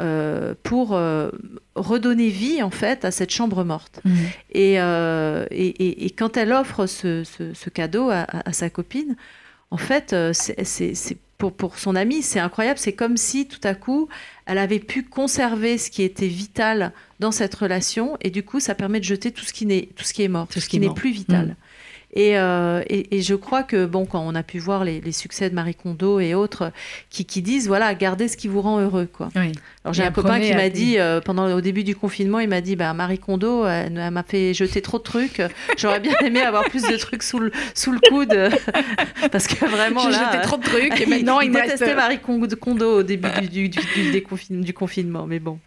euh, 0.00 0.54
pour 0.62 0.94
euh, 0.94 1.30
redonner 1.74 2.28
vie, 2.28 2.62
en 2.62 2.70
fait, 2.70 3.04
à 3.04 3.10
cette 3.10 3.30
chambre 3.30 3.62
morte. 3.64 4.00
Mhm. 4.04 4.16
Et, 4.52 4.80
euh, 4.80 5.44
et, 5.50 5.66
et- 5.68 6.06
et 6.06 6.10
quand 6.10 6.36
elle 6.36 6.52
offre 6.52 6.86
ce, 6.86 7.22
ce- 7.24 7.54
ce 7.54 7.70
cadeau 7.70 8.10
à, 8.10 8.26
sa 8.52 8.70
copine, 8.70 9.16
en 9.70 9.76
fait, 9.76 10.14
c'est- 10.32 11.16
pour, 11.38 11.52
pour 11.54 11.78
son 11.78 11.96
amie, 11.96 12.20
c'est 12.20 12.38
incroyable. 12.38 12.78
C'est 12.78 12.92
comme 12.92 13.16
si 13.16 13.46
tout 13.48 13.60
à 13.64 13.74
coup, 13.74 14.08
elle 14.44 14.58
avait 14.58 14.78
pu 14.78 15.04
conserver 15.04 15.78
ce 15.78 15.90
qui 15.90 16.02
était 16.02 16.26
vital 16.26 16.92
dans 17.18 17.30
cette 17.32 17.54
relation, 17.54 18.18
et 18.20 18.28
du 18.30 18.42
coup, 18.42 18.60
ça 18.60 18.74
permet 18.74 19.00
de 19.00 19.04
jeter 19.04 19.30
tout 19.32 19.44
ce 19.44 19.52
qui, 19.54 19.64
n'est, 19.64 19.88
tout 19.96 20.04
ce 20.04 20.12
qui 20.12 20.22
est 20.22 20.28
mort, 20.28 20.48
tout, 20.48 20.54
ce 20.54 20.60
ce 20.60 20.68
qui 20.68 20.78
qui 20.78 20.84
est 20.84 20.88
n'est 20.88 20.94
plus 20.94 21.12
vital. 21.12 21.46
Mm. 21.46 21.54
Et, 22.12 22.38
euh, 22.38 22.82
et, 22.88 23.16
et 23.16 23.22
je 23.22 23.34
crois 23.36 23.62
que, 23.62 23.86
bon, 23.86 24.04
quand 24.04 24.20
on 24.26 24.34
a 24.34 24.42
pu 24.42 24.58
voir 24.58 24.82
les, 24.84 25.00
les 25.00 25.12
succès 25.12 25.48
de 25.48 25.54
Marie 25.54 25.76
Kondo 25.76 26.18
et 26.20 26.34
autres 26.34 26.72
qui, 27.08 27.24
qui 27.24 27.40
disent, 27.40 27.68
voilà, 27.68 27.94
gardez 27.94 28.26
ce 28.28 28.36
qui 28.36 28.48
vous 28.48 28.60
rend 28.60 28.80
heureux, 28.80 29.08
quoi. 29.10 29.28
Oui. 29.36 29.52
Alors 29.82 29.94
j'ai 29.94 30.02
un 30.02 30.10
copain 30.10 30.38
qui 30.40 30.52
m'a 30.54 30.68
dit 30.68 30.98
euh, 30.98 31.22
pendant 31.22 31.50
au 31.54 31.62
début 31.62 31.84
du 31.84 31.96
confinement, 31.96 32.38
il 32.38 32.48
m'a 32.50 32.60
dit 32.60 32.76
bah 32.76 32.92
Marie 32.92 33.18
Kondo, 33.18 33.64
elle, 33.66 33.98
elle 33.98 34.10
m'a 34.10 34.22
fait 34.22 34.52
jeter 34.52 34.82
trop 34.82 34.98
de 34.98 35.02
trucs. 35.02 35.40
J'aurais 35.78 36.00
bien 36.00 36.12
aimé 36.22 36.42
avoir 36.42 36.64
plus 36.64 36.82
de 36.82 36.96
trucs 36.98 37.22
sous 37.22 37.38
le 37.38 37.50
sous 37.74 37.90
le 37.90 37.98
coude 38.10 38.50
parce 39.32 39.46
que 39.46 39.64
vraiment 39.64 40.00
J'ai 40.02 40.12
jeté 40.12 40.42
trop 40.42 40.58
de 40.58 40.62
trucs 40.64 41.00
et 41.00 41.06
maintenant, 41.06 41.40
il 41.40 41.50
reste- 41.56 41.72
détestait 41.72 41.94
Marie 41.94 42.18
Kondo 42.18 42.98
au 42.98 43.02
début 43.02 43.28
du, 43.48 43.68
du, 43.70 43.78
du, 43.78 44.22
du 44.60 44.72
confinement, 44.74 45.24
mais 45.26 45.38
bon. 45.38 45.58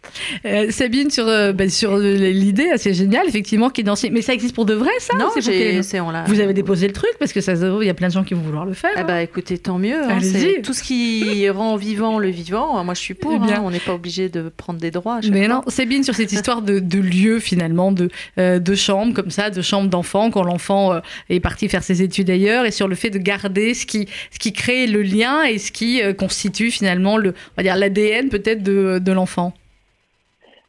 Euh, 0.44 0.70
Sabine, 0.70 1.10
sur, 1.10 1.26
euh, 1.26 1.52
bah, 1.52 1.68
sur 1.68 1.94
euh, 1.94 2.00
l'idée 2.14 2.70
assez 2.70 2.94
géniale, 2.94 3.26
effectivement, 3.26 3.68
qui 3.68 3.80
est 3.80 3.84
dans... 3.84 3.94
Mais 4.12 4.22
ça 4.22 4.32
existe 4.32 4.54
pour 4.54 4.64
de 4.64 4.74
vrai, 4.74 4.90
ça 5.00 5.16
Non, 5.18 5.26
c'est 5.34 5.40
pour 5.40 5.82
c'est. 5.82 5.98
Vous 6.28 6.38
avez 6.40 6.54
déposé 6.54 6.86
le 6.86 6.92
truc 6.92 7.10
parce 7.18 7.32
que 7.32 7.40
ça, 7.40 7.54
il 7.54 7.86
y 7.86 7.90
a 7.90 7.94
plein 7.94 8.08
de 8.08 8.12
gens 8.12 8.22
qui 8.22 8.34
vont 8.34 8.42
vouloir 8.42 8.64
le 8.64 8.74
faire. 8.74 8.92
Ah 8.96 9.02
bah 9.02 9.22
écoutez, 9.22 9.58
tant 9.58 9.78
mieux. 9.78 10.00
hein, 10.04 10.18
c'est 10.20 10.62
tout 10.62 10.72
ce 10.72 10.84
qui 10.84 11.48
rend 11.50 11.74
vivant 11.74 12.20
le 12.20 12.28
vivant. 12.28 12.82
Moi, 12.84 12.94
je 12.94 13.00
suis 13.00 13.14
pour. 13.14 13.32
Eh 13.34 13.38
bien. 13.44 13.56
hein, 13.56 13.62
on 13.64 13.70
n'est 13.70 13.80
pas 13.80 13.92
obligé 14.04 14.28
de 14.28 14.50
prendre 14.50 14.78
des 14.78 14.90
droits. 14.90 15.16
à 15.16 15.20
chaque 15.22 15.32
Mais 15.32 15.46
fois. 15.46 15.54
non, 15.54 15.60
c'est 15.68 15.86
bien 15.86 16.02
sur 16.02 16.14
cette 16.14 16.32
histoire 16.38 16.60
de, 16.60 16.78
de 16.78 16.98
lieu 16.98 17.38
finalement, 17.38 17.90
de, 17.90 18.10
euh, 18.38 18.58
de 18.58 18.74
chambre 18.74 19.14
comme 19.14 19.30
ça, 19.30 19.48
de 19.48 19.62
chambre 19.62 19.88
d'enfant 19.88 20.30
quand 20.30 20.42
l'enfant 20.42 20.92
euh, 20.92 21.00
est 21.30 21.40
parti 21.40 21.68
faire 21.68 21.82
ses 21.82 22.02
études 22.02 22.28
ailleurs, 22.28 22.66
et 22.66 22.70
sur 22.70 22.86
le 22.86 22.94
fait 22.94 23.10
de 23.10 23.18
garder 23.18 23.72
ce 23.72 23.86
qui, 23.86 24.06
ce 24.30 24.38
qui 24.38 24.52
crée 24.52 24.86
le 24.86 25.02
lien 25.02 25.42
et 25.44 25.56
ce 25.56 25.72
qui 25.72 26.02
euh, 26.02 26.12
constitue 26.12 26.70
finalement 26.70 27.16
le, 27.16 27.30
on 27.30 27.56
va 27.56 27.62
dire 27.62 27.76
l'ADN 27.76 28.28
peut-être 28.28 28.62
de, 28.62 28.98
de 28.98 29.12
l'enfant. 29.12 29.54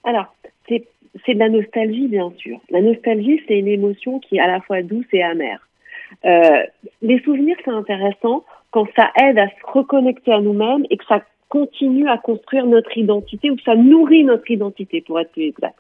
Alors, 0.06 0.34
c'est 0.69 0.86
c'est 1.26 1.34
de 1.34 1.39
la 1.39 1.50
nostalgie, 1.50 2.08
bien 2.08 2.32
sûr. 2.38 2.60
La 2.69 2.82
nostalgie, 2.82 3.41
c'est 3.48 3.58
une 3.58 3.67
émotion 3.67 4.19
qui 4.19 4.38
est 4.38 4.41
à 4.41 4.48
la 4.48 4.62
fois 4.62 4.82
douce 4.82 5.06
et 5.12 5.24
amère. 5.24 5.67
Euh, 6.26 6.63
les 7.02 7.19
souvenirs, 7.21 7.58
c'est 7.65 7.71
intéressant 7.71 8.43
quand 8.71 8.86
ça 8.95 9.12
aide 9.21 9.39
à 9.39 9.48
se 9.48 9.71
reconnecter 9.71 10.32
à 10.34 10.41
nous-mêmes 10.41 10.86
et 10.89 10.98
que 10.98 11.06
ça 11.06 11.21
continue 11.56 12.10
à 12.10 12.18
construire 12.18 12.65
notre 12.65 12.98
identité 12.98 13.50
ou 13.50 13.58
ça 13.63 13.76
nourrit 13.76 14.26
notre 14.26 14.50
identité, 14.52 15.02
pour 15.06 15.20
être 15.22 15.32
plus 15.32 15.48
exact. 15.54 15.80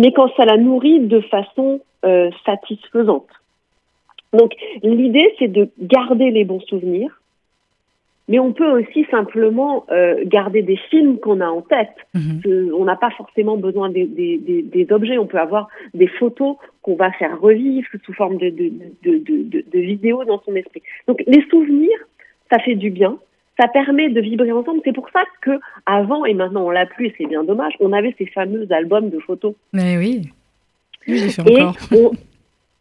Mais 0.00 0.12
quand 0.12 0.28
ça 0.36 0.44
la 0.44 0.56
nourrit 0.56 1.00
de 1.00 1.20
façon 1.20 1.80
euh, 2.04 2.30
satisfaisante. 2.44 3.32
Donc, 4.32 4.52
l'idée, 4.82 5.28
c'est 5.38 5.48
de 5.48 5.68
garder 5.80 6.30
les 6.30 6.44
bons 6.44 6.60
souvenirs, 6.60 7.20
mais 8.28 8.38
on 8.38 8.52
peut 8.52 8.70
aussi 8.78 9.04
simplement 9.10 9.86
euh, 9.90 10.22
garder 10.24 10.62
des 10.62 10.76
films 10.90 11.18
qu'on 11.18 11.40
a 11.40 11.48
en 11.48 11.62
tête. 11.62 11.96
Mhm. 12.14 12.40
Que 12.44 12.72
on 12.72 12.84
n'a 12.84 12.96
pas 12.96 13.10
forcément 13.10 13.56
besoin 13.56 13.88
des, 13.88 14.06
des, 14.06 14.38
des, 14.38 14.62
des 14.62 14.92
objets. 14.92 15.18
On 15.18 15.26
peut 15.26 15.42
avoir 15.48 15.68
des 15.94 16.10
photos 16.20 16.56
qu'on 16.82 16.96
va 16.96 17.10
faire 17.12 17.40
revivre 17.40 17.88
sous 18.04 18.12
forme 18.12 18.36
de, 18.38 18.50
de, 18.50 18.66
de, 19.04 19.12
de, 19.18 19.36
de, 19.52 19.64
de 19.72 19.78
vidéos 19.92 20.24
dans 20.24 20.40
son 20.46 20.54
esprit. 20.54 20.82
Donc 21.08 21.22
les 21.26 21.42
souvenirs, 21.50 22.00
ça 22.50 22.58
fait 22.60 22.76
du 22.76 22.90
bien. 22.90 23.18
Ça 23.58 23.68
permet 23.68 24.08
de 24.10 24.20
vibrer 24.20 24.52
ensemble. 24.52 24.80
C'est 24.84 24.92
pour 24.92 25.08
ça 25.10 25.22
que 25.40 25.58
avant 25.86 26.24
et 26.24 26.34
maintenant 26.34 26.64
on 26.64 26.70
l'a 26.70 26.86
plus. 26.86 27.06
et 27.06 27.14
C'est 27.18 27.26
bien 27.26 27.42
dommage. 27.44 27.72
On 27.80 27.92
avait 27.92 28.14
ces 28.18 28.26
fameux 28.26 28.66
albums 28.70 29.08
de 29.10 29.18
photos. 29.18 29.54
Mais 29.72 29.96
oui, 29.96 30.30
oui, 31.08 31.18
j'ai 31.18 31.30
fait 31.30 31.52
Et 31.52 31.62
encore. 31.62 31.76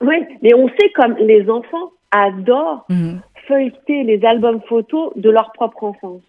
on, 0.01 0.05
ouais, 0.05 0.27
mais 0.41 0.53
on 0.53 0.67
sait 0.69 0.89
comme 0.95 1.15
les 1.17 1.49
enfants 1.49 1.91
adorent 2.11 2.85
Mhm. 2.89 3.21
feuilleter 3.47 4.03
les 4.03 4.23
albums 4.25 4.61
photos 4.67 5.11
de 5.15 5.29
leur 5.29 5.51
propre 5.53 5.83
enfance. 5.83 6.21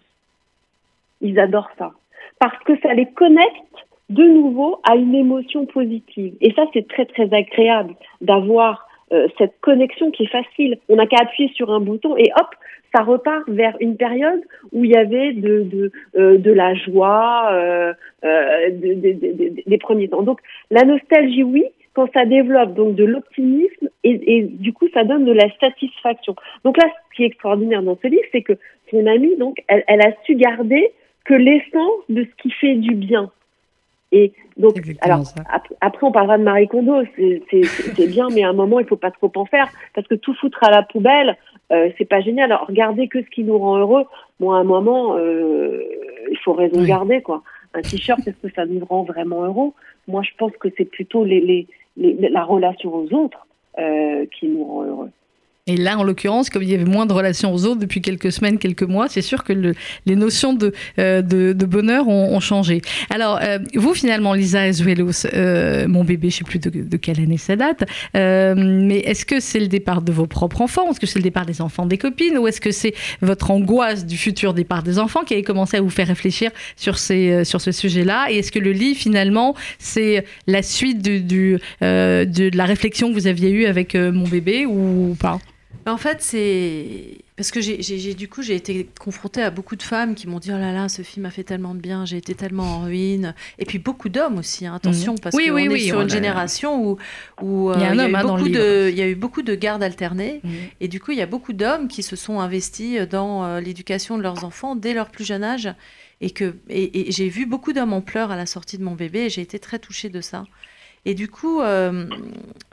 Ils 1.21 1.39
adorent 1.39 1.71
ça. 1.77 1.91
Parce 2.39 2.57
que 2.63 2.79
ça 2.81 2.93
les 2.93 3.07
connecte 3.07 3.63
de 4.09 4.23
nouveau 4.23 4.79
à 4.89 4.95
une 4.95 5.15
émotion 5.15 5.65
positive. 5.65 6.35
Et 6.39 6.53
ça, 6.53 6.63
c'est 6.73 6.87
très, 6.87 7.05
très 7.05 7.33
agréable 7.33 7.95
d'avoir 8.21 8.87
euh, 9.13 9.27
cette 9.37 9.59
connexion 9.61 10.11
qui 10.11 10.23
est 10.23 10.27
facile. 10.31 10.77
On 10.89 10.97
n'a 10.97 11.07
qu'à 11.07 11.17
appuyer 11.21 11.49
sur 11.55 11.71
un 11.71 11.79
bouton 11.79 12.15
et 12.17 12.29
hop, 12.39 12.47
ça 12.95 13.03
repart 13.03 13.47
vers 13.49 13.75
une 13.79 13.97
période 13.97 14.41
où 14.71 14.83
il 14.83 14.91
y 14.91 14.95
avait 14.97 15.33
de, 15.33 15.63
de, 15.63 15.91
euh, 16.17 16.37
de 16.37 16.51
la 16.51 16.73
joie, 16.75 17.49
euh, 17.51 17.93
euh, 18.23 18.69
de- 18.69 18.93
de- 18.93 19.13
de- 19.13 19.49
de- 19.55 19.63
des 19.65 19.77
premiers 19.77 20.07
temps. 20.07 20.21
Donc, 20.23 20.39
la 20.71 20.83
nostalgie, 20.83 21.43
oui, 21.43 21.65
quand 21.93 22.11
ça 22.13 22.25
développe 22.25 22.75
donc 22.75 22.93
de 22.95 23.03
l'optimisme 23.05 23.89
et, 24.03 24.37
et 24.37 24.43
du 24.43 24.71
coup 24.71 24.87
ça 24.93 25.03
donne 25.03 25.25
de 25.25 25.31
la 25.31 25.47
satisfaction. 25.59 26.35
Donc 26.63 26.77
là, 26.77 26.83
ce 26.89 27.15
qui 27.15 27.23
est 27.23 27.25
extraordinaire 27.25 27.81
dans 27.81 27.97
ce 27.99 28.07
livre, 28.07 28.21
c'est 28.31 28.43
que 28.43 28.53
son 28.91 29.03
amie 29.07 29.35
donc 29.37 29.63
elle, 29.67 29.83
elle 29.87 30.01
a 30.01 30.11
su 30.23 30.35
garder 30.35 30.91
que 31.25 31.33
l'essence 31.33 32.03
de 32.07 32.23
ce 32.23 32.41
qui 32.43 32.51
fait 32.51 32.75
du 32.75 32.93
bien. 32.93 33.31
Et 34.11 34.31
donc 34.57 34.75
alors 35.01 35.23
ap- 35.51 35.73
après 35.81 36.05
on 36.05 36.11
parlera 36.11 36.37
de 36.37 36.43
Marie 36.43 36.67
Kondo, 36.67 37.01
c'est 37.17 38.07
bien, 38.07 38.27
mais 38.31 38.43
à 38.43 38.49
un 38.49 38.53
moment 38.53 38.79
il 38.79 38.85
faut 38.85 38.95
pas 38.95 39.11
trop 39.11 39.31
en 39.35 39.45
faire 39.45 39.67
parce 39.95 40.07
que 40.07 40.13
tout 40.15 40.35
foutre 40.35 40.63
à 40.63 40.69
la 40.69 40.83
poubelle, 40.83 41.35
euh, 41.71 41.89
c'est 41.97 42.05
pas 42.05 42.21
génial. 42.21 42.51
Alors 42.51 42.67
regardez 42.67 43.07
que 43.07 43.21
ce 43.21 43.29
qui 43.29 43.43
nous 43.43 43.57
rend 43.57 43.77
heureux. 43.77 44.05
Moi 44.39 44.57
à 44.57 44.59
un 44.61 44.63
moment, 44.63 45.15
euh, 45.17 45.83
il 46.31 46.37
faut 46.43 46.53
raison 46.53 46.79
Oui. 46.81 46.87
garder 46.87 47.21
quoi. 47.21 47.41
Un 47.73 47.81
t-shirt, 47.81 48.19
est-ce 48.27 48.47
que 48.47 48.53
ça 48.53 48.65
nous 48.65 48.83
rend 48.85 49.03
vraiment 49.03 49.43
heureux? 49.43 49.71
Moi 50.07 50.21
je 50.23 50.31
pense 50.37 50.51
que 50.57 50.69
c'est 50.77 50.85
plutôt 50.85 51.23
les, 51.23 51.41
les, 51.41 51.67
les- 51.97 52.29
la 52.29 52.43
relation 52.43 52.93
aux 52.95 53.13
autres 53.13 53.45
euh, 53.79 54.25
qui 54.33 54.47
nous 54.47 54.63
rend 54.63 54.83
heureux. 54.83 55.09
Et 55.67 55.75
là, 55.75 55.97
en 55.97 56.03
l'occurrence, 56.03 56.49
comme 56.49 56.63
il 56.63 56.69
y 56.69 56.73
avait 56.73 56.85
moins 56.85 57.05
de 57.05 57.11
relations 57.11 57.53
aux 57.53 57.65
autres 57.65 57.81
depuis 57.81 58.01
quelques 58.01 58.31
semaines, 58.31 58.57
quelques 58.57 58.83
mois, 58.83 59.07
c'est 59.09 59.21
sûr 59.21 59.43
que 59.43 59.51
le- 59.51 59.73
les 60.05 60.15
notions 60.15 60.53
de, 60.53 60.73
euh, 60.97 61.21
de, 61.21 61.51
de 61.51 61.65
bonheur 61.65 62.07
ont, 62.07 62.33
ont 62.33 62.39
changé. 62.39 62.81
Alors, 63.09 63.39
euh, 63.43 63.59
vous, 63.75 63.93
finalement, 63.93 64.33
Lisa 64.33 64.61
Azuelos, 64.61 65.25
euh, 65.33 65.85
mon 65.89 66.05
bébé, 66.05 66.29
je 66.29 66.35
ne 66.35 66.37
sais 66.39 66.43
plus 66.45 66.59
de, 66.59 66.69
de 66.69 66.97
quelle 66.97 67.19
année 67.19 67.37
ça 67.37 67.57
date, 67.57 67.83
euh, 68.15 68.55
mais 68.57 68.99
est-ce 68.99 69.25
que 69.25 69.41
c'est 69.41 69.59
le 69.59 69.67
départ 69.67 70.01
de 70.01 70.13
vos 70.13 70.25
propres 70.25 70.61
enfants? 70.61 70.89
Est-ce 70.89 71.01
que 71.01 71.05
c'est 71.05 71.19
le 71.19 71.23
départ 71.23 71.45
des 71.45 71.61
enfants 71.61 71.85
des 71.85 71.97
copines? 71.97 72.37
Ou 72.37 72.47
est-ce 72.47 72.61
que 72.61 72.71
c'est 72.71 72.93
votre 73.21 73.51
angoisse 73.51 74.05
du 74.05 74.15
futur 74.17 74.53
départ 74.53 74.83
des 74.83 74.99
enfants 74.99 75.23
qui 75.25 75.33
avait 75.33 75.43
commencé 75.43 75.75
à 75.75 75.81
vous 75.81 75.89
faire 75.89 76.07
réfléchir 76.07 76.51
sur, 76.77 76.97
ces, 76.97 77.29
euh, 77.31 77.43
sur 77.43 77.59
ce 77.59 77.73
sujet-là? 77.73 78.27
Et 78.31 78.37
est-ce 78.37 78.53
que 78.53 78.59
le 78.59 78.71
livre, 78.71 78.97
finalement, 78.97 79.53
c'est 79.79 80.23
la 80.47 80.63
suite 80.63 81.01
du, 81.01 81.19
du, 81.19 81.57
euh, 81.83 82.23
de, 82.23 82.49
la 82.55 82.65
réflexion 82.65 83.09
que 83.09 83.13
vous 83.15 83.27
aviez 83.27 83.49
eue 83.51 83.65
avec 83.65 83.95
mon 83.95 84.23
bébé 84.23 84.65
ou 84.65 85.17
pas? 85.19 85.39
En 85.87 85.97
fait, 85.97 86.21
c'est 86.21 87.19
parce 87.37 87.51
que 87.51 87.61
j'ai, 87.61 88.13
du 88.13 88.27
coup 88.27 88.41
j'ai 88.41 88.55
été 88.55 88.89
confrontée 88.99 89.41
à 89.41 89.51
beaucoup 89.51 89.75
de 89.75 89.83
femmes 89.83 90.15
qui 90.15 90.27
m'ont 90.27 90.39
dit 90.39 90.49
oh 90.51 90.57
là 90.57 90.73
là 90.73 90.89
ce 90.89 91.01
film 91.01 91.25
a 91.25 91.31
fait 91.31 91.43
tellement 91.43 91.73
de 91.75 91.79
bien, 91.79 92.03
j'ai 92.05 92.17
été 92.17 92.35
tellement 92.35 92.63
en 92.77 92.79
ruine. 92.81 93.33
Et 93.57 93.65
puis 93.65 93.79
beaucoup 93.79 94.09
d'hommes 94.09 94.37
aussi, 94.37 94.65
hein, 94.65 94.75
attention 94.75 95.15
parce 95.15 95.35
Oui, 95.35 95.47
qu'on 95.47 95.55
oui, 95.55 95.63
est 95.65 95.69
oui, 95.69 95.79
sur 95.81 96.01
une 96.01 96.07
a- 96.07 96.13
génération 96.13 96.83
où, 96.83 96.97
où 97.41 97.71
Il 97.73 97.79
y 97.79 97.83
a 97.83 97.91
euh, 97.91 98.09
eu 98.09 98.11
beaucoup 98.21 98.49
de 98.49 98.89
il 98.91 98.97
y 98.97 99.01
a 99.01 99.07
eu 99.07 99.15
beaucoup 99.15 99.43
de 99.43 99.55
gardes 99.55 99.83
alternés 99.83 100.41
Mhm. 100.43 100.51
et 100.81 100.87
du 100.87 100.99
coup 100.99 101.11
il 101.11 101.17
y 101.17 101.21
a 101.21 101.25
beaucoup 101.25 101.53
d'hommes 101.53 101.87
qui 101.87 102.03
se 102.03 102.15
sont 102.15 102.39
investis 102.41 102.99
dans 103.07 103.45
euh, 103.45 103.59
l'éducation 103.61 104.17
de 104.17 104.23
leurs 104.23 104.43
enfants 104.43 104.75
dès 104.75 104.93
leur 104.93 105.09
plus 105.09 105.25
jeune 105.25 105.43
âge 105.43 105.69
et 106.21 106.31
que 106.31 106.55
et, 106.69 107.07
et 107.07 107.11
j'ai 107.11 107.29
vu 107.29 107.45
beaucoup 107.45 107.71
d'hommes 107.71 107.93
en 107.93 108.01
pleurs 108.01 108.31
à 108.31 108.35
la 108.35 108.45
sortie 108.45 108.77
de 108.77 108.83
mon 108.83 108.95
bébé 108.95 109.19
et 109.25 109.29
j'ai 109.29 109.41
été 109.41 109.57
très 109.59 109.79
touchée 109.79 110.09
de 110.09 110.19
ça. 110.21 110.45
Et 111.09 111.13
du 111.13 111.29
coup, 111.29 111.61
euh, 111.61 112.05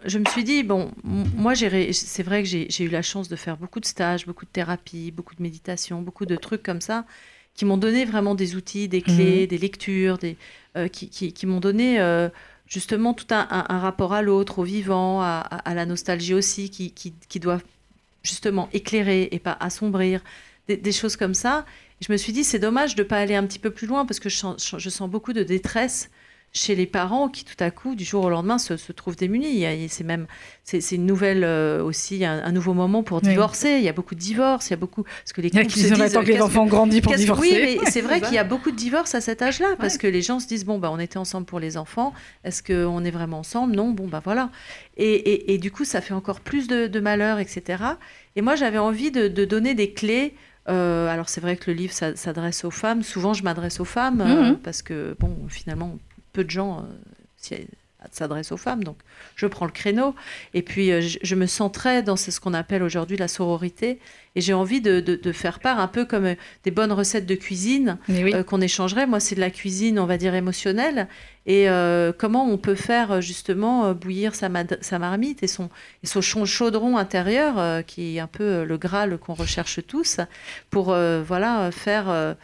je 0.04 0.18
me 0.18 0.24
suis 0.24 0.42
dit, 0.42 0.64
bon, 0.64 0.90
moi, 1.04 1.54
c'est 1.54 2.22
vrai 2.24 2.42
que 2.42 2.48
j'ai 2.48 2.82
eu 2.84 2.88
la 2.88 3.00
chance 3.00 3.28
de 3.28 3.36
faire 3.36 3.56
beaucoup 3.56 3.78
de 3.78 3.86
stages, 3.86 4.26
beaucoup 4.26 4.44
de 4.44 4.50
thérapie, 4.50 5.12
beaucoup 5.12 5.36
de 5.36 5.42
méditation, 5.42 6.02
beaucoup 6.02 6.26
de 6.26 6.34
trucs 6.34 6.64
comme 6.64 6.80
ça, 6.80 7.04
qui 7.54 7.64
m'ont 7.64 7.76
donné 7.76 8.04
vraiment 8.04 8.34
des 8.34 8.56
outils, 8.56 8.88
des 8.88 9.02
clés, 9.02 9.46
des 9.46 9.56
lectures, 9.58 10.18
des, 10.18 10.36
euh, 10.76 10.88
qui, 10.88 11.08
qui- 11.10 11.32
qui 11.32 11.46
m'ont 11.46 11.60
donné 11.60 12.00
euh, 12.00 12.28
justement 12.66 13.14
tout 13.14 13.28
un, 13.30 13.46
un- 13.52 13.66
un 13.68 13.78
rapport 13.78 14.12
à 14.12 14.20
l'autre, 14.20 14.58
au 14.58 14.64
vivant, 14.64 15.22
à, 15.22 15.38
à- 15.48 15.70
à 15.70 15.74
la 15.74 15.86
nostalgie 15.86 16.34
aussi, 16.34 16.70
qui, 16.70 16.90
qui, 16.90 17.14
qui 17.28 17.38
doit 17.38 17.60
justement 18.24 18.68
éclairer 18.72 19.28
et 19.30 19.38
pas 19.38 19.56
assombrir, 19.60 20.22
des, 20.66 20.76
des 20.76 20.90
choses 20.92 21.14
comme 21.14 21.34
ça. 21.34 21.64
Et 22.00 22.04
je 22.06 22.10
me 22.10 22.16
suis 22.16 22.32
dit, 22.32 22.42
c'est 22.42 22.58
dommage 22.58 22.96
de 22.96 23.04
ne 23.04 23.08
pas 23.08 23.18
aller 23.18 23.36
un 23.36 23.46
petit 23.46 23.60
peu 23.60 23.70
plus 23.70 23.86
loin, 23.86 24.04
parce 24.06 24.18
que 24.18 24.28
je 24.28 24.36
sens, 24.36 24.74
je 24.76 24.90
sens 24.90 25.08
beaucoup 25.08 25.32
de 25.32 25.44
détresse 25.44 26.10
chez 26.56 26.76
les 26.76 26.86
parents 26.86 27.28
qui 27.28 27.44
tout 27.44 27.56
à 27.58 27.72
coup 27.72 27.96
du 27.96 28.04
jour 28.04 28.24
au 28.24 28.30
lendemain 28.30 28.58
se, 28.58 28.76
se 28.76 28.92
trouvent 28.92 29.16
démunis. 29.16 29.64
C'est 29.88 30.04
même 30.04 30.26
c'est 30.62 30.78
une 30.92 31.04
nouvelle 31.04 31.42
euh, 31.44 31.82
aussi 31.82 32.24
un, 32.24 32.42
un 32.44 32.52
nouveau 32.52 32.74
moment 32.74 33.02
pour 33.02 33.20
Oui. 33.22 33.28
divorcer. 33.28 33.70
Il 33.78 33.82
y 33.82 33.88
a 33.88 33.92
beaucoup 33.92 34.14
de 34.14 34.20
divorces, 34.20 34.68
il 34.68 34.70
y 34.70 34.74
a 34.74 34.76
beaucoup 34.76 35.02
parce 35.02 35.32
que 35.32 35.40
les 35.40 35.48
Il 35.48 35.54
y 35.54 35.58
a 35.58 35.62
couples 35.62 35.72
se 35.74 35.78
disent, 35.92 36.12
que 36.14 36.20
les 36.20 36.40
enfants 36.40 36.64
grandissent 36.66 37.00
pour 37.02 37.14
divorcer. 37.14 37.60
Oui, 37.60 37.78
mais 37.82 37.90
c'est 37.90 38.00
vrai 38.02 38.20
qu'il 38.22 38.34
y 38.34 38.38
a 38.38 38.44
beaucoup 38.44 38.70
de 38.70 38.76
divorces 38.76 39.16
à 39.16 39.20
cet 39.20 39.42
âge-là 39.42 39.74
parce 39.78 39.98
que 39.98 40.06
les 40.06 40.22
gens 40.22 40.38
se 40.38 40.46
disent 40.46 40.64
bon 40.64 40.78
bah 40.78 40.90
on 40.92 41.00
était 41.00 41.18
ensemble 41.18 41.44
pour 41.46 41.58
les 41.58 41.76
enfants. 41.76 42.14
Est-ce 42.44 42.62
qu'on 42.62 43.04
est 43.04 43.10
vraiment 43.10 43.40
ensemble? 43.40 43.74
Non, 43.74 43.90
bon 43.90 44.06
bah 44.06 44.20
voilà. 44.24 44.50
Et, 44.96 45.12
et- 45.12 45.54
et 45.54 45.58
du 45.58 45.72
coup 45.72 45.84
ça 45.84 46.00
fait 46.00 46.14
encore 46.14 46.38
plus 46.40 46.68
de, 46.68 46.86
de 46.86 47.00
malheur, 47.00 47.40
etc. 47.40 47.82
Et 48.36 48.42
moi 48.42 48.54
j'avais 48.54 48.78
envie 48.78 49.10
de, 49.10 49.26
de 49.26 49.44
donner 49.44 49.74
des 49.74 49.90
clés. 49.92 50.34
Euh, 50.68 51.08
alors 51.08 51.28
c'est 51.28 51.40
vrai 51.42 51.56
que 51.56 51.70
le 51.70 51.76
livre 51.76 51.92
s'adresse 51.92 52.64
aux 52.64 52.70
femmes. 52.70 53.02
Souvent 53.02 53.34
je 53.34 53.42
m'adresse 53.42 53.80
aux 53.80 53.84
femmes 53.84 54.20
euh, 54.20 54.50
Mhm. 54.50 54.56
parce 54.58 54.82
que 54.82 55.16
bon 55.18 55.34
finalement 55.48 55.98
peu 56.34 56.44
de 56.44 56.50
gens 56.50 56.84
euh, 57.50 57.56
s'adressent 58.10 58.52
aux 58.52 58.58
femmes, 58.58 58.84
donc 58.84 58.98
je 59.34 59.46
prends 59.46 59.64
le 59.64 59.72
créneau. 59.72 60.14
Et 60.52 60.60
puis 60.62 60.92
euh, 60.92 61.00
je, 61.00 61.18
je 61.22 61.34
me 61.34 61.46
sens 61.46 61.72
très 61.72 62.02
dans 62.02 62.16
ce 62.16 62.38
qu'on 62.38 62.52
appelle 62.52 62.82
aujourd'hui 62.82 63.16
la 63.16 63.28
sororité. 63.28 63.98
Et 64.36 64.40
j'ai 64.40 64.52
envie 64.52 64.80
de, 64.80 64.98
de- 65.00 65.14
de 65.16 65.32
faire 65.32 65.58
part 65.60 65.78
un 65.78 65.86
peu 65.88 66.04
comme 66.04 66.26
euh, 66.26 66.34
des 66.64 66.70
bonnes 66.70 66.92
recettes 66.92 67.24
de 67.24 67.34
cuisine 67.36 67.98
oui. 68.08 68.34
euh, 68.34 68.42
qu'on 68.42 68.60
échangerait. 68.60 69.06
Moi, 69.06 69.20
c'est 69.20 69.36
de 69.36 69.40
la 69.40 69.50
cuisine, 69.50 69.98
on 69.98 70.06
va 70.06 70.18
dire, 70.18 70.34
émotionnelle. 70.34 71.08
Et 71.46 71.68
euh, 71.70 72.12
comment 72.12 72.44
on 72.46 72.58
peut 72.58 72.74
faire 72.74 73.22
justement 73.22 73.94
bouillir 73.94 74.34
sa, 74.34 74.48
marmite 74.98 75.42
et 75.42 75.46
son, 75.46 75.70
et 76.02 76.06
son 76.06 76.20
chaudron 76.44 76.98
intérieur, 76.98 77.58
euh, 77.58 77.82
qui 77.82 78.16
est 78.16 78.20
un 78.20 78.26
peu 78.26 78.64
le 78.64 78.76
Graal 78.76 79.18
qu'on 79.18 79.34
recherche 79.34 79.80
tous, 79.86 80.18
pour 80.70 80.86
voilà, 81.26 81.70
faire, 81.70 82.34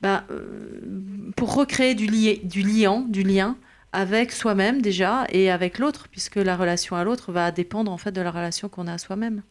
bah, 0.00 0.24
euh, 0.30 1.30
pour 1.36 1.54
recréer 1.54 1.94
du, 1.94 2.06
li- 2.06 2.40
du 2.44 2.62
liant, 2.62 3.00
du 3.00 3.22
lien 3.22 3.56
avec 3.92 4.32
soi-même 4.32 4.82
déjà 4.82 5.26
et 5.32 5.50
avec 5.50 5.78
l'autre, 5.78 6.06
puisque 6.10 6.36
la 6.36 6.56
relation 6.56 6.96
à 6.96 7.04
l'autre 7.04 7.32
va 7.32 7.50
dépendre 7.50 7.90
en 7.90 7.98
fait 7.98 8.12
de 8.12 8.20
la 8.20 8.30
relation 8.30 8.68
qu'on 8.68 8.86
a 8.86 8.94
à 8.94 8.98
soi-même. 8.98 9.42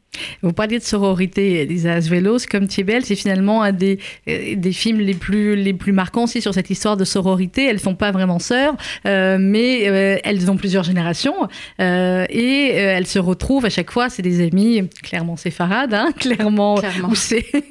Vous 0.42 0.54
parliez 0.54 0.80
de 0.80 0.84
sororité, 0.84 1.66
Lisa 1.66 1.94
Asvelos, 1.94 2.40
comme 2.50 2.68
Thiebel, 2.68 3.06
c'est 3.06 3.16
finalement 3.16 3.62
un 3.62 3.72
des, 3.72 4.00
euh, 4.28 4.56
des 4.56 4.72
films 4.72 5.00
les 5.00 5.14
plus, 5.14 5.56
les 5.56 5.74
plus 5.74 5.92
marquants 5.92 6.24
aussi 6.24 6.42
sur 6.42 6.54
cette 6.54 6.70
histoire 6.70 6.98
de 6.98 7.04
sororité. 7.04 7.66
Elles 7.66 7.76
ne 7.76 7.82
sont 7.82 7.96
pas 7.96 8.12
vraiment 8.12 8.40
sœurs, 8.40 8.76
euh, 9.06 9.38
mais 9.40 9.88
euh, 9.88 10.18
elles 10.24 10.50
ont 10.50 10.58
plusieurs 10.58 10.84
générations 10.84 11.36
euh, 11.82 12.26
et 12.30 12.70
elles 12.70 13.06
se 13.08 13.20
retrouvent 13.20 13.66
à 13.66 13.70
chaque 13.70 13.92
fois. 13.92 14.10
C'est 14.10 14.22
des 14.22 14.46
amies, 14.46 14.88
clairement 15.04 15.36
séfarades, 15.36 15.94
hein, 15.94 16.12
clairement. 16.18 16.76
Clairement. 16.76 17.14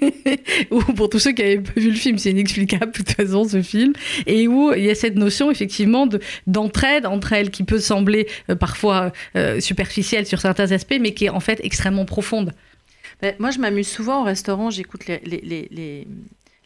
Ou 0.71 0.81
pour 0.81 1.09
tous 1.09 1.19
ceux 1.19 1.33
qui 1.33 1.43
n'avaient 1.43 1.59
pas 1.59 1.81
vu 1.81 1.91
le 1.91 1.97
film, 1.97 2.19
c'est 2.19 2.31
inexplicable 2.31 2.93
de 2.93 2.99
toute 2.99 3.13
façon 3.13 3.45
ce 3.45 3.63
film. 3.63 3.93
Et 4.27 4.47
où 4.47 4.73
il 4.73 4.85
y 4.85 4.91
a 4.91 4.95
cette 4.95 5.17
notion 5.17 5.51
effectivement 5.51 6.07
de, 6.07 6.21
d'entraide 6.57 7.05
entre 7.05 7.33
elles 7.35 7.51
qui 7.51 7.65
peut 7.65 7.79
sembler 7.79 8.27
euh, 8.49 8.57
parfois 8.57 9.13
euh, 9.37 9.61
superficielle 9.61 10.27
sur 10.27 10.41
certains 10.41 10.73
aspects, 10.73 10.99
mais 11.01 11.13
qui 11.13 11.27
est 11.27 11.29
en 11.29 11.41
fait 11.41 11.61
extrêmement 11.63 12.07
profonde. 12.07 12.53
Ben, 13.21 13.35
moi, 13.39 13.51
je 13.51 13.59
m'amuse 13.59 13.89
souvent 13.89 14.23
au 14.23 14.25
restaurant, 14.25 14.71
j'écoute 14.71 15.07
les, 15.07 16.07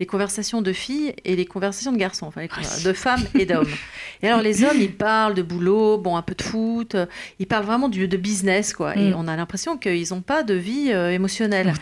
les- 0.00 0.06
conversations 0.06 0.62
de 0.62 0.72
filles 0.72 1.14
et 1.24 1.36
les 1.36 1.44
conversations 1.46 1.92
de 1.92 1.96
garçons, 1.98 2.26
enfin, 2.26 2.44
conver- 2.46 2.84
de 2.84 2.92
femmes 2.92 3.22
et 3.38 3.46
d'hommes. 3.46 3.68
Et 4.22 4.28
alors, 4.28 4.42
les 4.42 4.64
hommes, 4.64 4.76
ils 4.80 4.92
parlent 4.92 5.34
de 5.34 5.40
boulot, 5.42 5.96
bon, 5.96 6.16
un 6.16 6.22
peu 6.22 6.34
de 6.34 6.42
foot, 6.42 6.94
ils 7.38 7.46
parlent 7.46 7.64
vraiment 7.64 7.88
du, 7.88 8.06
de 8.08 8.16
business, 8.18 8.72
quoi. 8.74 8.94
Et 8.96 9.10
Mm. 9.12 9.14
on 9.16 9.28
a 9.28 9.36
l'impression 9.36 9.78
qu'ils 9.78 10.08
n'ont 10.10 10.20
pas 10.20 10.42
de 10.42 10.52
vie 10.54 10.90
euh, 10.92 11.10
émotionnelle. 11.10 11.72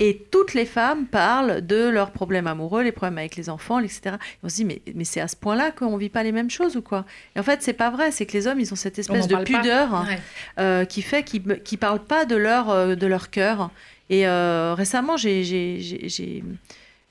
Et 0.00 0.26
toutes 0.30 0.52
les 0.54 0.66
femmes 0.66 1.06
parlent 1.06 1.64
de 1.64 1.88
leurs 1.88 2.10
problèmes 2.10 2.46
amoureux, 2.48 2.82
les 2.82 2.92
problèmes 2.92 3.16
avec 3.18 3.36
les 3.36 3.48
enfants, 3.48 3.78
etc. 3.78 4.00
Et 4.04 4.18
on 4.42 4.48
se 4.50 4.56
dit, 4.56 4.64
mais, 4.66 4.82
mais 4.94 5.04
c'est 5.04 5.20
à 5.20 5.28
ce 5.28 5.36
point-là 5.36 5.70
qu'on 5.70 5.92
ne 5.94 5.98
vit 5.98 6.10
pas 6.10 6.22
les 6.22 6.32
mêmes 6.32 6.50
choses 6.50 6.76
ou 6.76 6.82
quoi? 6.82 7.06
Et 7.34 7.40
en 7.40 7.42
fait, 7.42 7.62
c'est 7.62 7.72
pas 7.72 7.88
vrai, 7.90 8.10
c'est 8.10 8.26
que 8.26 8.32
les 8.34 8.46
hommes, 8.46 8.60
ils 8.60 8.72
ont 8.72 8.76
cette 8.76 8.98
espèce 8.98 9.26
de 9.28 9.36
pudeur 9.36 9.94
hein, 9.94 10.06
Ouais. 10.06 10.18
euh, 10.58 10.84
qui 10.84 11.00
fait 11.02 11.22
qu'ils 11.22 11.42
ne 11.46 11.76
parlent 11.76 12.04
pas 12.04 12.24
de 12.26 12.36
leur, 12.36 12.68
euh, 12.70 12.94
de 12.94 13.06
leur 13.06 13.30
cœur. 13.30 13.70
Et 14.10 14.24
récemment, 14.28 15.16
j'ai- 15.16 15.42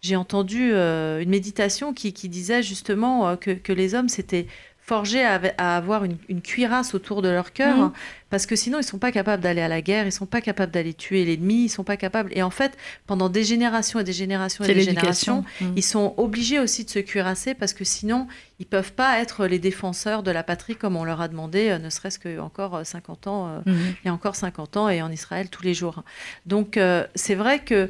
j'ai 0.06 0.16
entendu 0.16 0.72
euh, 0.72 1.20
une 1.24 1.30
méditation 1.30 1.94
qui, 1.94 2.14
qui 2.14 2.30
disait 2.30 2.62
justement 2.64 3.28
euh, 3.28 3.36
que, 3.36 3.52
que 3.52 3.74
les 3.74 3.96
hommes 3.96 4.10
s'étaient 4.10 4.46
forgés 4.80 5.24
à, 5.26 5.42
à 5.58 5.78
avoir 5.78 6.04
une, 6.04 6.18
une 6.30 6.44
cuirasse 6.44 6.94
autour 6.94 7.24
de 7.24 7.30
leur 7.30 7.54
cœur, 7.54 7.76
Mhm. 7.76 7.92
parce 8.30 8.46
que 8.46 8.56
sinon 8.56 8.78
ils 8.78 8.84
sont 8.84 9.00
pas 9.00 9.12
capables 9.12 9.42
d'aller 9.42 9.64
à 9.64 9.68
la 9.68 9.82
guerre, 9.82 10.06
ils 10.06 10.12
sont 10.12 10.28
pas 10.28 10.42
capables 10.42 10.72
d'aller 10.72 10.94
tuer 10.94 11.26
l'ennemi, 11.26 11.64
ils 11.66 11.70
sont 11.70 11.84
pas 11.84 11.98
capables. 11.98 12.30
Et 12.38 12.44
en 12.44 12.52
fait, 12.52 12.78
pendant 13.08 13.28
des 13.30 13.44
générations 13.44 14.00
et 14.00 14.04
des 14.04 14.14
générations 14.14 14.64
et 14.64 14.68
des 14.68 14.82
générations, 14.82 15.44
ils 15.76 15.82
sont 15.84 16.14
obligés 16.18 16.60
aussi 16.60 16.86
de 16.86 16.92
se 16.92 17.00
cuirasser 17.00 17.56
parce 17.56 17.74
que 17.74 17.84
sinon, 17.84 18.28
ils 18.60 18.68
peuvent 18.68 18.94
pas 18.94 19.18
être 19.20 19.48
les 19.48 19.58
défenseurs 19.58 20.22
de 20.22 20.30
la 20.30 20.44
patrie 20.44 20.76
comme 20.76 20.96
on 20.98 21.04
leur 21.04 21.20
a 21.20 21.30
demandé, 21.30 21.70
euh, 21.72 21.80
ne 21.80 21.90
serait-ce 21.90 22.20
que 22.20 22.38
encore 22.40 22.76
euh, 22.76 22.84
50 22.84 23.26
ans, 23.26 23.64
Mhm. 23.66 23.96
il 24.04 24.06
y 24.06 24.10
a 24.10 24.14
encore 24.14 24.36
50 24.36 24.78
ans 24.78 24.88
et 24.90 25.02
en 25.02 25.12
Israël 25.12 25.50
tous 25.50 25.64
les 25.64 25.74
jours. 25.74 26.04
Donc 26.46 26.78
c'est 27.16 27.36
vrai 27.44 27.58
que 27.70 27.90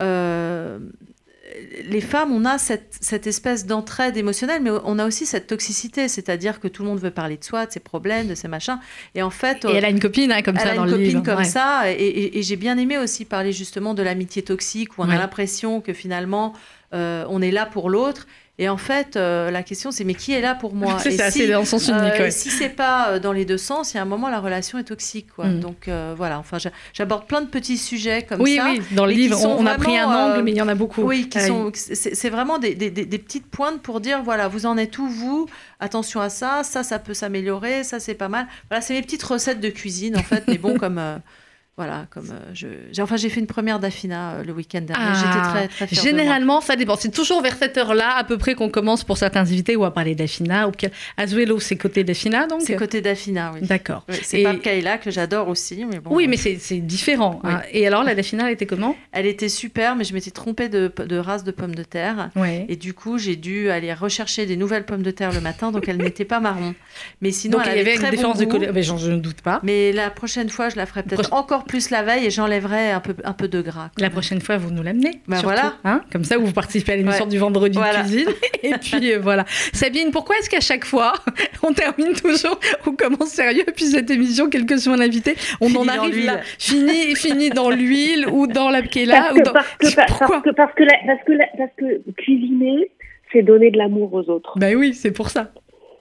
euh, 0.00 0.78
les 1.88 2.00
femmes, 2.00 2.32
on 2.32 2.44
a 2.44 2.58
cette, 2.58 2.94
cette 3.00 3.26
espèce 3.26 3.66
d'entraide 3.66 4.16
émotionnelle, 4.16 4.62
mais 4.62 4.70
on 4.84 4.98
a 4.98 5.06
aussi 5.06 5.26
cette 5.26 5.46
toxicité, 5.46 6.08
c'est-à-dire 6.08 6.60
que 6.60 6.68
tout 6.68 6.82
le 6.82 6.88
monde 6.88 6.98
veut 6.98 7.10
parler 7.10 7.36
de 7.36 7.44
soi, 7.44 7.66
de 7.66 7.72
ses 7.72 7.80
problèmes, 7.80 8.26
de 8.28 8.34
ses 8.34 8.48
machins. 8.48 8.78
Et 9.14 9.22
en 9.22 9.30
fait, 9.30 9.64
Et 9.64 9.72
elle 9.74 9.84
a 9.84 9.90
une 9.90 10.00
copine 10.00 10.32
hein, 10.32 10.42
comme 10.42 10.56
elle 10.56 10.62
ça 10.62 10.72
a 10.72 10.76
dans 10.76 10.84
une 10.84 10.90
le 10.90 10.96
copine 10.96 11.08
livre. 11.08 11.22
comme 11.22 11.38
Ouais. 11.38 11.44
ça, 11.44 11.90
et, 11.90 11.94
et- 11.94 12.38
et 12.38 12.42
j'ai 12.42 12.56
bien 12.56 12.76
aimé 12.78 12.98
aussi 12.98 13.24
parler 13.24 13.52
justement 13.52 13.94
de 13.94 14.02
l'amitié 14.02 14.42
toxique, 14.42 14.98
où 14.98 15.02
on 15.02 15.08
Ouais. 15.08 15.14
a 15.14 15.18
l'impression 15.18 15.80
que 15.80 15.92
finalement 15.92 16.52
on 17.28 17.40
est 17.42 17.50
là 17.50 17.66
pour 17.66 17.90
l'autre. 17.90 18.26
Et 18.58 18.70
en 18.70 18.78
fait, 18.78 19.16
euh, 19.16 19.50
la 19.50 19.62
question 19.62 19.90
c'est 19.90 20.02
mais 20.04 20.14
qui 20.14 20.32
est 20.32 20.40
là 20.40 20.54
pour 20.54 20.74
moi? 20.74 20.96
C'est 21.02 21.10
ça, 21.10 21.30
si, 21.30 21.40
c'est 21.40 21.48
dans 21.48 21.58
le 21.60 21.66
sens 21.66 21.88
unique. 21.88 22.00
euh, 22.00 22.18
ouais. 22.20 22.30
si 22.30 22.48
c'est 22.48 22.70
pas 22.70 23.10
euh, 23.10 23.18
dans 23.18 23.32
les 23.32 23.44
deux 23.44 23.58
sens, 23.58 23.92
il 23.92 23.98
y 23.98 24.00
a 24.00 24.02
un 24.02 24.06
moment 24.06 24.30
la 24.30 24.40
relation 24.40 24.78
est 24.78 24.84
toxique. 24.84 25.26
Quoi. 25.36 25.44
Mm. 25.48 25.60
Donc 25.60 25.88
euh, 25.88 26.14
voilà, 26.16 26.38
enfin 26.38 26.56
j'a- 26.58 26.70
j'aborde 26.94 27.26
plein 27.26 27.42
de 27.42 27.48
petits 27.48 27.76
sujets 27.76 28.22
comme 28.22 28.40
oui, 28.40 28.56
ça. 28.56 28.64
oui, 28.70 28.80
dans 28.92 29.04
le 29.04 29.12
livre, 29.12 29.38
on, 29.44 29.66
a 29.66 29.74
pris 29.74 29.98
un 29.98 30.06
angle, 30.08 30.38
euh, 30.38 30.42
mais 30.42 30.52
il 30.52 30.56
y 30.56 30.62
en 30.62 30.68
a 30.68 30.74
beaucoup. 30.74 31.02
Oui, 31.02 31.28
qui 31.28 31.36
Ouais. 31.36 31.46
sont, 31.48 31.70
c'est 31.74 32.30
vraiment 32.30 32.58
des, 32.58 32.74
des- 32.74 33.18
petites 33.18 33.46
pointes 33.46 33.82
pour 33.82 34.00
dire 34.00 34.22
voilà, 34.22 34.48
vous 34.48 34.64
en 34.64 34.78
êtes 34.78 34.96
où 34.96 35.06
vous? 35.06 35.46
Attention 35.78 36.22
à 36.22 36.30
ça, 36.30 36.62
ça, 36.64 36.82
ça 36.82 36.98
peut 36.98 37.12
s'améliorer, 37.12 37.84
ça 37.84 38.00
c'est 38.00 38.14
pas 38.14 38.28
mal. 38.28 38.46
Voilà, 38.70 38.80
c'est 38.80 38.94
mes 38.94 39.02
petites 39.02 39.22
recettes 39.22 39.60
de 39.60 39.68
cuisine 39.68 40.16
en 40.16 40.22
fait, 40.22 40.44
mais 40.48 40.56
bon 40.56 40.78
comme 40.78 40.96
euh, 40.96 41.18
voilà, 41.76 42.06
comme 42.10 42.30
euh, 42.30 42.50
je, 42.54 42.68
j'ai- 42.90 43.02
enfin 43.02 43.16
j'ai 43.16 43.28
fait 43.28 43.38
une 43.40 43.46
première 43.46 43.78
d'Afina 43.78 44.32
euh, 44.36 44.44
le 44.44 44.52
week-end 44.54 44.80
dernier. 44.80 45.04
Ah, 45.06 45.14
J'étais 45.14 45.68
très 45.68 45.86
fière. 45.86 46.02
Généralement, 46.02 46.62
ça 46.62 46.74
dépend. 46.74 46.96
C'est 46.96 47.10
toujours 47.10 47.42
vers 47.42 47.54
cette 47.56 47.76
heure-là, 47.76 48.14
à 48.16 48.24
peu 48.24 48.38
près, 48.38 48.54
qu'on 48.54 48.70
commence 48.70 49.04
pour 49.04 49.18
certains 49.18 49.40
invités 49.42 49.76
ou 49.76 49.84
à 49.84 49.92
parler. 49.92 50.16
Ou 50.16 50.70
que... 50.70 50.86
Azuelo, 51.18 51.60
c'est 51.60 51.76
côté 51.76 52.02
d'Afina, 52.02 52.46
donc? 52.46 52.62
C'est 52.62 52.76
côté 52.76 53.00
d'Afina, 53.02 53.52
oui. 53.54 53.60
D'accord. 53.66 54.04
C'est 54.22 54.40
Et- 54.40 54.44
pas 54.44 54.54
Kayla 54.54 54.96
que 54.98 55.10
j'adore 55.10 55.48
aussi, 55.48 55.84
mais 55.84 55.98
bon. 56.00 56.14
Oui, 56.14 56.24
euh, 56.24 56.28
mais 56.30 56.36
c'est 56.38 56.56
c'est 56.58 56.78
différent. 56.78 57.40
Oui. 57.44 57.50
hein. 57.52 57.60
Et 57.72 57.86
alors, 57.86 58.04
la 58.04 58.14
d'Afina, 58.14 58.46
elle 58.46 58.54
était 58.54 58.64
comment? 58.66 58.96
Elle 59.12 59.26
était 59.26 59.50
super, 59.50 59.96
mais 59.96 60.04
je 60.04 60.14
m'étais 60.14 60.30
trompée 60.30 60.70
de, 60.70 60.90
de 61.06 61.16
race 61.18 61.44
de 61.44 61.50
pommes 61.50 61.74
de 61.74 61.82
terre. 61.82 62.30
Ouais. 62.36 62.64
Et 62.70 62.76
du 62.76 62.94
coup, 62.94 63.18
j'ai 63.18 63.36
dû 63.36 63.68
aller 63.70 63.92
rechercher 63.92 64.46
des 64.46 64.56
nouvelles 64.56 64.86
pommes 64.86 65.02
de 65.02 65.10
terre 65.10 65.32
le 65.32 65.40
matin, 65.42 65.72
donc 65.72 65.88
elles 65.88 65.98
n'étaient 65.98 66.24
pas 66.24 66.40
marron. 66.40 66.74
Mais 67.20 67.32
sinon, 67.32 67.58
donc, 67.58 67.66
elle 67.66 67.74
il 67.74 67.78
y 67.78 67.80
avait 67.82 67.94
une 67.94 68.00
très 68.00 68.10
différence 68.12 68.38
bon 68.38 68.44
de 68.44 68.50
couleur. 68.50 68.72
Mais 68.72 68.82
j'en- 68.82 68.96
je 68.96 69.10
ne 69.10 69.18
doute 69.18 69.42
pas. 69.42 69.60
Mais 69.62 69.92
la 69.92 70.08
prochaine 70.10 70.48
fois, 70.48 70.70
je 70.70 70.76
la 70.76 70.86
ferai 70.86 71.02
peut-être 71.02 71.28
Proche- 71.30 71.34
encore 71.34 71.64
plus 71.66 71.90
la 71.90 72.02
veille 72.02 72.26
et 72.26 72.30
j'enlèverai 72.30 72.92
un 72.92 73.00
peu, 73.00 73.14
un 73.24 73.32
peu 73.32 73.48
de 73.48 73.60
gras. 73.60 73.90
La 73.98 74.04
même. 74.04 74.12
prochaine 74.12 74.40
fois, 74.40 74.56
vous 74.56 74.70
nous 74.70 74.82
l'amenez. 74.82 75.20
Bah 75.28 75.36
surtout, 75.36 75.54
voilà. 75.54 75.74
hein 75.84 76.00
Comme 76.12 76.24
ça, 76.24 76.38
vous 76.38 76.52
participez 76.52 76.92
à 76.92 76.96
l'émission 76.96 77.24
Ouais. 77.24 77.30
du 77.30 77.38
vendredi 77.38 77.76
Voilà. 77.76 78.02
de 78.02 78.08
cuisine. 78.08 78.28
Et 78.62 78.72
puis, 78.80 79.12
euh, 79.12 79.18
voilà. 79.20 79.44
Sabine, 79.72 80.10
pourquoi 80.10 80.36
est-ce 80.38 80.48
qu'à 80.48 80.60
chaque 80.60 80.84
fois, 80.84 81.12
on 81.62 81.72
termine 81.72 82.12
toujours, 82.14 82.58
on 82.86 82.92
commence 82.92 83.28
sérieux, 83.28 83.64
puis 83.74 83.84
cette 83.86 84.10
émission, 84.10 84.48
quel 84.48 84.64
que 84.66 84.76
soit 84.78 84.96
l'invité, 84.96 85.34
on 85.60 85.66
Fini 85.68 85.78
en 85.78 85.88
arrive 85.88 86.24
là, 86.24 86.40
fini, 86.58 87.14
fini 87.14 87.50
dans 87.50 87.70
l'huile 87.70 88.26
ou 88.32 88.46
dans 88.46 88.70
la 88.70 88.82
pkela 88.82 89.14
Parce 89.28 89.32
ou 89.32 89.42
dans... 89.42 89.52
parce 89.52 89.76
que, 89.78 89.94
parce 89.94 90.08
Pourquoi 90.18 90.40
que, 90.40 90.50
parce 90.50 90.74
que, 90.74 90.82
la- 90.84 90.98
parce 91.06 91.22
que, 91.26 91.32
la- 91.32 91.48
parce 91.58 91.70
que 91.76 92.10
cuisiner, 92.12 92.90
c'est 93.32 93.42
donner 93.42 93.70
de 93.70 93.78
l'amour 93.78 94.12
aux 94.14 94.28
autres. 94.30 94.52
Ben 94.56 94.76
oui, 94.76 94.94
c'est 94.94 95.10
pour 95.10 95.30
ça. 95.30 95.50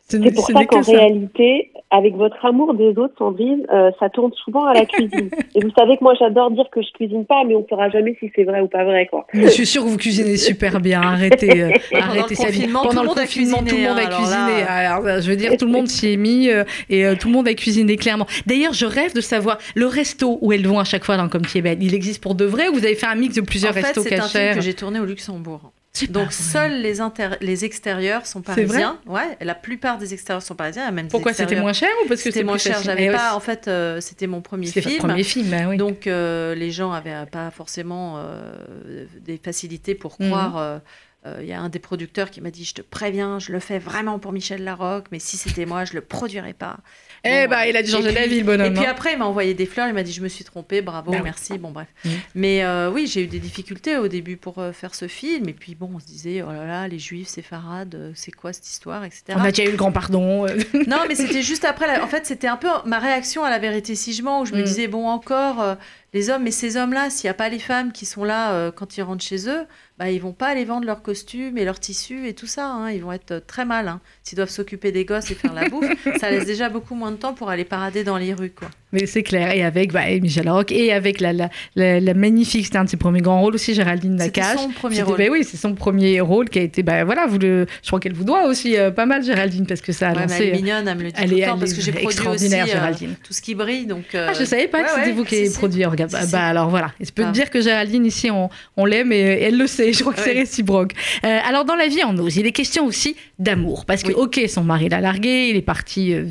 Ce 0.08 0.22
C'est 0.22 0.32
pour 0.36 0.46
ça 0.46 0.66
qu'en 0.66 0.80
que 0.82 0.86
ça. 0.86 0.92
réalité, 0.92 1.72
avec 1.90 2.16
votre 2.16 2.46
amour 2.46 2.76
des 2.76 2.90
autres, 2.90 3.16
Sandrine, 3.18 3.66
euh, 3.74 3.90
ça 4.00 4.08
tourne 4.10 4.32
souvent 4.34 4.66
à 4.66 4.74
la 4.76 4.86
cuisine. 4.86 5.32
Et 5.56 5.62
vous 5.62 5.72
savez 5.76 5.98
que 5.98 6.04
moi, 6.04 6.14
j'adore 6.20 6.52
dire 6.52 6.66
que 6.72 6.80
je 6.84 6.92
cuisine 6.92 7.26
pas, 7.26 7.44
mais 7.44 7.56
on 7.56 7.66
saura 7.68 7.90
jamais 7.90 8.16
si 8.20 8.30
c'est 8.36 8.44
vrai 8.44 8.62
ou 8.62 8.68
pas 8.68 8.84
vrai, 8.84 9.08
quoi. 9.08 9.26
Mais 9.34 9.46
je 9.46 9.50
suis 9.50 9.66
sûre 9.66 9.84
que 9.84 9.88
vous 9.90 9.98
cuisinez 9.98 10.38
super 10.38 10.80
bien. 10.80 11.02
Arrêtez, 11.02 11.64
euh, 11.64 11.72
Pendant 11.92 12.04
arrêtez 12.06 12.30
le 12.30 12.36
Sabine. 12.36 12.54
confinement, 12.54 12.82
tout 12.84 12.88
Pendant 12.90 13.02
le 13.02 13.06
le 13.06 13.10
monde 13.10 13.18
a 13.18 13.22
confinement, 13.24 13.58
tout 13.58 13.64
le 13.64 13.70
cuisiné, 13.72 13.88
monde 13.90 13.98
a 13.98 14.02
alors 14.06 14.20
cuisiné. 14.20 14.60
là- 14.62 14.92
Alors, 14.92 15.08
euh, 15.08 15.22
je 15.22 15.30
veux 15.32 15.36
dire, 15.38 15.58
tout 15.58 15.66
le 15.66 15.72
monde 15.72 15.88
s'y 15.88 16.14
est 16.14 16.18
mis 16.18 16.50
euh, 16.52 16.64
et 16.92 17.04
euh, 17.08 17.16
tout 17.20 17.28
le 17.28 17.34
monde 17.34 17.48
a 17.48 17.54
cuisiné 17.56 17.96
clairement. 17.96 18.28
D'ailleurs, 18.46 18.74
je 18.74 18.86
rêve 18.86 19.16
de 19.16 19.22
savoir 19.22 19.58
le 19.74 19.88
resto 19.88 20.38
où 20.42 20.54
elles 20.54 20.68
vont 20.68 20.78
à 20.78 20.84
chaque 20.84 21.04
fois 21.04 21.18
dans 21.18 21.30
Comme 21.30 21.48
tu 21.48 21.58
es 21.58 21.62
belle. 21.64 21.82
Il 21.82 21.96
existe 21.96 22.22
pour 22.22 22.36
de 22.36 22.46
vrai 22.46 22.68
ou 22.68 22.74
vous 22.74 22.86
avez 22.86 22.94
fait 22.96 23.08
un 23.08 23.16
mix 23.16 23.34
de 23.36 23.42
plusieurs 23.42 23.72
En 23.72 23.74
fait, 23.74 23.82
restos 23.88 24.04
c'est 24.04 24.20
un 24.20 24.28
film 24.28 24.54
que 24.54 24.62
j'ai 24.62 24.76
tourné 24.76 25.00
au 25.00 25.06
Luxembourg. 25.06 25.72
Donc 26.10 26.32
seuls 26.32 26.82
les, 26.82 27.02
inter- 27.02 27.38
les 27.42 27.66
extérieurs 27.66 28.26
sont 28.26 28.42
parisiens. 28.42 29.00
Ouais, 29.06 29.38
la 29.42 29.56
plupart 29.56 29.98
des 29.98 30.14
extérieurs 30.14 30.44
sont 30.44 30.56
parisiens. 30.56 30.90
Même 30.92 31.08
Pourquoi 31.08 31.34
c'était 31.34 31.60
moins 31.60 31.74
cher 31.74 31.90
ou 32.04 32.08
parce 32.08 32.22
que 32.22 32.32
C'était 32.32 32.44
moins 32.44 32.58
cher? 32.58 32.82
J'avais 32.84 33.06
Eh 33.06 33.12
pas. 33.12 33.34
En 33.36 33.40
fait, 33.40 33.68
euh, 33.68 34.02
c'était 34.02 34.28
mon 34.28 34.42
premier 34.42 34.68
film. 34.68 34.84
votre 34.86 34.98
premier 35.08 35.24
film, 35.24 35.50
bah 35.50 35.68
oui. 35.70 35.78
Donc 35.78 36.08
euh, 36.08 36.56
les 36.56 36.72
gens 36.72 36.92
avaient 36.92 37.26
pas 37.32 37.52
forcément 37.52 38.16
euh, 38.18 39.06
des 39.22 39.38
facilités 39.44 39.96
pour 39.96 40.16
Mhm. 40.20 40.28
croire. 40.30 40.82
Il 41.42 41.48
y 41.48 41.54
a 41.54 41.60
un 41.60 41.70
des 41.70 41.80
producteurs 41.80 42.30
qui 42.30 42.40
m'a 42.40 42.52
dit, 42.52 42.66
je 42.66 42.76
te 42.76 42.84
préviens, 42.84 43.40
je 43.40 43.52
le 43.52 43.60
fais 43.60 43.80
vraiment 43.80 44.20
pour 44.20 44.32
Michel 44.32 44.64
Larocque, 44.64 45.08
mais 45.12 45.18
si 45.18 45.38
c'était 45.38 45.66
moi, 45.66 45.84
je 45.84 45.94
le 45.94 46.02
produirais 46.02 46.54
pas. 46.54 46.78
Eh 47.26 47.48
bah, 47.48 47.68
il 47.68 47.76
a 47.76 47.82
dû 47.84 47.90
changer 47.92 48.12
d'avis, 48.14 48.40
le 48.40 48.46
bonhomme. 48.46 48.68
Et 48.68 48.76
puis 48.76 48.86
hein. 48.86 48.92
après, 48.92 49.14
il 49.14 49.20
m'a 49.20 49.26
envoyé 49.26 49.54
des 49.54 49.66
fleurs, 49.66 49.88
il 49.88 49.94
m'a 49.94 50.04
dit, 50.04 50.12
je 50.14 50.22
me 50.22 50.28
suis 50.28 50.44
trompée, 50.44 50.82
bravo, 50.82 51.12
Bah 51.12 51.18
oui. 51.18 51.24
merci, 51.24 51.58
bon 51.58 51.72
bref. 51.72 51.88
Mhm. 52.06 52.12
Mais 52.36 52.64
euh, 52.64 52.92
oui, 52.92 53.08
j'ai 53.08 53.24
eu 53.24 53.28
des 53.28 53.40
difficultés 53.40 53.98
au 53.98 54.08
début 54.08 54.38
pour 54.38 54.60
euh, 54.60 54.72
faire 54.72 54.94
ce 54.96 55.08
film, 55.08 55.50
et 55.50 55.54
puis 55.54 55.76
bon, 55.76 55.90
on 55.96 56.00
se 56.00 56.06
disait, 56.06 56.42
oh 56.42 56.52
là 56.52 56.66
là, 56.66 56.88
les 56.88 57.00
juifs, 57.00 57.28
c'est 57.28 57.42
farade, 57.42 57.96
euh, 57.96 58.12
c'est 58.16 58.32
quoi 58.32 58.54
cette 58.54 58.68
histoire, 58.68 59.04
etc. 59.04 59.24
On 59.36 59.42
a 59.42 59.52
déjà 59.52 59.64
eu 59.68 59.72
le 59.72 59.78
grand 59.78 59.92
pardon. 59.92 60.46
Non, 60.88 60.98
mais 61.08 61.16
c'était 61.16 61.42
juste 61.42 61.66
après. 61.66 61.88
la- 61.88 62.04
En 62.04 62.08
fait, 62.08 62.26
c'était 62.26 62.48
un 62.48 62.58
peu 62.58 62.68
ma 62.86 63.00
réaction 63.00 63.44
à 63.44 63.50
la 63.50 63.60
vérité 63.60 63.96
si 63.96 64.14
je 64.14 64.22
mens, 64.24 64.42
où 64.42 64.46
je 64.46 64.54
me 64.54 64.62
Mm. 64.62 64.64
disais 64.64 64.88
bon 64.88 65.08
encore 65.08 65.78
les 66.16 66.30
hommes, 66.32 66.42
mais 66.44 66.52
ces 66.52 66.78
hommes-là, 66.78 67.10
s'il 67.12 67.28
n'y 67.28 67.32
a 67.32 67.36
pas 67.36 67.50
les 67.50 67.60
femmes 67.60 67.92
qui 67.92 68.06
sont 68.08 68.24
là 68.24 68.54
euh, 68.54 68.72
quand 68.72 68.98
ils 68.98 69.04
rentrent 69.04 69.24
chez 69.24 69.48
eux, 69.50 69.66
bah 70.00 70.10
ils 70.12 70.20
vont 70.20 70.34
pas 70.34 70.48
aller 70.48 70.66
vendre 70.66 70.86
leurs 70.86 71.02
costumes 71.02 71.58
et 71.58 71.64
leurs 71.64 71.80
tissus 71.80 72.28
et 72.28 72.34
tout 72.34 72.48
ça. 72.48 72.68
hein. 72.68 72.90
Ils 72.92 73.02
vont 73.02 73.12
être 73.14 73.32
euh, 73.32 73.40
très 73.46 73.64
mal. 73.66 73.88
hein. 73.88 74.02
S'ils 74.24 74.36
doivent 74.36 74.50
s'occuper 74.50 74.92
des 74.92 75.06
gosses 75.06 75.30
et 75.32 75.36
faire 75.36 75.54
la 75.54 75.70
bouffe, 75.70 75.88
ça 76.20 76.32
laisse 76.32 76.46
déjà 76.46 76.68
beaucoup 76.70 76.96
moins 76.96 77.12
de 77.12 77.18
temps 77.18 77.34
pour 77.34 77.50
aller 77.50 77.64
parader 77.66 78.04
dans 78.04 78.18
les 78.18 78.34
rues, 78.34 78.50
quoi. 78.58 78.70
Mais 78.92 79.06
c'est 79.08 79.24
clair. 79.24 79.52
Et 79.54 79.64
avec 79.64 79.92
bah, 79.92 80.10
et 80.10 80.20
Michel 80.22 80.50
Rock 80.50 80.72
et 80.72 80.94
avec 80.94 81.20
la, 81.20 81.34
la, 81.34 81.50
la, 81.76 82.00
la 82.00 82.14
magnifique, 82.14 82.66
c'était 82.66 82.78
un 82.78 82.86
de 82.86 82.90
ses 82.90 82.96
premiers 82.98 83.20
grands 83.22 83.42
rôles 83.42 83.56
aussi, 83.56 83.74
Géraldine 83.74 84.18
C'était 84.20 84.40
Nakache. 84.42 84.62
son 84.62 84.70
premier 84.70 85.02
rôle. 85.02 85.18
bah 85.18 85.24
oui, 85.30 85.44
c'est 85.44 85.58
son 85.58 85.76
premier 85.76 86.22
rôle 86.22 86.50
qui 86.50 86.60
a 86.60 86.62
été. 86.62 86.82
Bah, 86.82 87.04
voilà, 87.04 87.26
vous 87.28 87.38
le, 87.38 87.66
je 87.84 87.88
crois 87.88 88.00
qu'elle 88.00 88.14
vous 88.14 88.24
doit 88.24 88.46
aussi 88.48 88.78
euh, 88.78 88.92
pas 88.92 89.06
mal, 89.06 89.22
Géraldine, 89.24 89.66
parce 89.66 89.82
que 89.82 89.92
ça 89.92 90.10
a 90.10 90.14
Ouais, 90.14 90.22
lancé. 90.22 90.36
elle 90.44 90.50
est 90.50 90.52
mignonne, 90.54 90.88
elle 90.88 90.98
me 90.98 91.04
le 91.04 91.12
dit 91.12 91.22
elle 91.22 91.30
tout 91.30 91.38
est- 91.38 91.46
temps, 91.46 91.58
parce 91.60 91.74
que 91.74 91.82
j'ai 91.82 91.92
produit 91.92 92.28
aussi 92.28 92.54
euh, 92.54 93.08
tout 93.24 93.34
ce 93.34 93.42
qui 93.42 93.54
brille. 93.56 93.86
Donc, 93.86 94.14
euh, 94.16 94.28
Ah, 94.30 94.34
je 94.34 94.46
savais 94.46 94.68
pas 94.68 94.80
que 94.84 94.86
ouais, 94.88 94.92
c'était 94.96 95.08
ouais, 95.08 95.12
vous 95.14 95.24
qui 95.26 95.48
si. 95.48 95.58
produit. 95.58 95.84
Bah, 96.12 96.20
bah, 96.32 96.46
alors 96.46 96.70
voilà. 96.70 96.92
Et 97.00 97.06
je 97.06 97.12
peux 97.12 97.24
Ah. 97.24 97.28
te 97.28 97.32
dire 97.34 97.50
que 97.50 97.62
Géraldine, 97.62 98.06
ici, 98.06 98.30
on, 98.32 98.50
on 98.78 98.86
l'aime 98.86 99.12
et 99.12 99.18
elle 99.20 99.58
le 99.58 99.68
sait. 99.68 99.94
Je 99.94 100.02
crois 100.02 100.14
que 100.14 100.20
c'est 100.22 100.34
Ouais. 100.34 100.40
réciproque. 100.40 100.92
Euh, 101.26 101.40
alors, 101.48 101.66
dans 101.66 101.76
la 101.76 101.88
vie 101.88 102.04
en 102.04 102.18
ose, 102.18 102.38
il 102.38 102.46
est 102.46 102.52
question 102.52 102.86
aussi 102.86 103.16
d'amour. 103.40 103.86
Parce 103.86 104.04
que, 104.04 104.10
Oui. 104.10 104.16
ok, 104.18 104.42
son 104.48 104.64
mari 104.64 104.90
l'a 104.90 105.02
largué, 105.02 105.50
il 105.50 105.56
est 105.56 105.62
parti. 105.62 106.14
euh, 106.14 106.26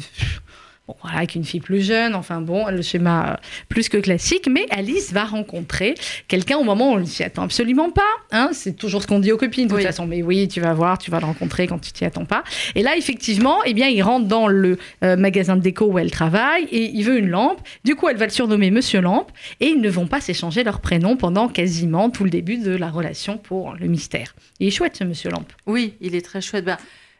Bon, 0.86 0.94
voilà, 1.02 1.16
avec 1.18 1.34
une 1.34 1.44
fille 1.44 1.60
plus 1.60 1.80
jeune, 1.82 2.14
enfin 2.14 2.42
bon, 2.42 2.66
le 2.68 2.82
schéma 2.82 3.30
euh, 3.32 3.36
plus 3.70 3.88
que 3.88 3.96
classique, 3.96 4.48
mais 4.50 4.66
Alice 4.68 5.14
va 5.14 5.24
rencontrer 5.24 5.94
quelqu'un 6.28 6.58
au 6.58 6.62
moment 6.62 6.90
où 6.90 6.96
on 6.96 7.00
ne 7.00 7.06
s'y 7.06 7.22
attend 7.22 7.42
absolument 7.42 7.90
pas. 7.90 8.02
Hein, 8.32 8.50
c'est 8.52 8.76
toujours 8.76 9.00
ce 9.02 9.06
qu'on 9.06 9.18
dit 9.18 9.32
aux 9.32 9.38
copines, 9.38 9.64
de 9.64 9.68
toute 9.70 9.78
Oui. 9.78 9.82
façon. 9.82 10.06
Mais 10.06 10.22
oui, 10.22 10.46
tu 10.46 10.60
vas 10.60 10.74
voir, 10.74 10.98
tu 10.98 11.10
vas 11.10 11.20
le 11.20 11.24
rencontrer 11.24 11.66
quand 11.66 11.78
tu 11.78 11.90
t'y 11.92 12.04
attends 12.04 12.26
pas. 12.26 12.44
Et 12.74 12.82
là, 12.82 12.98
effectivement, 12.98 13.60
eh 13.64 13.72
bien, 13.72 13.88
il 13.88 14.02
rentre 14.02 14.26
dans 14.28 14.46
le 14.46 14.76
euh, 15.02 15.16
magasin 15.16 15.56
de 15.56 15.62
déco 15.62 15.86
où 15.86 15.98
elle 15.98 16.10
travaille 16.10 16.64
et 16.70 16.90
il 16.90 17.02
veut 17.02 17.18
une 17.18 17.30
lampe. 17.30 17.60
Du 17.84 17.94
coup, 17.94 18.10
elle 18.10 18.18
va 18.18 18.26
le 18.26 18.30
surnommer 18.32 18.70
Monsieur 18.70 19.00
Lampe 19.00 19.30
et 19.60 19.68
ils 19.68 19.80
ne 19.80 19.88
vont 19.88 20.06
pas 20.06 20.20
s'échanger 20.20 20.64
leurs 20.64 20.80
prénoms 20.82 21.16
pendant 21.16 21.48
quasiment 21.48 22.10
tout 22.10 22.24
le 22.24 22.30
début 22.30 22.58
de 22.58 22.76
la 22.76 22.90
relation 22.90 23.38
pour 23.38 23.72
le 23.72 23.86
mystère. 23.86 24.34
Il 24.60 24.66
est 24.66 24.70
chouette, 24.70 24.96
ce 24.96 25.04
Monsieur 25.04 25.30
Lampe. 25.30 25.50
Oui, 25.64 25.94
il 26.02 26.14
est 26.14 26.20
très 26.24 26.42
chouette. 26.42 26.66
Ben, 26.66 26.76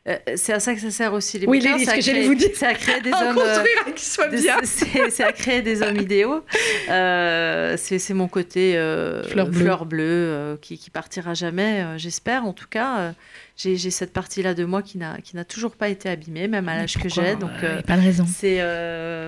euh, 0.06 0.16
c'est 0.36 0.52
à 0.52 0.60
ça 0.60 0.74
que 0.74 0.80
ça 0.80 0.90
sert 0.90 1.12
aussi 1.14 1.38
les 1.38 1.46
Oui, 1.46 1.58
bouquins, 1.60 1.76
les- 1.78 1.84
ce 1.86 1.94
que 1.94 2.00
j'allais 2.02 2.26
vous 2.26 2.34
dire. 2.34 2.50
C'est 2.54 2.66
à 2.66 2.74
créer 2.74 3.00
des 3.00 3.10
hommes. 3.22 3.38
euh. 3.38 3.64
C'est 5.10 5.24
à 5.24 5.32
créer 5.32 5.62
des 5.62 5.82
hommes 5.82 5.96
idéaux. 5.96 6.42
Euh, 6.90 7.76
c'est 7.78 8.14
mon 8.14 8.28
côté 8.28 8.76
euh, 8.76 9.22
Fleur 9.24 9.48
fleur 9.52 9.86
bleue. 9.86 10.58
qui, 10.60 10.78
qui 10.78 10.90
partira 10.90 11.34
jamais, 11.34 11.84
j'espère. 11.96 12.44
En 12.44 12.52
tout 12.52 12.66
cas, 12.68 13.14
j'ai 13.56 13.76
cette 13.90 14.12
partie-là 14.12 14.54
de 14.54 14.64
moi 14.64 14.82
qui 14.82 14.98
n'a 14.98 15.44
toujours 15.44 15.76
pas 15.76 15.88
été 15.88 16.08
abîmée, 16.08 16.48
même 16.48 16.68
à 16.68 16.76
l'âge 16.76 16.98
que 16.98 17.08
j'ai. 17.08 17.36
Donc, 17.36 17.50
a 17.62 17.82
pas 17.82 17.96
de 17.96 18.02
raison. 18.02 18.26
c'est 18.28 18.56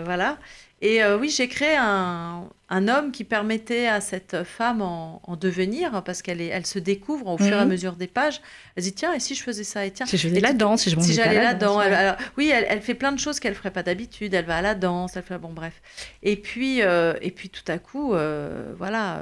voilà. 0.04 0.38
Et 0.82 1.02
euh, 1.02 1.16
oui, 1.18 1.30
j'ai 1.30 1.48
créé 1.48 1.74
un, 1.78 2.50
un 2.68 2.88
homme 2.88 3.10
qui 3.10 3.24
permettait 3.24 3.86
à 3.86 4.02
cette 4.02 4.44
femme 4.44 4.82
en, 4.82 5.22
en 5.24 5.34
devenir, 5.36 6.02
parce 6.04 6.20
qu'elle 6.20 6.42
elle 6.42 6.66
se 6.66 6.78
découvre 6.78 7.28
au 7.28 7.38
fur 7.38 7.56
et 7.56 7.60
à 7.60 7.64
Mhm. 7.64 7.70
mesure 7.70 7.96
des 7.96 8.06
pages. 8.06 8.42
Elle 8.76 8.82
se 8.82 8.88
dit 8.90 8.94
tiens, 8.94 9.14
et 9.14 9.20
si 9.20 9.34
je 9.34 9.42
faisais 9.42 9.64
ça? 9.64 9.86
Et 9.86 9.90
tiens. 9.90 10.04
Si 10.04 10.18
je 10.18 10.28
faisais 10.28 10.40
la 10.40 10.52
danse, 10.52 10.82
si 10.82 10.90
je 10.90 11.00
si 11.00 11.14
j'allais 11.14 11.42
la 11.42 11.54
danse, 11.54 11.82
elle- 11.82 11.92
ouais. 11.92 11.96
alors, 11.96 12.16
oui, 12.36 12.50
elle, 12.52 12.66
elle 12.68 12.82
fait 12.82 12.94
plein 12.94 13.12
de 13.12 13.18
choses 13.18 13.40
qu'elle 13.40 13.54
ferait 13.54 13.70
pas 13.70 13.82
d'habitude. 13.82 14.34
Elle 14.34 14.44
va 14.44 14.58
à 14.58 14.62
la 14.62 14.74
danse, 14.74 15.16
elle 15.16 15.22
fait 15.22 15.38
bon 15.38 15.52
bref. 15.54 15.80
Et 16.22 16.36
puis, 16.36 16.82
euh, 16.82 17.14
et 17.22 17.30
puis 17.30 17.48
tout 17.48 17.64
à 17.68 17.78
coup, 17.78 18.12
euh, 18.14 18.74
voilà, 18.76 19.20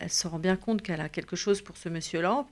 elle, 0.00 0.08
se 0.10 0.28
rend 0.28 0.38
bien 0.38 0.54
compte 0.56 0.82
qu'elle 0.82 1.00
a 1.00 1.08
quelque 1.08 1.34
chose 1.34 1.62
pour 1.62 1.76
ce 1.76 1.88
Monsieur 1.88 2.20
Lampe. 2.22 2.48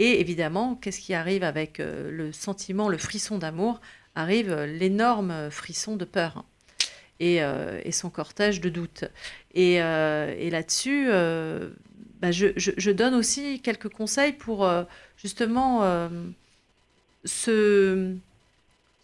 Et 0.00 0.20
évidemment, 0.20 0.74
qu'est-ce 0.74 0.98
qui 1.00 1.14
arrive 1.14 1.44
avec 1.44 1.78
le 1.78 2.32
sentiment, 2.32 2.88
le 2.88 2.98
frisson 2.98 3.38
d'amour? 3.38 3.80
Arrive 4.16 4.52
l'énorme 4.64 5.50
frisson 5.50 5.96
de 5.96 6.04
peur 6.04 6.44
et, 7.20 7.42
euh, 7.42 7.80
et 7.84 7.92
son 7.92 8.10
cortège 8.10 8.60
de 8.60 8.68
doute. 8.68 9.04
Et, 9.54 9.82
euh, 9.82 10.34
et 10.38 10.50
là-dessus, 10.50 11.06
euh, 11.08 11.70
bah, 12.20 12.32
je, 12.32 12.48
je- 12.56 12.72
je 12.76 12.90
donne 12.90 13.14
aussi 13.14 13.60
quelques 13.60 13.88
conseils 13.88 14.32
pour 14.32 14.68
justement 15.16 15.82
se, 17.24 18.16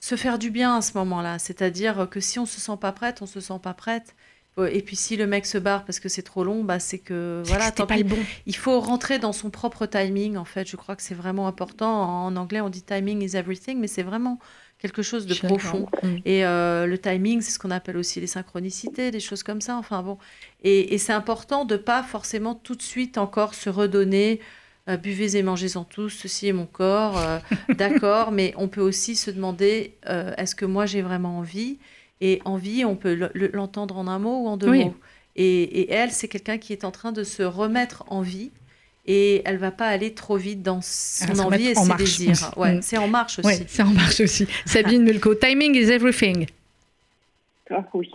se 0.00 0.16
faire 0.16 0.38
du 0.38 0.50
bien 0.50 0.76
à 0.78 0.82
ce 0.82 0.96
moment-là. 0.98 1.38
C'est-à-dire 1.38 2.08
que 2.10 2.20
si 2.20 2.38
on 2.38 2.46
se 2.46 2.60
sent 2.60 2.76
pas 2.80 2.92
prête, 2.92 3.22
on 3.22 3.26
se 3.26 3.40
sent 3.40 3.58
pas 3.62 3.74
prête. 3.74 4.14
Et 4.72 4.82
puis 4.82 4.96
si 4.96 5.16
le 5.16 5.28
mec 5.28 5.46
se 5.46 5.56
barre 5.56 5.84
parce 5.84 6.00
que 6.00 6.08
c'est 6.08 6.22
trop 6.22 6.42
long, 6.42 6.64
bah 6.64 6.80
c'est 6.80 6.98
que 6.98 7.42
voilà, 7.46 7.66
C'était 7.66 7.76
tant 7.76 7.86
pas 7.86 7.94
pis. 7.94 8.02
le 8.02 8.08
bon. 8.08 8.26
Il 8.46 8.56
faut 8.56 8.80
rentrer 8.80 9.20
dans 9.20 9.32
son 9.32 9.50
propre 9.50 9.86
timing, 9.86 10.36
en 10.36 10.44
fait. 10.44 10.68
Je 10.68 10.74
crois 10.76 10.96
que 10.96 11.02
c'est 11.02 11.14
vraiment 11.14 11.46
important. 11.46 12.24
En 12.26 12.34
anglais, 12.34 12.60
on 12.60 12.68
dit 12.68 12.82
timing 12.82 13.22
is 13.22 13.36
everything, 13.36 13.78
mais 13.78 13.86
c'est 13.86 14.02
vraiment 14.02 14.40
quelque 14.78 15.02
chose 15.02 15.26
de 15.26 15.34
profond. 15.34 15.88
Mm. 16.02 16.16
Et 16.24 16.44
euh, 16.46 16.86
le 16.86 16.98
timing, 16.98 17.40
c'est 17.40 17.50
ce 17.50 17.58
qu'on 17.58 17.70
appelle 17.70 17.96
aussi 17.96 18.20
les 18.20 18.26
synchronicités, 18.26 19.10
des 19.10 19.20
choses 19.20 19.42
comme 19.42 19.60
ça. 19.60 19.76
Enfin 19.76 20.02
bon. 20.02 20.18
Et, 20.62 20.94
et 20.94 20.98
c'est 20.98 21.12
important 21.12 21.64
de 21.64 21.76
pas 21.76 22.02
forcément 22.02 22.54
tout 22.54 22.74
de 22.76 22.82
suite 22.82 23.18
encore 23.18 23.54
se 23.54 23.70
redonner. 23.70 24.40
euh, 24.88 24.96
buvez 24.96 25.36
et 25.36 25.42
mangez-en 25.42 25.84
tous, 25.84 26.08
ceci 26.10 26.48
est 26.48 26.52
mon 26.52 26.66
corps, 26.66 27.18
euh, 27.18 27.38
d'accord, 27.76 28.32
mais 28.32 28.54
on 28.56 28.68
peut 28.68 28.80
aussi 28.80 29.16
se 29.16 29.30
demander 29.30 29.94
est-ce 30.06 30.54
que 30.54 30.64
moi 30.64 30.86
j'ai 30.86 31.02
vraiment 31.02 31.38
envie? 31.38 31.78
Et 32.20 32.40
envie, 32.44 32.84
on 32.84 32.96
peut 32.96 33.14
le- 33.14 33.30
le- 33.34 33.50
l'entendre 33.52 33.96
en 33.98 34.08
un 34.08 34.18
mot 34.18 34.44
ou 34.44 34.48
en 34.48 34.56
deux 34.56 34.70
Oui. 34.70 34.84
mots. 34.86 34.94
Et, 35.36 35.62
et 35.82 35.92
elle, 35.92 36.10
c'est 36.10 36.26
quelqu'un 36.26 36.58
qui 36.58 36.72
est 36.72 36.84
en 36.84 36.90
train 36.90 37.12
de 37.12 37.22
se 37.22 37.42
remettre 37.44 38.02
en 38.08 38.22
vie 38.22 38.50
et 39.08 39.42
elle 39.46 39.56
va 39.56 39.70
pas 39.72 39.86
aller 39.86 40.12
trop 40.14 40.36
vite 40.36 40.62
dans 40.62 40.80
son 40.82 41.24
Elle 41.32 41.40
envie 41.40 41.68
et 41.70 41.76
en 41.76 41.82
ses 41.82 41.88
marche 41.88 42.18
désirs. 42.18 42.52
Ouais, 42.56 42.74
Mm. 42.76 42.82
c'est 42.82 42.98
en 42.98 43.08
marche 43.08 43.38
aussi. 43.40 43.48
Ouais, 43.48 43.64
c'est 43.66 43.82
en 43.82 43.86
marche 43.90 44.20
aussi. 44.20 44.46
Sabine 44.66 45.02
Mulco, 45.02 45.34
timing 45.34 45.74
is 45.74 45.90
everything. 45.90 46.46
Ah 47.70 47.84
oui, 47.94 48.10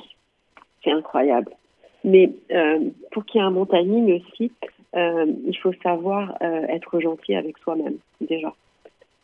c'est 0.83 0.91
incroyable. 0.91 1.51
Mais 2.03 2.31
euh, 2.51 2.79
pour 3.11 3.25
qu'il 3.25 3.39
y 3.39 3.43
ait 3.43 3.47
un 3.47 3.51
bon 3.51 3.65
timing 3.65 4.19
aussi, 4.21 4.51
euh, 4.95 5.25
il 5.47 5.57
faut 5.57 5.73
savoir 5.81 6.35
euh, 6.41 6.65
être 6.67 6.99
gentil 6.99 7.35
avec 7.35 7.57
soi-même, 7.59 7.95
déjà. 8.21 8.53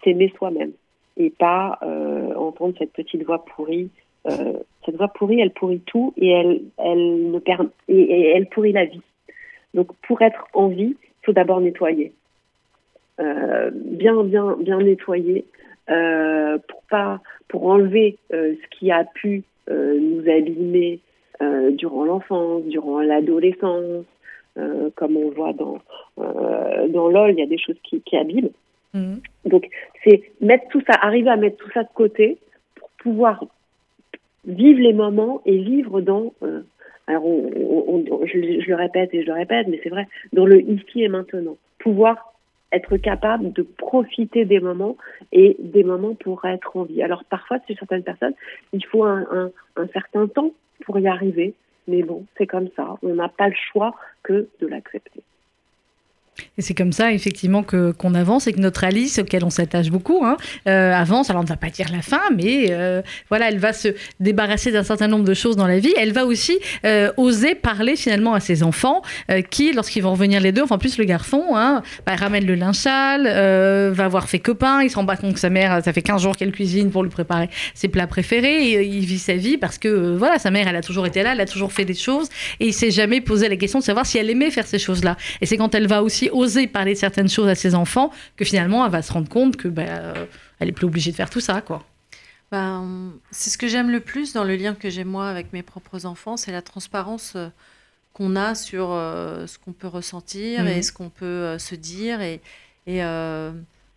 S'aimer 0.04 0.34
soi-même. 0.38 0.72
Et 1.18 1.30
pas 1.30 1.78
euh, 1.84 2.34
entendre 2.36 2.74
cette 2.80 2.94
petite 2.94 3.24
voix 3.26 3.44
pourrie. 3.46 3.90
Euh, 4.30 4.54
cette 4.86 4.96
voix 4.96 5.10
pourrie, 5.10 5.40
elle 5.42 5.52
pourrit 5.52 5.82
tout 5.86 6.14
et 6.18 6.30
elle, 6.30 6.62
elle, 6.78 7.32
ne 7.32 7.40
per- 7.40 7.58
et, 7.90 8.00
et 8.00 8.28
elle 8.36 8.48
pourrit 8.48 8.72
la 8.72 8.86
vie. 8.86 9.02
Donc 9.74 9.90
pour 10.08 10.22
être 10.22 10.46
en 10.54 10.68
vie, 10.70 10.96
faut 11.30 11.34
d'abord 11.34 11.62
nettoyer. 11.62 12.12
Euh, 13.20 13.70
bien, 13.74 14.24
bien, 14.24 14.56
bien 14.60 14.80
nettoyer 14.80 15.46
euh, 15.90 16.58
pour 16.68 16.82
pas, 16.90 17.22
pour 17.48 17.66
enlever 17.68 18.18
euh, 18.34 18.56
ce 18.56 18.78
qui 18.78 18.92
a 18.92 19.04
pu 19.04 19.44
nous 19.72 20.28
abîmer 20.28 21.00
durant 21.74 22.04
l'enfance, 22.04 22.64
durant 22.64 23.02
l'adolescence, 23.02 24.04
comme 24.96 25.16
on 25.16 25.30
voit 25.30 25.54
dans 25.54 25.78
dans 26.18 27.08
LOL, 27.08 27.34
il 27.34 27.38
y 27.38 27.44
a 27.44 27.46
des 27.46 27.60
choses 27.60 27.78
qui, 27.84 28.02
qui 28.02 28.18
abîment. 28.18 28.50
Mhm. 28.96 29.22
Donc 29.46 29.70
c'est 30.04 30.24
mettre 30.42 30.68
tout 30.70 30.82
ça, 30.88 30.98
arriver 31.00 31.30
à 31.30 31.36
mettre 31.36 31.58
tout 31.58 31.70
ça 31.72 31.84
de 31.84 31.90
côté 31.94 32.40
pour 32.74 32.90
pouvoir 32.98 33.46
vivre 34.44 34.80
les 34.80 34.94
moments 34.94 35.44
et 35.46 35.60
vivre 35.60 36.02
dans. 36.02 36.34
Alors 37.10 37.26
on- 37.26 38.06
on- 38.12 38.26
je, 38.26 38.38
le- 38.38 38.76
répète 38.76 39.14
et 39.14 39.24
je 39.24 39.28
le 39.28 39.34
répète, 39.34 39.68
mais 39.68 39.80
c'est 39.84 39.90
vrai, 39.90 40.08
dans 40.32 40.46
le 40.46 40.62
ici 40.62 41.04
et 41.04 41.10
maintenant, 41.10 41.58
pouvoir 41.80 42.34
être 42.72 42.98
capable 42.98 43.52
de 43.52 43.64
profiter 43.64 44.46
des 44.46 44.60
moments 44.60 44.96
et 45.32 45.58
des 45.60 45.84
moments 45.84 46.14
pour 46.14 46.46
être 46.46 46.78
en 46.78 46.84
vie. 46.84 47.02
Alors 47.02 47.24
parfois, 47.26 47.58
chez 47.68 47.76
certaines 47.76 48.04
personnes, 48.04 48.36
il 48.74 48.86
faut 48.86 49.04
un, 49.04 49.52
un 49.76 49.88
certain 49.88 50.28
temps 50.28 50.52
pour 50.86 51.00
y 51.00 51.08
arriver, 51.08 51.56
mais 51.88 52.04
bon, 52.04 52.26
c'est 52.38 52.46
comme 52.46 52.70
ça. 52.76 52.96
On 53.02 53.16
n'a 53.16 53.28
pas 53.28 53.48
le 53.50 53.56
choix 53.72 53.96
que 54.22 54.48
de 54.62 54.68
l'accepter. 54.68 55.22
Et 56.58 56.62
c'est 56.62 56.74
comme 56.74 56.92
ça, 56.92 57.12
effectivement, 57.12 57.64
que 57.64 57.92
qu'on 57.92 58.14
avance 58.16 58.48
et 58.48 58.54
que 58.54 58.60
notre 58.60 58.84
Alice, 58.84 59.20
auquel 59.20 59.44
on 59.44 59.50
s'attache 59.50 59.90
beaucoup, 59.90 60.24
hein, 60.24 60.38
euh, 60.68 60.94
avance. 60.94 61.30
Alors, 61.30 61.42
on 61.42 61.44
ne 61.44 61.50
va 61.50 61.58
pas 61.58 61.70
dire 61.70 61.88
la 61.92 62.02
fin, 62.02 62.22
mais 62.36 62.68
euh, 62.70 63.02
voilà, 63.30 63.50
elle 63.50 63.60
va 63.60 63.74
se 63.74 63.90
débarrasser 64.20 64.72
d'un 64.72 64.84
certain 64.84 65.08
nombre 65.08 65.26
de 65.26 65.34
choses 65.34 65.56
dans 65.56 65.68
la 65.68 65.80
vie. 65.80 65.94
Elle 65.98 66.14
va 66.14 66.26
aussi 66.26 66.58
euh, 66.86 67.12
oser 67.18 67.56
parler 67.56 67.96
finalement 67.96 68.34
à 68.34 68.40
ses 68.40 68.64
enfants, 68.64 69.02
qui, 69.50 69.74
lorsqu'ils 69.74 70.04
vont 70.04 70.12
revenir 70.12 70.42
les 70.42 70.52
deux, 70.52 70.64
enfin 70.64 70.78
plus 70.78 70.98
le 70.98 71.06
garçon, 71.06 71.44
hein, 71.56 71.84
bah, 72.06 72.16
ramène 72.16 72.46
le 72.46 72.56
linge 72.56 72.80
va 72.80 74.08
voir 74.08 74.28
ses 74.28 74.40
copains, 74.40 74.82
il 74.84 74.90
se 74.90 74.96
rend 74.96 75.06
pas 75.06 75.18
compte 75.18 75.34
que 75.34 75.40
sa 75.40 75.50
mère, 75.50 75.84
ça 75.84 75.94
fait 75.94 76.02
15 76.02 76.22
jours 76.22 76.38
qu'elle 76.38 76.52
cuisine 76.52 76.92
pour 76.92 77.04
lui 77.04 77.10
préparer 77.10 77.50
ses 77.74 77.88
plats 77.88 78.08
préférés, 78.08 78.84
il 78.84 79.06
vit 79.06 79.20
sa 79.20 79.34
vie 79.34 79.58
parce 79.58 79.78
que 79.78 80.16
voilà, 80.16 80.40
sa 80.40 80.52
mère, 80.52 80.68
elle 80.68 80.76
a 80.76 80.82
toujours 80.82 81.06
été 81.06 81.24
là, 81.24 81.34
elle 81.34 81.42
a 81.42 81.46
toujours 81.46 81.74
fait 81.74 81.86
des 81.86 81.94
choses, 81.94 82.30
et 82.60 82.68
il 82.68 82.74
s'est 82.74 82.92
jamais 82.92 83.22
posé 83.22 83.50
la 83.50 83.56
question 83.56 83.80
de 83.80 83.84
savoir 83.84 84.06
si 84.06 84.18
elle 84.18 84.30
aimait 84.30 84.52
faire 84.52 84.68
ces 84.68 84.80
choses-là. 84.80 85.18
Et 85.42 85.46
c'est 85.46 85.58
quand 85.58 85.76
elle 85.76 85.88
va 85.88 86.04
aussi 86.04 86.29
oser 86.30 86.68
parler 86.68 86.94
de 86.94 86.98
certaines 87.00 87.30
choses 87.30 87.48
à 87.48 87.56
ses 87.56 87.76
enfants 87.76 88.12
que 88.36 88.46
finalement 88.46 88.86
elle 88.86 88.92
va 88.92 89.02
se 89.02 89.12
rendre 89.14 89.30
compte 89.30 89.56
que 89.58 89.68
bah, 89.68 89.84
euh, 89.88 90.26
elle 90.60 90.70
est 90.70 90.74
plus 90.74 90.86
obligée 90.86 91.12
de 91.12 91.16
faire 91.16 91.30
tout 91.30 91.40
ça, 91.42 91.62
quoi. 91.62 91.84
Ben, 92.52 93.12
c'est 93.32 93.50
ce 93.52 93.58
que 93.58 93.68
j'aime 93.68 93.92
le 93.92 94.00
plus 94.00 94.34
dans 94.34 94.44
le 94.44 94.56
lien 94.56 94.74
que 94.74 94.90
j'ai 94.90 95.04
moi 95.04 95.30
avec 95.30 95.54
mes 95.54 95.62
propres 95.62 96.06
enfants, 96.06 96.36
c'est 96.36 96.52
la 96.52 96.64
transparence 96.64 97.34
euh, 97.36 97.50
qu'on 98.14 98.36
a 98.36 98.56
sur 98.56 98.90
euh, 98.92 99.46
ce 99.46 99.60
qu'on 99.60 99.72
peut 99.72 99.88
ressentir 99.88 100.64
Mhm. 100.64 100.68
et 100.70 100.82
ce 100.82 100.92
qu'on 100.92 101.10
peut 101.10 101.26
euh, 101.26 101.60
se 101.60 101.76
dire. 101.76 102.22
Et, 102.22 102.42
et 102.88 103.04
euh, 103.04 103.52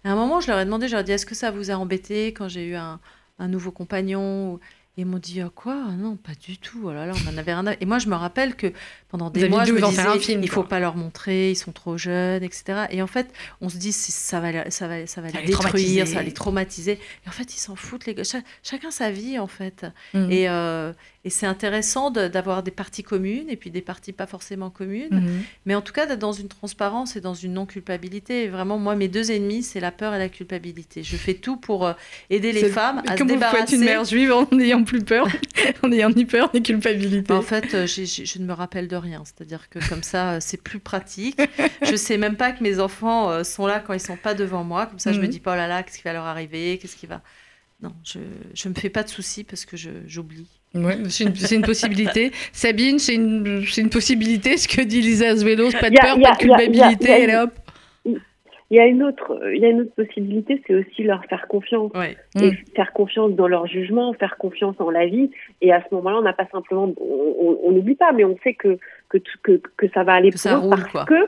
à 0.05 0.11
un 0.12 0.14
moment, 0.14 0.41
je 0.41 0.49
leur 0.49 0.59
ai 0.61 0.64
demandé, 0.66 0.87
je 0.87 0.93
leur 0.93 1.01
ai 1.01 1.05
dit, 1.05 1.12
est-ce 1.12 1.24
que 1.26 1.35
ça 1.35 1.51
vous 1.51 1.70
a 1.70 1.74
embêté 1.74 2.28
quand 2.35 2.47
j'ai 2.49 2.66
eu 2.66 2.74
un, 2.74 3.01
un 3.39 3.49
nouveau 3.49 3.70
compagnon 3.70 4.61
Et 4.99 5.01
ils 5.01 5.07
m'ont 5.07 5.18
dit, 5.18 5.41
Ah, 5.41 5.49
quoi? 5.55 5.85
Ah 5.89 5.93
Non, 5.93 6.16
pas 6.16 6.33
du 6.39 6.59
tout. 6.59 6.83
Oh 6.85 6.93
là 6.93 7.07
là, 7.07 7.14
on 7.26 7.35
en 7.35 7.39
avait 7.39 7.55
rien 7.55 7.66
à... 7.66 7.72
Et 7.80 7.87
moi, 7.87 7.99
je 7.99 8.09
me 8.09 8.14
rappelle 8.16 8.55
que 8.55 8.66
pendant 9.12 9.30
des 9.30 9.48
mois, 9.48 9.64
je 9.64 9.72
me 9.72 9.80
disais, 9.80 10.00
un 10.02 10.18
film, 10.18 10.42
il 10.42 10.48
quoi. 10.50 10.62
faut 10.62 10.68
pas 10.68 10.80
leur 10.80 10.96
montrer, 10.96 11.50
ils 11.52 11.56
sont 11.56 11.70
trop 11.70 11.96
jeunes, 11.96 12.42
etc. 12.42 12.86
Et 12.90 13.00
en 13.02 13.06
fait, 13.06 13.28
on 13.60 13.68
se 13.68 13.76
dit, 13.76 13.92
ça 13.92 14.40
va, 14.40 14.68
ça 14.70 14.88
va, 14.88 15.06
ça 15.06 15.20
va 15.20 15.28
Ça 15.28 15.40
les 15.40 15.46
détruire, 15.46 16.08
ça 16.08 16.14
va 16.14 16.22
les 16.22 16.32
traumatiser. 16.32 16.92
Et 16.92 17.28
en 17.28 17.32
fait, 17.32 17.54
ils 17.54 17.58
s'en 17.60 17.76
foutent, 17.76 18.06
les 18.06 18.14
gars. 18.14 18.24
Cha- 18.24 18.40
chacun 18.64 18.90
sa 18.90 19.10
vie, 19.12 19.38
en 19.38 19.46
fait. 19.46 19.86
Et, 20.14 20.48
euh, 20.48 20.92
et 21.24 21.30
c'est 21.30 21.46
intéressant 21.46 22.10
de- 22.10 22.26
d'avoir 22.26 22.64
des 22.64 22.72
parties 22.72 23.04
communes 23.04 23.48
et 23.48 23.54
puis 23.56 23.70
des 23.70 23.82
parties 23.82 24.12
pas 24.12 24.26
forcément 24.26 24.70
communes. 24.70 25.08
Mhm. 25.20 25.42
Mais 25.66 25.74
en 25.76 25.82
tout 25.82 25.92
cas, 25.92 26.06
d'être 26.06 26.18
dans 26.18 26.32
une 26.32 26.48
transparence 26.48 27.14
et 27.14 27.20
dans 27.20 27.34
une 27.34 27.52
non-culpabilité. 27.52 28.48
Vraiment, 28.48 28.78
moi, 28.78 28.96
mes 28.96 29.08
deux 29.08 29.30
ennemis, 29.30 29.62
c'est 29.62 29.78
la 29.78 29.92
peur 29.92 30.14
et 30.14 30.18
la 30.18 30.28
culpabilité. 30.28 31.02
Je 31.02 31.16
fais 31.16 31.34
tout 31.34 31.56
pour 31.58 31.86
euh, 31.86 31.92
aider 32.30 32.50
les 32.52 32.68
femmes 32.70 33.02
à 33.06 33.12
se 33.12 33.18
Comment 33.18 33.34
débarrasser. 33.34 33.76
une 33.76 33.84
mère 33.84 34.04
juive 34.04 34.32
en 34.32 34.48
n'ayant 34.52 34.82
plus 34.84 35.02
peur, 35.04 35.28
en 35.82 35.88
n'ayant 35.88 36.10
ni 36.10 36.24
peur 36.24 36.50
ni 36.54 36.62
culpabilité 36.62 37.22
Bah, 37.28 37.36
En 37.36 37.42
fait, 37.42 37.74
euh, 37.74 37.86
je 37.86 38.38
ne 38.38 38.44
me 38.46 38.52
rappelle 38.52 38.88
de 38.88 38.96
rien. 39.03 39.22
C'est-à-dire 39.24 39.68
que 39.68 39.78
comme 39.88 40.03
ça, 40.03 40.32
euh, 40.32 40.38
c'est 40.40 40.62
plus 40.62 40.78
pratique. 40.80 41.38
Je 41.82 41.96
sais 41.96 42.16
même 42.16 42.36
pas 42.36 42.53
que 42.53 42.62
mes 42.62 42.80
enfants 42.80 43.30
euh, 43.30 43.44
sont 43.44 43.66
là 43.66 43.80
quand 43.80 43.92
ils 43.92 44.00
sont 44.00 44.16
pas 44.16 44.32
devant 44.34 44.64
moi. 44.64 44.86
Comme 44.86 44.98
ça, 44.98 45.12
je 45.12 45.18
me 45.20 45.24
Mhm. 45.24 45.30
dis 45.30 45.40
pas, 45.40 45.53
oh 45.53 45.57
là 45.57 45.66
là, 45.68 45.82
qu'est-ce 45.82 45.98
qui 45.98 46.05
va 46.05 46.12
leur 46.14 46.24
arriver? 46.24 46.78
Qu'est-ce 46.80 46.96
qui 46.96 47.07
va... 47.07 47.20
Non, 47.82 47.92
je 48.05 48.18
ne 48.20 48.68
me 48.72 48.78
fais 48.78 48.90
pas 48.90 49.03
de 49.03 49.09
soucis 49.09 49.42
parce 49.44 49.64
que 49.64 49.76
je- 49.76 49.90
j'oublie. 50.07 50.46
Ouais, 50.74 50.96
c'est 51.11 51.24
une, 51.24 51.34
c'est 51.34 51.57
une 51.57 51.62
possibilité. 51.62 52.32
Sabine, 52.53 52.98
c'est 53.00 53.14
une, 53.16 53.66
c'est 53.70 53.80
une 53.82 53.90
possibilité, 53.90 54.57
ce 54.57 54.68
que 54.68 54.80
dit 54.80 55.03
Lisa 55.03 55.30
Azuelos. 55.30 55.72
Pas 55.72 55.90
de 55.90 55.96
a- 55.98 56.00
peur, 56.00 56.16
a- 56.16 56.20
pas 56.20 56.32
de 56.32 56.38
culpabilité, 56.38 57.30
a- 57.32 57.42
hop. 57.44 57.59
Il 58.73 58.77
y 58.77 58.81
a 58.81 58.87
une 58.87 59.03
autre, 59.03 59.39
il 59.53 59.61
y 59.61 59.66
a 59.66 59.68
une 59.68 59.83
autre 59.83 59.95
possibilité, 59.95 60.62
c'est 60.66 60.75
aussi 60.75 61.03
leur 61.03 61.23
faire 61.27 61.47
confiance. 61.47 61.93
Ouais. 61.95 62.16
Mm. 62.35 62.43
Et 62.45 62.53
faire 62.75 62.93
confiance 62.95 63.33
dans 63.33 63.47
leur 63.47 63.66
jugement, 63.66 64.14
faire 64.14 64.39
confiance 64.39 64.75
en 64.81 64.89
la 64.89 65.05
vie. 65.05 65.31
Et 65.61 65.70
à 65.75 65.81
ce 65.83 65.95
moment-là, 65.95 66.16
on 66.16 66.23
n'a 66.23 66.33
pas 66.33 66.47
simplement, 66.51 66.91
on- 66.99 67.70
n'oublie 67.70 67.95
pas, 67.97 68.12
mais 68.12 68.25
on 68.25 68.37
sait 68.43 68.55
que 68.55 68.79
que, 69.11 69.18
tout- 69.18 69.39
que, 69.43 69.61
que 69.77 69.89
ça 69.93 70.05
va 70.05 70.14
aller 70.14 70.31
roule, 70.31 70.70
parce 70.70 70.91
quoi. 70.91 71.05
que 71.05 71.27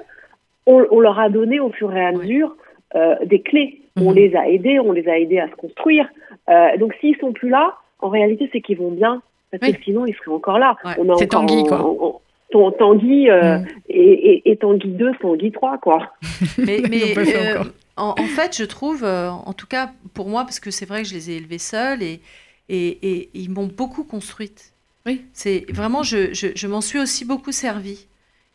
on, 0.66 0.86
on 0.90 1.00
leur 1.00 1.18
a 1.20 1.28
donné 1.28 1.60
au 1.60 1.68
fur 1.70 1.94
et 1.94 2.02
à 2.04 2.12
mesure 2.12 2.56
euh, 2.94 3.14
des 3.26 3.40
clés. 3.42 3.82
On 4.00 4.10
Mhm. 4.10 4.14
les 4.16 4.36
a 4.36 4.48
aidés, 4.48 4.80
on 4.80 4.92
les 4.92 5.06
a 5.08 5.18
aidés 5.18 5.38
à 5.38 5.48
se 5.48 5.54
construire. 5.54 6.08
Euh, 6.48 6.76
donc 6.78 6.94
s'ils 7.00 7.16
sont 7.18 7.32
plus 7.32 7.50
là, 7.50 7.74
en 8.00 8.08
réalité, 8.08 8.48
c'est 8.52 8.62
qu'ils 8.62 8.78
vont 8.78 8.90
bien, 8.90 9.20
parce 9.50 9.62
Oui. 9.70 9.74
que 9.76 9.82
sinon 9.84 10.06
ils 10.06 10.14
seraient 10.14 10.34
encore 10.34 10.58
là. 10.58 10.76
Ouais. 10.84 10.92
On 10.98 11.10
a 11.12 11.16
C'est 11.18 11.34
encore 11.34 11.46
Tanguy, 11.46 11.60
en- 11.70 11.94
quoi. 11.94 12.20
Tan- 12.54 12.72
Tanguy 12.78 13.28
euh, 13.30 13.58
Mm. 13.58 13.66
et, 13.88 14.12
et, 14.30 14.50
et 14.52 14.56
Tanguy 14.56 14.88
2, 14.88 15.12
Tanguy 15.20 15.50
3, 15.52 15.78
quoi. 15.78 16.14
Mais, 16.58 16.80
mais, 16.88 17.14
euh, 17.18 17.64
en, 17.96 18.14
en 18.18 18.26
fait, 18.36 18.56
je 18.56 18.64
trouve, 18.64 19.02
euh, 19.04 19.28
en 19.30 19.52
tout 19.52 19.66
cas 19.66 19.92
pour 20.14 20.28
moi, 20.28 20.44
parce 20.44 20.60
que 20.60 20.70
c'est 20.70 20.86
vrai 20.86 21.02
que 21.02 21.08
je 21.08 21.14
les 21.14 21.30
ai 21.30 21.36
élevés 21.36 21.58
seuls 21.58 22.02
et, 22.02 22.20
et, 22.68 22.88
et 23.10 23.30
ils 23.34 23.50
m'ont 23.50 23.66
beaucoup 23.66 24.04
construite. 24.04 24.72
Oui. 25.06 25.22
C'est 25.32 25.66
vraiment, 25.70 26.02
je, 26.02 26.32
je, 26.32 26.48
je 26.54 26.66
m'en 26.66 26.80
suis 26.80 26.98
aussi 26.98 27.24
beaucoup 27.24 27.52
servi. 27.52 28.06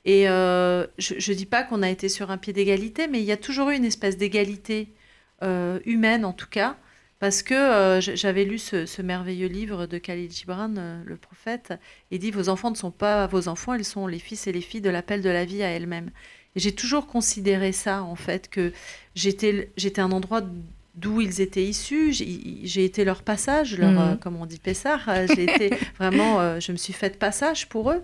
Et 0.05 0.27
euh, 0.29 0.87
je 0.97 1.13
ne 1.31 1.35
dis 1.37 1.45
pas 1.45 1.63
qu'on 1.63 1.83
a 1.83 1.89
été 1.89 2.09
sur 2.09 2.31
un 2.31 2.37
pied 2.37 2.53
d'égalité, 2.53 3.07
mais 3.07 3.19
il 3.19 3.25
y 3.25 3.31
a 3.33 3.37
toujours 3.37 3.69
eu 3.69 3.75
une 3.75 3.85
espèce 3.85 4.17
d'égalité 4.17 4.87
euh, 5.43 5.79
humaine, 5.85 6.23
en 6.25 6.33
tout 6.33 6.47
cas, 6.49 6.75
parce 7.19 7.43
que 7.43 7.53
euh, 7.53 7.99
j'avais 8.01 8.45
lu 8.45 8.57
ce, 8.57 8.85
ce 8.85 9.01
merveilleux 9.01 9.47
livre 9.47 9.85
de 9.85 9.97
Khalil 9.97 10.31
Gibran, 10.31 10.73
euh, 10.77 11.01
le 11.05 11.17
prophète. 11.17 11.73
Il 12.11 12.19
dit 12.19 12.31
Vos 12.31 12.49
enfants 12.49 12.71
ne 12.71 12.75
sont 12.77 12.91
pas 12.91 13.27
vos 13.27 13.47
enfants, 13.47 13.73
ils 13.73 13.85
sont 13.85 14.07
les 14.07 14.19
fils 14.19 14.47
et 14.47 14.51
les 14.51 14.61
filles 14.61 14.81
de 14.81 14.89
l'appel 14.89 15.21
de 15.21 15.29
la 15.29 15.45
vie 15.45 15.63
à 15.63 15.67
elle-même. 15.69 16.11
Et 16.55 16.59
j'ai 16.59 16.71
toujours 16.73 17.07
considéré 17.07 17.71
ça, 17.71 18.03
en 18.03 18.15
fait, 18.15 18.49
que 18.49 18.71
j'étais 19.15 19.69
un 19.99 20.11
endroit 20.11 20.41
d'où 20.95 21.21
ils 21.21 21.39
étaient 21.41 21.63
issus. 21.63 22.11
J'ai 22.11 22.83
été 22.83 23.05
leur 23.05 23.21
passage, 23.21 23.77
leur, 23.77 23.91
Mhm. 23.91 23.97
euh, 23.99 24.15
comme 24.15 24.35
on 24.35 24.45
dit 24.45 24.57
Pessard. 24.57 25.07
euh, 25.07 25.27
J'ai 25.33 25.43
été 25.43 25.69
vraiment, 25.99 26.41
euh, 26.41 26.59
je 26.59 26.71
me 26.71 26.77
suis 26.77 26.91
faite 26.93 27.19
passage 27.19 27.69
pour 27.69 27.91
eux. 27.91 28.01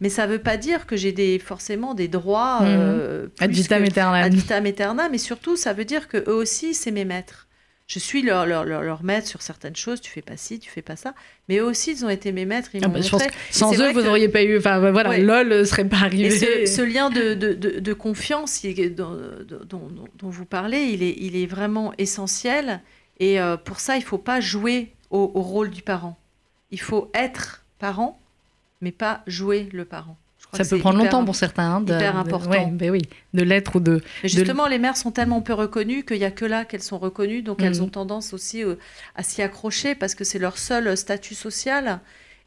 Mais 0.00 0.10
ça 0.10 0.26
ne 0.26 0.32
veut 0.32 0.38
pas 0.42 0.56
dire 0.56 0.86
que 0.86 0.96
j'ai 0.96 1.12
des, 1.12 1.38
forcément 1.38 1.94
des 1.94 2.06
droits. 2.08 2.60
Mhm. 2.60 2.66
euh, 2.68 3.26
Ad 3.40 3.50
plus 3.50 3.62
vitam 3.62 3.82
aeternam. 3.82 4.14
ad 4.24 4.34
vitam 4.34 4.64
aeternam. 4.66 5.08
Mais 5.10 5.18
surtout, 5.18 5.56
ça 5.56 5.72
veut 5.72 5.84
dire 5.86 6.06
que 6.08 6.18
eux 6.18 6.34
aussi, 6.34 6.74
c'est 6.74 6.90
mes 6.92 7.04
maîtres. 7.06 7.45
Je 7.88 8.00
suis 8.00 8.22
leur, 8.22 8.46
leur, 8.46 8.64
leur, 8.64 8.82
leur 8.82 9.04
maître 9.04 9.28
sur 9.28 9.42
certaines 9.42 9.76
choses. 9.76 10.00
Tu 10.00 10.10
fais 10.10 10.20
pas 10.22 10.36
ci, 10.36 10.58
tu 10.58 10.68
fais 10.68 10.82
pas 10.82 10.96
ça. 10.96 11.14
Mais 11.48 11.58
eux 11.58 11.64
aussi, 11.64 11.92
ils 11.92 12.04
ont 12.04 12.08
été 12.08 12.32
mes 12.32 12.44
maîtres. 12.44 12.70
Ils 12.74 12.80
Ah 12.84 12.88
bah, 12.88 13.00
je 13.00 13.08
pense 13.08 13.20
montré. 13.22 13.28
que 13.28 13.34
Et 13.34 13.52
sans 13.52 13.72
eux, 13.80 13.92
vous 13.92 14.00
que- 14.00 14.04
n'auriez 14.06 14.28
pas 14.28 14.42
eu. 14.42 14.58
Enfin, 14.58 14.78
voilà, 14.90 15.10
Ouais. 15.10 15.20
LOL 15.20 15.48
ne 15.48 15.62
serait 15.64 15.88
pas 15.88 15.98
et 15.98 16.04
arrivé. 16.04 16.30
ce, 16.30 16.66
ce 16.66 16.82
lien 16.82 17.10
de, 17.10 17.34
de, 17.34 17.52
de, 17.52 17.78
de 17.78 17.92
confiance 17.92 18.64
dont, 18.64 19.16
dont, 19.68 20.28
vous 20.30 20.44
parlez, 20.46 20.82
il 20.82 21.02
est, 21.04 21.14
il 21.18 21.36
est 21.36 21.46
vraiment 21.46 21.92
essentiel. 21.98 22.80
Et 23.20 23.40
euh, 23.40 23.56
pour 23.56 23.78
ça, 23.78 23.96
il 23.96 24.02
faut 24.02 24.18
pas 24.18 24.40
jouer 24.40 24.92
au, 25.10 25.30
au 25.34 25.42
rôle 25.42 25.70
du 25.70 25.82
parent. 25.82 26.18
Il 26.72 26.80
faut 26.80 27.08
être 27.14 27.64
parent, 27.78 28.20
mais 28.80 28.90
pas 28.90 29.22
jouer 29.28 29.68
le 29.72 29.84
parent. 29.84 30.16
Ça 30.52 30.64
peut 30.64 30.78
prendre 30.78 30.98
longtemps 30.98 31.24
pour 31.24 31.36
certains. 31.36 31.64
hein, 31.76 31.80
de- 31.80 31.92
hyper 31.94 32.14
de- 32.14 32.18
important. 32.18 32.50
ouais, 32.50 32.68
ben 32.72 32.90
oui, 32.90 33.02
de 33.34 33.42
l'être 33.42 33.76
ou 33.76 33.80
de. 33.80 34.00
Mais 34.22 34.28
justement, 34.28 34.66
les 34.68 34.78
mères 34.78 34.96
sont 34.96 35.10
tellement 35.10 35.42
peu 35.42 35.52
reconnues 35.52 36.04
qu'il 36.04 36.18
n'y 36.18 36.24
a 36.24 36.30
que 36.30 36.44
là 36.46 36.64
qu'elles 36.64 36.82
sont 36.82 36.98
reconnues. 36.98 37.42
Donc, 37.42 37.62
elles 37.62 37.76
Mhm. 37.76 37.82
ont 37.84 37.88
tendance 37.88 38.32
aussi 38.32 38.62
euh, 38.64 38.76
à 39.16 39.22
s'y 39.22 39.42
accrocher 39.42 39.94
parce 39.94 40.14
que 40.14 40.24
c'est 40.24 40.38
leur 40.38 40.56
seul 40.58 40.96
statut 40.96 41.34
social. 41.34 42.00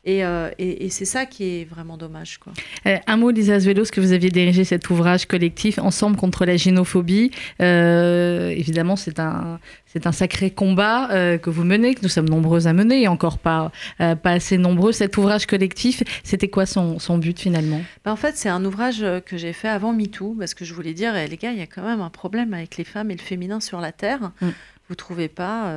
Et, 0.06 0.24
euh, 0.24 0.50
et, 0.58 0.86
et 0.86 0.90
c'est 0.90 1.06
ça 1.06 1.26
qui 1.26 1.44
est 1.44 1.66
vraiment 1.66 1.98
dommage. 1.98 2.38
Quoi. 2.38 2.54
Euh, 2.86 2.98
un 3.06 3.18
mot, 3.18 3.32
Lisa 3.32 3.56
Azuelos, 3.56 3.86
que 3.92 4.00
vous 4.00 4.14
aviez 4.14 4.30
dirigé 4.30 4.64
cet 4.64 4.90
ouvrage 4.90 5.26
collectif 5.26 5.78
Ensemble 5.78 6.16
contre 6.16 6.46
la 6.46 6.56
gynophobie? 6.56 7.32
Euh, 7.62 8.50
évidemment, 8.50 8.96
c'est 8.96 9.20
un, 9.20 9.60
c'est 9.86 10.08
un 10.08 10.14
sacré 10.14 10.52
combat 10.52 11.10
que 11.38 11.50
vous 11.50 11.66
menez, 11.66 11.96
que 11.96 12.02
nous 12.02 12.10
sommes 12.10 12.30
nombreux 12.30 12.68
à 12.68 12.74
mener, 12.74 13.04
et 13.04 13.08
encore 13.08 13.40
pas, 13.40 13.72
pas 13.98 14.32
assez 14.32 14.58
nombreux. 14.58 14.94
Cet 14.94 15.18
ouvrage 15.18 15.46
collectif, 15.46 16.04
c'était 16.24 16.48
quoi 16.48 16.66
son, 16.66 16.98
son 16.98 17.18
but 17.18 17.38
finalement? 17.38 17.82
Ben, 18.06 18.14
en 18.14 18.16
fait, 18.16 18.38
c'est 18.38 18.50
un 18.50 18.64
ouvrage 18.64 19.06
que 19.26 19.38
j'ai 19.38 19.54
fait 19.54 19.70
avant 19.70 19.92
MeToo, 19.92 20.36
parce 20.40 20.54
que 20.54 20.64
je 20.64 20.74
voulais 20.74 20.94
dire, 20.94 21.16
eh, 21.16 21.28
les 21.28 21.38
gars, 21.38 21.52
il 21.52 21.60
y 21.60 21.62
a 21.62 21.68
quand 21.68 21.84
même 21.84 22.02
un 22.02 22.10
problème 22.10 22.54
avec 22.54 22.78
les 22.78 22.86
femmes 22.86 23.12
et 23.12 23.16
le 23.16 23.22
féminin 23.22 23.60
sur 23.60 23.82
la 23.82 23.92
Terre. 23.92 24.32
Mm. 24.42 24.48
Vous 24.88 24.96
trouvez 24.96 25.28
pas 25.28 25.72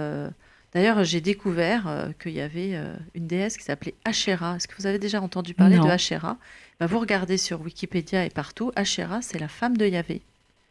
D'ailleurs, 0.75 1.05
j'ai 1.05 1.21
découvert 1.21 1.87
euh, 1.87 2.07
qu'il 2.23 2.33
y 2.33 2.41
avait 2.41 2.71
euh, 2.75 2.95
une 3.15 3.27
déesse 3.27 3.57
qui 3.59 3.65
s'appelait 3.65 3.95
Asherah. 4.05 4.57
Est-ce 4.57 4.67
que 4.69 4.75
vous 4.79 4.87
avez 4.87 4.99
déjà 4.99 5.21
entendu 5.21 5.53
parler 5.55 5.77
Non. 5.77 5.85
de 5.85 5.91
Asherah? 5.91 6.39
Ben, 6.81 6.87
Vous 6.87 6.99
regardez 6.99 7.37
sur 7.37 7.61
Wikipédia 7.61 8.25
et 8.25 8.31
partout, 8.31 8.73
Asherah, 8.75 9.21
c'est 9.21 9.39
la 9.39 9.49
femme 9.49 9.77
de 9.77 9.87
Yahvé. 9.87 10.23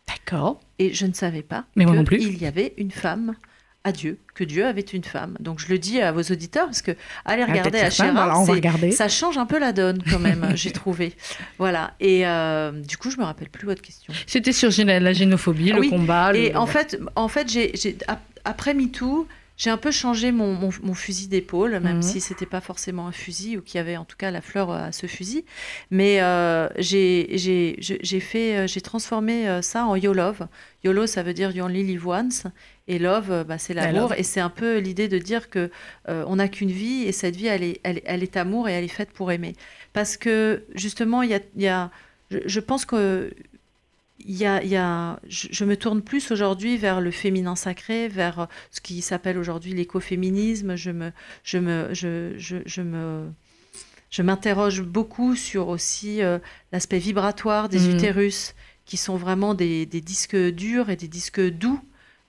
D'accord. 0.08 0.60
Et 0.80 0.94
je 0.94 1.06
ne 1.06 1.14
savais 1.14 1.44
pas 1.44 1.66
Mais 1.76 1.86
moi 1.86 1.96
non 1.96 2.04
plus. 2.04 2.18
qu'il 2.18 2.42
y 2.42 2.46
avait 2.48 2.74
une 2.78 2.90
femme 2.92 3.36
à 3.84 3.92
Dieu, 3.92 4.18
que 4.36 4.44
Dieu 4.44 4.66
avait 4.66 4.82
une 4.82 5.04
femme. 5.04 5.38
Donc 5.40 5.60
je 5.60 5.68
le 5.68 5.78
dis 5.80 6.02
à 6.02 6.12
vos 6.12 6.22
auditeurs, 6.22 6.66
parce 6.66 6.82
que 6.82 6.92
allez 7.26 7.44
Ah, 7.44 7.52
regarder 7.52 7.78
faire 7.80 7.92
ça, 7.94 8.04
Asherah, 8.06 8.12
voilà, 8.26 8.38
on 8.38 8.42
va 8.42 8.46
c'est- 8.48 8.52
regarder. 8.52 8.92
ça 8.92 9.08
change 9.08 9.38
un 9.38 9.46
peu 9.46 9.60
la 9.60 9.72
donne 9.72 10.04
quand 10.10 10.20
même, 10.20 10.52
j'ai 10.56 10.72
trouvé. 10.72 11.14
Voilà. 11.60 11.94
Et 12.00 12.26
euh, 12.28 12.72
du 12.72 12.98
coup, 12.98 13.10
je 13.12 13.18
me 13.18 13.24
rappelle 13.24 13.50
plus 13.50 13.66
votre 13.66 13.82
question. 13.82 14.14
C'était 14.28 14.52
sur 14.52 14.70
la, 14.86 15.00
la 15.00 15.14
gynophobie, 15.14 15.72
Ah 15.72 15.76
le 15.76 15.82
oui, 15.82 15.90
combat. 15.90 16.32
Et 16.36 16.50
le- 16.50 16.58
en 16.58 16.66
fait, 16.68 17.00
en 17.16 17.28
fait, 17.28 17.50
j'ai, 17.52 17.72
j'ai- 17.76 17.98
ap- 18.08 18.22
après 18.44 18.74
MeToo, 18.74 19.28
j'ai 19.62 19.70
un 19.70 19.78
peu 19.78 19.92
changé 19.92 20.32
mon, 20.32 20.54
mon- 20.54 20.72
mon 20.82 20.96
fusil 20.96 21.28
d'épaule, 21.28 21.80
même 21.82 21.98
Mhm. 21.98 22.02
si 22.02 22.20
c'était 22.20 22.48
pas 22.48 22.62
forcément 22.62 23.06
un 23.06 23.12
fusil 23.12 23.58
ou 23.58 23.62
qu'il 23.62 23.76
y 23.78 23.80
avait 23.80 23.96
en 23.96 24.06
tout 24.06 24.18
cas 24.18 24.32
la 24.32 24.42
fleur 24.42 24.72
à 24.72 24.92
ce 24.92 25.06
fusil. 25.06 25.46
Mais 25.92 26.20
euh, 26.20 26.68
j'ai, 26.80 28.20
fait, 28.20 28.58
euh, 28.58 28.68
j'ai 28.68 28.82
transformé 28.82 29.48
euh, 29.48 29.62
ça 29.62 29.86
en 29.86 29.96
Yo 29.96 30.14
Love. 30.14 30.48
YOLO, 30.84 31.06
ça 31.06 31.22
veut 31.22 31.36
dire 31.36 31.56
You 31.56 31.64
Only 31.66 31.84
Live 31.84 32.08
Once. 32.08 32.48
Et 32.88 32.98
Love, 32.98 33.32
euh, 33.32 33.44
bah, 33.44 33.60
c'est 33.60 33.76
La 33.76 33.92
l'amour. 33.92 34.14
Et 34.18 34.24
c'est 34.24 34.40
un 34.40 34.50
peu 34.50 34.80
l'idée 34.80 35.08
de 35.08 35.20
dire 35.20 35.52
que 35.52 35.70
euh, 36.10 36.24
on 36.28 36.38
n'a 36.38 36.48
qu'une 36.48 36.72
vie 36.72 37.04
et 37.04 37.12
cette 37.12 37.36
vie, 37.36 37.46
elle 37.46 37.62
est, 37.64 37.80
elle, 37.84 38.02
elle 38.06 38.24
est 38.24 38.38
amour 38.38 38.68
et 38.68 38.72
elle 38.74 38.84
est 38.84 38.88
faite 38.88 39.12
pour 39.12 39.32
aimer. 39.32 39.54
Parce 39.94 40.18
que 40.18 40.64
justement, 40.74 41.22
il 41.22 41.30
y 41.30 41.36
a, 41.36 41.40
il 41.56 41.62
y 41.62 41.68
a- 41.68 41.92
je, 42.32 42.40
je 42.46 42.60
pense 42.60 42.86
que 42.86 43.32
y 44.28 44.46
a, 44.46 44.62
il 44.64 44.70
y 44.70 44.76
a- 44.76 45.20
je, 45.28 45.48
je 45.52 45.66
me 45.66 45.76
tourne 45.78 46.02
plus 46.02 46.32
aujourd'hui 46.32 46.78
vers 46.78 47.02
le 47.02 47.12
féminin 47.12 47.56
sacré, 47.56 48.08
vers 48.08 48.48
ce 48.72 48.82
qui 48.82 49.02
s'appelle 49.02 49.38
aujourd'hui 49.38 49.74
l'écoféminisme. 49.74 50.76
Je 50.76 50.92
me, 50.92 51.12
je 51.44 51.58
me, 51.58 51.94
je, 51.94 52.34
je, 52.38 52.58
je 52.66 52.82
me, 52.82 53.30
je 54.10 54.22
m'interroge 54.22 54.82
beaucoup 54.82 55.36
sur 55.36 55.70
aussi 55.70 56.22
euh, 56.22 56.40
l'aspect 56.72 57.00
vibratoire 57.00 57.70
des 57.70 57.88
Mhm. 57.88 57.96
utérus, 57.96 58.54
qui 58.86 58.98
sont 58.98 59.16
vraiment 59.16 59.54
des, 59.54 59.86
des 59.86 60.02
disques 60.02 60.36
durs 60.36 60.90
et 60.90 60.96
des 60.98 61.08
disques 61.08 61.42
doux 61.42 61.80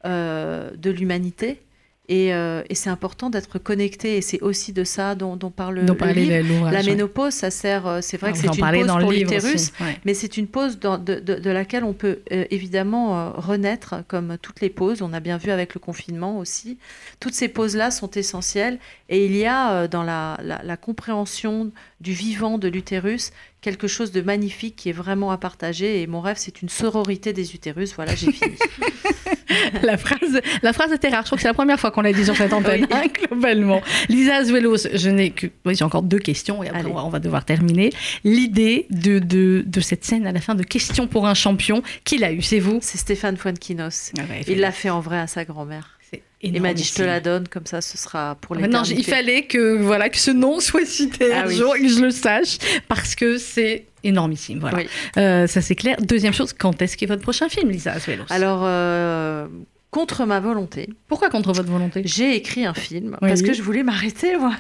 euh, 0.05 0.70
de 0.76 0.90
l'humanité. 0.90 1.61
Et, 2.09 2.34
euh, 2.34 2.62
et 2.68 2.74
c'est 2.74 2.90
important 2.90 3.30
d'être 3.30 3.61
connecté, 3.61 4.16
et 4.16 4.22
c'est 4.22 4.40
aussi 4.42 4.72
de 4.72 4.82
ça 4.82 5.14
dont, 5.14 5.36
dont 5.36 5.53
parle 5.53 5.84
dont 5.84 5.94
le 6.00 6.11
livre. 6.12 6.68
La 6.70 6.82
ménopause, 6.82 7.32
ça 7.32 7.53
sert, 7.53 7.86
euh, 7.86 7.98
c'est 8.03 8.16
vrai 8.16 8.30
Ah, 8.30 8.32
que 8.32 8.38
c'est 8.38 8.48
une 8.48 8.70
pause 8.78 8.86
dans 8.88 8.98
pour 8.98 9.12
l'utérus, 9.12 9.72
ouais. 9.80 9.98
mais 10.05 10.12
c'est 10.12 10.36
une 10.36 10.48
pause 10.48 10.80
dans- 10.80 10.98
de, 10.98 11.20
de- 11.20 11.36
de 11.36 11.50
laquelle 11.50 11.84
on 11.84 11.92
peut 11.92 12.18
euh, 12.32 12.44
évidemment 12.50 13.16
euh, 13.18 13.30
renaître, 13.36 13.94
comme 14.09 14.36
toutes 14.42 14.61
les 14.61 14.68
pauses. 14.68 15.00
On 15.00 15.12
a 15.12 15.20
bien 15.20 15.36
vu 15.38 15.53
avec 15.53 15.74
le 15.74 15.80
confinement 15.80 16.38
aussi. 16.38 16.76
Toutes 17.20 17.34
ces 17.34 17.48
pauses-là 17.48 17.92
sont 17.92 18.11
essentielles, 18.11 18.78
et 19.09 19.24
il 19.24 19.36
y 19.36 19.46
a 19.46 19.86
dans 19.86 20.03
la, 20.03 20.38
la- 20.42 20.61
la 20.64 20.76
compréhension 20.76 21.70
du 22.00 22.12
vivant 22.12 22.59
de 22.59 22.66
l'utérus 22.66 23.30
quelque 23.63 23.87
chose 23.87 24.13
de 24.13 24.21
magnifique 24.21 24.77
qui 24.77 24.91
est 24.91 24.93
vraiment 24.93 25.31
à 25.31 25.39
partager. 25.39 26.03
Et 26.03 26.07
mon 26.07 26.21
rêve, 26.21 26.37
c'est 26.39 26.61
une 26.61 26.69
sororité 26.69 27.33
des 27.33 27.55
utérus. 27.55 27.95
Voilà, 27.95 28.15
j'ai 28.15 28.31
fini. 28.31 28.57
la, 29.83 29.97
phrase, 29.97 30.41
la 30.63 30.73
phrase 30.73 30.93
était 30.93 31.09
rare. 31.09 31.23
Je 31.23 31.29
crois 31.29 31.37
que 31.37 31.43
c'est 31.43 31.49
la 31.49 31.55
première 31.55 31.81
fois 31.81 31.91
qu'on 31.91 32.03
l'a 32.03 32.13
dit 32.13 32.25
sur 32.25 32.37
cette 32.37 32.53
antenne, 32.53 32.87
hein, 32.91 33.05
globalement. 33.15 33.81
Lisa 34.09 34.37
Azuelos, 34.37 34.89
je 34.93 35.09
n'ai 35.09 35.31
que. 35.31 35.47
Oui, 35.65 35.75
j'ai 35.77 35.85
encore 35.85 36.03
deux 36.03 36.19
questions 36.19 36.63
et 36.63 36.69
après, 36.69 36.85
on 36.85 36.95
va, 36.95 37.05
on 37.05 37.09
va 37.09 37.21
devoir 37.21 37.45
terminer. 37.45 37.91
L'idée 38.25 38.87
de, 38.91 39.21
de, 39.21 39.63
de 39.65 39.81
cette 39.81 40.05
scène 40.05 40.27
à 40.27 40.33
la 40.33 40.41
fin 40.41 40.55
de 40.55 40.65
Question 40.65 41.07
pour 41.07 41.27
un 41.27 41.35
champion, 41.35 41.83
qui 42.05 42.19
l'a 42.19 42.33
eu? 42.33 42.43
C'est 42.43 42.59
vous? 42.59 42.79
C'est 42.83 42.99
Stéphane 42.99 43.37
Fuenquinos. 43.37 44.13
Ah 44.19 44.23
ouais, 44.29 44.43
Il 44.49 44.61
l'a 44.61 44.73
fait 44.73 44.91
en 44.91 45.01
vrai 45.01 45.19
à 45.19 45.27
sa 45.27 45.45
grand-mère. 45.45 45.99
Il 46.43 46.61
m'a 46.61 46.74
dit, 46.74 46.82
je 46.82 46.95
te 46.95 47.03
la 47.03 47.20
donne, 47.20 47.47
comme 47.49 47.66
ça, 47.66 47.80
ce 47.80 47.97
sera 47.97 48.34
pour 48.40 48.55
les 48.57 48.64
Ah, 48.64 48.68
Non, 48.68 48.82
il 48.82 49.05
fallait 49.05 49.45
que, 49.45 49.76
voilà, 49.80 50.09
que 50.09 50.18
ce 50.18 50.30
nom 50.32 50.59
soit 50.61 50.84
cité 50.84 51.32
Ah 51.32 51.43
un 51.43 51.47
oui. 51.49 51.57
jour 51.57 51.76
et 51.76 51.82
que 51.82 51.88
je 51.88 52.01
le 52.01 52.11
sache, 52.11 52.59
parce 52.88 53.14
que 53.14 53.38
c'est 53.38 53.86
énormissime. 54.03 54.59
Voilà. 54.59 54.78
Oui. 54.78 54.88
Euh, 55.18 55.47
ça, 55.47 55.61
c'est 55.61 55.76
clair. 55.76 55.97
Deuxième 56.01 56.32
chose, 56.32 56.53
quand 56.53 56.82
est-ce 56.82 56.97
qu'est 56.97 57.07
votre 57.07 57.22
prochain 57.22 57.49
film, 57.49 57.70
Lisa 57.70 57.93
Azuelos? 57.93 58.24
Alors, 58.30 58.62
euh, 58.64 59.47
contre 59.93 60.24
ma 60.24 60.40
volonté, 60.40 60.88
Pourquoi 61.07 61.28
contre 61.28 61.53
votre 61.53 61.70
volonté? 61.70 62.01
J'ai 62.07 62.34
écrit 62.34 62.64
un 62.64 62.72
film 62.72 63.16
Oui. 63.20 63.28
parce 63.28 63.43
que 63.43 63.53
je 63.53 63.62
voulais 63.62 63.82
m'arrêter, 63.82 64.36
moi. 64.40 64.55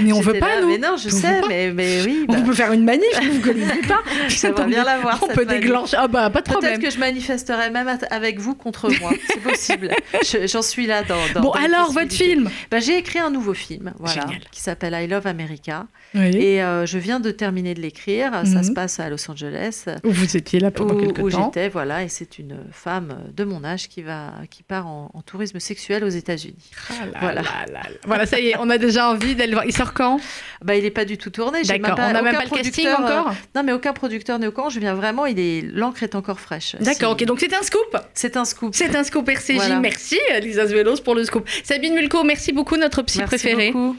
Mais 0.00 0.12
on 0.12 0.20
veut 0.20 0.34
pas, 0.34 0.56
là, 0.56 0.60
nous. 0.60 0.68
Mais 0.68 0.76
non, 0.78 0.96
je 0.98 1.08
On 1.08 1.10
sais, 1.10 1.40
mais, 1.48 1.72
mais 1.72 2.02
oui. 2.04 2.26
On 2.28 2.34
bah, 2.34 2.40
peut 2.44 2.52
faire 2.52 2.72
une 2.72 2.84
manif, 2.84 3.08
vous 3.18 3.38
ne 3.38 3.42
connaissez 3.42 3.80
pas. 3.88 4.00
J'aimerais 4.28 4.66
bien 4.66 4.84
la 4.84 4.98
voir, 4.98 5.18
On 5.22 5.28
peut 5.28 5.46
manif. 5.46 5.62
déclencher. 5.62 5.96
Ah 5.98 6.08
bah, 6.08 6.28
pas 6.28 6.40
de 6.40 6.44
Peut-être 6.44 6.58
problème. 6.60 6.80
que 6.82 6.90
je 6.90 6.98
manifesterai 6.98 7.70
même 7.70 7.88
avec 8.10 8.38
vous 8.38 8.54
contre 8.54 8.90
moi. 9.00 9.12
C'est 9.28 9.40
possible. 9.42 9.90
Je- 10.22 10.46
J'en 10.46 10.60
suis 10.62 10.86
là 10.86 11.02
dans. 11.02 11.16
dans 11.34 11.40
Bon, 11.40 11.48
dans 11.48 11.52
alors, 11.64 11.92
votre 11.92 12.12
film 12.12 12.50
Bah, 12.70 12.78
J'ai 12.78 12.98
écrit 12.98 13.18
un 13.18 13.30
nouveau 13.30 13.54
film, 13.54 13.94
voilà, 13.98 14.20
Génial. 14.26 14.40
qui 14.50 14.60
s'appelle 14.60 14.92
I 14.94 15.06
Love 15.08 15.26
America. 15.26 15.86
Oui. 16.14 16.36
Et 16.36 16.62
euh, 16.62 16.84
je 16.84 16.98
viens 16.98 17.18
de 17.18 17.30
terminer 17.30 17.72
de 17.72 17.80
l'écrire. 17.80 18.30
Mhm. 18.30 18.44
Ça 18.46 18.62
se 18.62 18.72
passe 18.72 19.00
à 19.00 19.08
Los 19.08 19.30
Angeles. 19.30 19.86
Où 20.04 20.10
vous 20.10 20.36
étiez 20.36 20.60
là 20.60 20.70
pendant 20.70 20.94
où, 20.94 21.00
quelques 21.00 21.18
où 21.18 21.30
temps. 21.30 21.46
j'étais, 21.46 21.70
voilà, 21.70 22.02
et 22.04 22.08
c'est 22.10 22.38
une 22.38 22.58
femme 22.72 23.16
de 23.34 23.44
mon 23.44 23.64
âge 23.64 23.88
qui 23.88 24.02
va, 24.02 24.34
qui 24.50 24.62
part 24.66 24.86
en, 24.86 25.10
en 25.14 25.22
tourisme 25.22 25.60
sexuel 25.60 26.04
aux 26.04 26.08
États-Unis. 26.08 26.54
Ah 26.90 27.06
là 27.06 27.18
Voilà. 27.20 27.42
là 27.42 27.50
là 27.72 27.80
là. 27.84 27.96
Voilà, 28.04 28.26
ça 28.26 28.40
y 28.40 28.48
est, 28.48 28.56
on 28.58 28.68
a 28.70 28.78
déjà 28.78 29.08
envie 29.08 29.34
d'aller 29.34 29.52
voir. 29.52 29.64
Il 29.64 29.72
sort 29.74 29.92
quand? 29.94 30.18
Bah, 30.62 30.74
il 30.76 30.84
est 30.84 30.90
pas 30.90 31.04
du 31.04 31.16
tout 31.18 31.30
tourné. 31.30 31.62
D'accord. 31.62 31.94
On 31.98 32.12
n'a 32.12 32.22
même 32.22 32.34
pas 32.36 32.44
le 32.44 32.50
casting 32.50 32.86
euh, 32.86 32.94
encore? 32.96 33.32
Non, 33.54 33.62
mais 33.62 33.72
aucun 33.72 33.92
producteur 33.92 34.38
n'est 34.38 34.46
au 34.46 34.52
courant. 34.52 34.68
Je 34.68 34.80
viens 34.80 34.94
vraiment. 34.94 35.26
Il 35.26 35.38
est, 35.38 35.62
l'encre 35.62 36.02
est 36.02 36.14
encore 36.14 36.40
fraîche. 36.40 36.76
D'accord, 36.80 37.12
ok. 37.12 37.24
Donc 37.24 37.40
c'est 37.40 37.54
un 37.54 37.62
scoop. 37.62 37.96
C'est 38.14 38.36
un 38.36 38.44
scoop. 38.44 38.74
C'est 38.74 38.94
un 38.96 39.04
scoop 39.04 39.28
RCJ. 39.28 39.54
Voilà. 39.56 39.80
Merci, 39.80 40.18
Lisa 40.42 40.66
Zuelos, 40.66 40.96
pour 41.02 41.14
le 41.14 41.24
scoop. 41.24 41.48
Sabine 41.64 41.94
Mulco, 41.94 42.24
merci 42.24 42.52
beaucoup, 42.52 42.76
notre 42.76 43.02
psy 43.02 43.18
Merci 43.18 43.28
préférée. 43.36 43.72
beaucoup. 43.72 43.96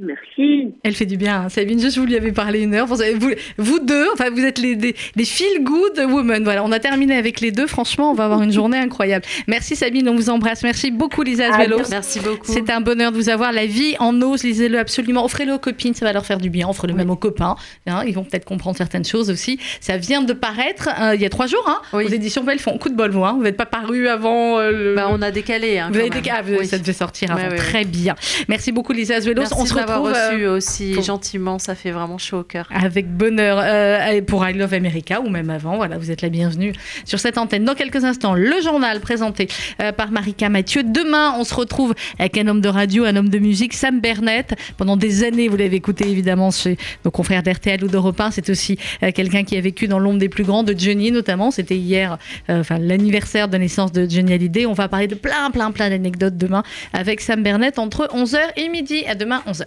Merci. 0.00 0.74
Elle 0.84 0.94
fait 0.94 1.06
du 1.06 1.16
bien, 1.16 1.42
hein. 1.42 1.48
Sabine. 1.48 1.80
Juste, 1.80 1.98
vous 1.98 2.06
lui 2.06 2.16
avez 2.16 2.32
parlé 2.32 2.60
une 2.60 2.74
heure. 2.74 2.86
Vous, 2.86 3.02
avez- 3.02 3.14
vous, 3.14 3.30
vous 3.58 3.78
deux, 3.80 4.06
enfin, 4.14 4.30
vous 4.30 4.44
êtes 4.44 4.58
les, 4.58 4.76
des, 4.76 4.94
des 5.16 5.24
feel 5.24 5.62
good 5.64 5.98
women. 6.08 6.44
Voilà, 6.44 6.64
on 6.64 6.70
a 6.72 6.78
terminé 6.78 7.16
avec 7.16 7.40
les 7.40 7.50
deux. 7.50 7.66
Franchement, 7.66 8.12
on 8.12 8.14
va 8.14 8.24
avoir 8.26 8.42
une 8.42 8.52
journée 8.52 8.78
incroyable. 8.78 9.24
Merci, 9.48 9.74
Sabine. 9.76 10.08
On 10.08 10.14
vous 10.14 10.30
embrasse. 10.30 10.62
Merci 10.62 10.90
beaucoup, 10.90 11.22
Lisa 11.22 11.52
À 11.52 11.58
Zuelos. 11.64 11.82
Merci 11.90 12.20
beaucoup. 12.20 12.46
C'est 12.52 12.70
un 12.70 12.80
bonheur 12.80 13.10
de 13.12 13.16
vous 13.16 13.28
avoir. 13.28 13.52
La 13.52 13.66
vie 13.66 13.96
en 13.98 14.20
ose, 14.22 14.44
lisez-le 14.44 14.78
absolument. 14.78 15.24
Offrez-le 15.24 15.54
aux 15.54 15.58
copines, 15.58 15.94
ça 15.94 16.04
va 16.06 16.12
leur 16.12 16.24
faire 16.26 16.38
du 16.38 16.50
bien. 16.50 16.68
Offrez-le 16.68 16.94
même 16.94 17.10
aux 17.10 17.16
copains. 17.16 17.56
hein. 17.86 18.02
ils 18.06 18.14
vont 18.14 18.24
peut-être 18.24 18.44
comprendre 18.44 18.76
certaines 18.76 19.04
choses 19.04 19.30
aussi. 19.30 19.58
Ça 19.80 19.96
vient 19.96 20.22
de 20.22 20.32
paraître 20.32 20.88
euh, 21.00 21.14
il 21.16 21.20
y 21.20 21.26
a 21.26 21.30
trois 21.30 21.46
jours 21.46 21.64
hein, 21.66 21.80
Oui. 21.92 22.04
aux 22.04 22.08
éditions 22.08 22.44
Belfond. 22.44 22.78
Coup 22.78 22.88
de 22.88 22.94
bol, 22.94 23.10
vous. 23.10 23.24
hein. 23.24 23.34
Vous 23.36 23.42
n'êtes 23.42 23.56
pas 23.56 23.66
paru 23.66 24.06
avant. 24.08 24.58
euh, 24.58 24.70
le... 24.70 24.94
Bah, 24.94 25.08
on 25.10 25.20
a 25.22 25.30
décalé. 25.30 25.78
Hein, 25.78 25.90
vous 25.92 25.98
avez 25.98 26.10
cas, 26.10 26.42
vous- 26.42 26.58
Oui. 26.60 26.66
ça 26.66 26.78
devait 26.78 26.92
sortir 26.92 27.32
avant. 27.32 27.48
ouais, 27.48 27.56
Très 27.56 27.84
bien. 27.84 28.14
Merci 28.48 28.70
beaucoup, 28.70 28.92
Lisa 28.92 29.20
Zuelos. 29.20 29.40
Merci 29.42 29.54
on 29.58 29.64
se 29.66 29.74
de 29.74 29.87
retrouve. 29.92 30.08
reçu 30.12 30.44
euh, 30.44 30.56
aussi 30.56 30.92
pour- 30.94 31.02
gentiment. 31.02 31.58
Ça 31.58 31.74
fait 31.74 31.90
vraiment 31.90 32.18
chaud 32.18 32.38
au 32.40 32.44
cœur. 32.44 32.68
avec 32.72 33.08
bonheur 33.10 33.58
euh, 33.62 34.20
pour 34.22 34.46
I 34.48 34.52
Love 34.52 34.74
America 34.74 35.20
ou 35.20 35.28
même 35.28 35.50
avant. 35.50 35.76
Voilà, 35.76 35.98
vous 35.98 36.10
êtes 36.10 36.22
la 36.22 36.28
bienvenue 36.28 36.72
sur 37.04 37.18
cette 37.20 37.38
antenne. 37.38 37.64
Dans 37.64 37.74
quelques 37.74 38.04
instants, 38.04 38.34
le 38.34 38.60
journal 38.62 39.00
présenté 39.00 39.48
euh, 39.80 39.92
par 39.92 40.10
Marika 40.10 40.48
Mathieu. 40.48 40.82
Demain, 40.82 41.34
on 41.38 41.44
se 41.44 41.54
retrouve 41.54 41.94
avec 42.18 42.36
un 42.38 42.46
homme 42.48 42.60
de 42.60 42.68
radio, 42.68 43.04
un 43.04 43.16
homme 43.16 43.28
de 43.28 43.38
musique, 43.38 43.74
Sam 43.74 44.00
Bernett. 44.00 44.54
Pendant 44.76 44.96
des 44.96 45.24
années, 45.24 45.48
vous 45.48 45.56
l'avez 45.56 45.76
écouté 45.76 46.08
évidemment 46.08 46.50
chez 46.50 46.76
nos 47.04 47.10
confrères 47.10 47.42
d'RTL 47.42 47.82
ou 47.84 47.88
d'Europe 47.88 48.20
1. 48.20 48.30
C'est 48.32 48.50
aussi 48.50 48.78
euh, 49.02 49.10
quelqu'un 49.12 49.44
qui 49.44 49.56
a 49.56 49.60
vécu 49.60 49.88
dans 49.88 49.98
l'ombre 49.98 50.18
des 50.18 50.28
plus 50.28 50.44
grands, 50.44 50.62
de 50.62 50.74
Johnny 50.76 51.10
notamment. 51.12 51.50
C'était 51.50 51.76
hier, 51.76 52.18
euh, 52.50 52.60
enfin 52.60 52.78
l'anniversaire 52.78 53.48
de 53.48 53.56
naissance 53.56 53.92
de 53.92 54.08
Johnny 54.08 54.32
Hallyday. 54.34 54.66
On 54.66 54.72
va 54.72 54.88
parler 54.88 55.06
de 55.06 55.14
plein, 55.14 55.50
plein, 55.50 55.70
plein 55.70 55.88
d'anecdotes 55.90 56.36
demain 56.36 56.62
avec 56.92 57.20
Sam 57.20 57.42
Bernett 57.42 57.78
entre 57.78 58.08
11h 58.14 58.38
et 58.56 58.68
midi. 58.68 59.04
À 59.06 59.14
demain, 59.14 59.42
11h. 59.46 59.64